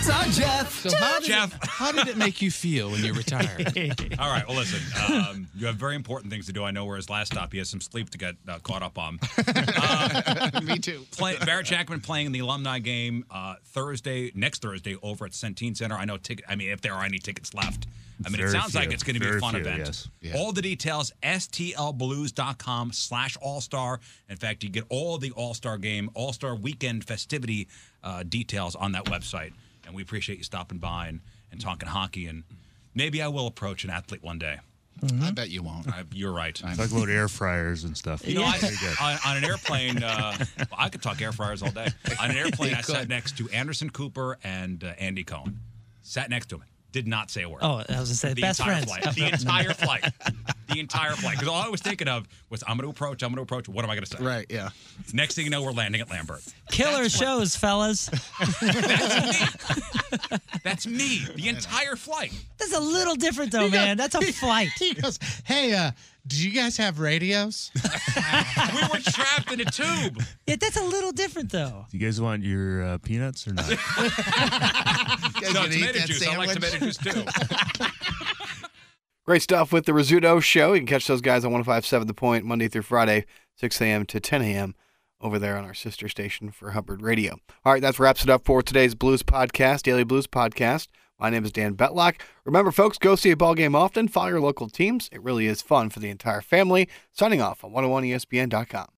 That's 0.07 0.39
our 0.39 0.45
Jeff. 0.45 0.79
So 0.87 0.97
how 0.97 1.19
did, 1.19 1.27
Jeff. 1.27 1.55
It, 1.55 1.67
how 1.67 1.91
did 1.91 2.07
it 2.07 2.17
make 2.17 2.41
you 2.41 2.49
feel 2.49 2.89
when 2.91 3.03
you 3.03 3.13
retired? 3.13 3.77
All 4.19 4.29
right. 4.31 4.47
Well, 4.47 4.55
listen. 4.55 4.79
Um, 5.13 5.47
you 5.55 5.65
have 5.67 5.75
very 5.75 5.95
important 5.95 6.31
things 6.31 6.45
to 6.45 6.53
do. 6.53 6.63
I 6.63 6.71
know 6.71 6.85
where 6.85 6.95
his 6.95 7.09
last 7.09 7.33
stop. 7.33 7.51
He 7.51 7.57
has 7.57 7.69
some 7.69 7.81
sleep 7.81 8.09
to 8.11 8.17
get 8.17 8.35
uh, 8.47 8.59
caught 8.59 8.83
up 8.83 8.97
on. 8.97 9.19
Me 10.63 10.79
too. 10.79 11.05
Play, 11.11 11.35
Barret 11.45 11.65
Jackman 11.65 11.99
playing 11.99 12.27
in 12.27 12.31
the 12.31 12.39
alumni 12.39 12.79
game 12.79 13.25
uh, 13.29 13.55
Thursday, 13.65 14.31
next 14.33 14.61
Thursday, 14.61 14.95
over 15.01 15.25
at 15.25 15.31
Centene 15.31 15.75
Center. 15.75 15.95
I 15.95 16.05
know 16.05 16.17
ticket. 16.17 16.45
I 16.47 16.55
mean, 16.55 16.69
if 16.69 16.81
there 16.81 16.93
are 16.93 17.03
any 17.03 17.19
tickets 17.19 17.53
left. 17.53 17.87
I 18.25 18.29
mean, 18.29 18.39
it 18.39 18.45
Very 18.45 18.51
sounds 18.51 18.73
like 18.73 18.91
it's 18.91 19.03
going 19.03 19.13
to 19.13 19.19
be 19.19 19.27
a 19.29 19.39
fun 19.39 19.51
few, 19.51 19.61
event. 19.61 19.77
yes. 19.77 20.09
Yeah. 20.21 20.37
All 20.37 20.51
the 20.51 20.63
details, 20.63 21.13
stlblues.com 21.21 22.91
slash 22.91 23.37
all-star. 23.39 23.99
In 24.27 24.37
fact, 24.37 24.63
you 24.63 24.69
get 24.69 24.85
all 24.89 25.19
the 25.19 25.29
all-star 25.31 25.77
game, 25.77 26.09
all-star 26.15 26.55
weekend 26.55 27.03
festivity 27.03 27.67
uh, 28.03 28.23
details 28.23 28.75
on 28.75 28.93
that 28.93 29.05
website. 29.05 29.53
And 29.87 29.95
we 29.95 30.01
appreciate 30.03 30.37
you 30.37 30.43
stopping 30.43 30.77
by 30.77 31.07
and, 31.07 31.21
and 31.51 31.59
talking 31.59 31.89
hockey. 31.89 32.27
And 32.27 32.43
maybe 32.93 33.21
I 33.21 33.29
will 33.29 33.47
approach 33.47 33.83
an 33.83 33.89
athlete 33.89 34.21
one 34.21 34.37
day. 34.37 34.59
I 35.21 35.31
bet 35.31 35.49
you 35.49 35.61
won't. 35.61 35.87
I, 35.87 36.03
you're 36.11 36.31
right. 36.31 36.55
talk 36.55 36.91
about 36.91 37.09
air 37.09 37.27
fryers 37.27 37.83
and 37.83 37.95
stuff. 37.95 38.27
You 38.27 38.35
know, 38.35 38.43
I, 38.43 38.57
Very 38.57 38.75
good. 38.77 38.95
on, 38.99 39.17
on 39.25 39.37
an 39.37 39.43
airplane, 39.43 40.03
uh, 40.03 40.35
well, 40.57 40.67
I 40.75 40.89
could 40.89 41.03
talk 41.03 41.21
air 41.21 41.31
fryers 41.31 41.61
all 41.61 41.69
day. 41.69 41.87
On 42.19 42.31
an 42.31 42.37
airplane, 42.37 42.73
I 42.73 42.81
sat 42.81 43.07
next 43.07 43.37
to 43.37 43.47
Anderson 43.49 43.91
Cooper 43.91 44.39
and 44.43 44.83
uh, 44.83 44.93
Andy 44.97 45.23
Cohen. 45.23 45.59
Sat 46.01 46.29
next 46.31 46.47
to 46.47 46.55
him. 46.55 46.63
Did 46.93 47.07
not 47.07 47.29
say 47.29 47.43
a 47.43 47.49
word. 47.49 47.59
"Oh, 47.61 47.83
I 47.87 47.99
was 47.99 48.09
gonna 48.09 48.15
say 48.15 48.33
the 48.33 48.41
best 48.41 48.59
entire 48.59 48.83
friends." 48.83 49.03
flight. 49.03 49.15
The 49.15 49.27
entire 49.27 49.73
flight. 49.73 50.05
The 50.77 50.81
entire 50.81 51.13
flight. 51.13 51.33
Because 51.33 51.47
all 51.47 51.59
I 51.59 51.69
was 51.69 51.81
thinking 51.81 52.07
of 52.07 52.27
was, 52.51 52.63
I'm 52.67 52.77
going 52.77 52.85
to 52.85 52.91
approach. 52.91 53.23
I'm 53.23 53.29
going 53.29 53.37
to 53.37 53.41
approach. 53.41 53.67
What 53.67 53.83
am 53.83 53.89
I 53.89 53.95
going 53.95 54.05
to 54.05 54.15
say? 54.15 54.23
Right, 54.23 54.45
yeah. 54.47 54.69
Next 55.11 55.33
thing 55.33 55.43
you 55.45 55.49
know, 55.49 55.63
we're 55.63 55.71
landing 55.71 56.01
at 56.01 56.11
Lambert. 56.11 56.43
Killer 56.69 57.09
shows, 57.09 57.55
fellas. 57.55 58.05
That's 60.63 60.85
me. 60.85 61.25
The 61.35 61.47
entire 61.47 61.95
flight. 61.95 62.31
That's 62.59 62.75
a 62.75 62.79
little 62.79 63.15
different 63.15 63.51
though, 63.51 63.69
man. 63.69 63.97
That's 63.97 64.13
a 64.13 64.21
flight. 64.21 64.69
He 64.77 64.93
goes, 64.93 65.17
"Hey, 65.45 65.73
uh, 65.73 65.91
do 66.27 66.35
you 66.47 66.51
guys 66.53 66.77
have 66.77 66.99
radios?" 66.99 67.71
We 68.75 68.81
were 68.91 68.99
trapped 68.99 69.51
in 69.51 69.61
a 69.61 69.65
tube. 69.65 70.21
Yeah, 70.45 70.57
that's 70.59 70.77
a 70.77 70.83
little 70.83 71.11
different 71.11 71.51
though. 71.51 71.85
Do 71.89 71.97
you 71.97 72.05
guys 72.05 72.19
want 72.21 72.43
your 72.43 72.83
uh, 72.83 72.97
peanuts 72.99 73.47
or 73.47 73.53
not? 73.53 73.65
No, 75.53 75.63
tomato 75.63 75.99
juice. 76.05 76.27
I 76.27 76.35
like 76.37 76.51
tomato 76.51 76.77
juice 76.79 76.97
too. 76.97 77.23
Great 79.27 79.41
stuff 79.41 79.73
with 79.73 79.85
the 79.85 79.91
Rizzuto 79.91 80.41
Show. 80.41 80.71
You 80.71 80.79
can 80.79 80.87
catch 80.87 81.05
those 81.05 81.19
guys 81.19 81.43
on 81.43 81.51
1057 81.51 82.07
The 82.07 82.13
Point 82.13 82.45
Monday 82.45 82.69
through 82.69 82.83
Friday, 82.83 83.25
6 83.57 83.81
a.m. 83.81 84.05
to 84.05 84.21
10 84.21 84.41
a.m. 84.41 84.73
over 85.19 85.37
there 85.37 85.57
on 85.57 85.65
our 85.65 85.73
sister 85.73 86.07
station 86.07 86.49
for 86.49 86.71
Hubbard 86.71 87.01
Radio. 87.01 87.33
All 87.65 87.73
right, 87.73 87.81
that 87.81 87.99
wraps 87.99 88.23
it 88.23 88.29
up 88.29 88.45
for 88.45 88.61
today's 88.61 88.95
Blues 88.95 89.23
Podcast, 89.23 89.81
Daily 89.81 90.05
Blues 90.05 90.27
Podcast. 90.27 90.87
My 91.19 91.29
name 91.29 91.43
is 91.43 91.51
Dan 91.51 91.75
Betlock. 91.75 92.21
Remember, 92.45 92.71
folks, 92.71 92.97
go 92.97 93.17
see 93.17 93.31
a 93.31 93.35
ball 93.35 93.53
game 93.53 93.75
often. 93.75 94.07
Follow 94.07 94.29
your 94.29 94.39
local 94.39 94.69
teams. 94.69 95.09
It 95.11 95.21
really 95.21 95.47
is 95.47 95.61
fun 95.61 95.89
for 95.89 95.99
the 95.99 96.09
entire 96.09 96.39
family. 96.39 96.87
Signing 97.11 97.41
off 97.41 97.65
on 97.65 97.71
101ESPN.com. 97.71 98.87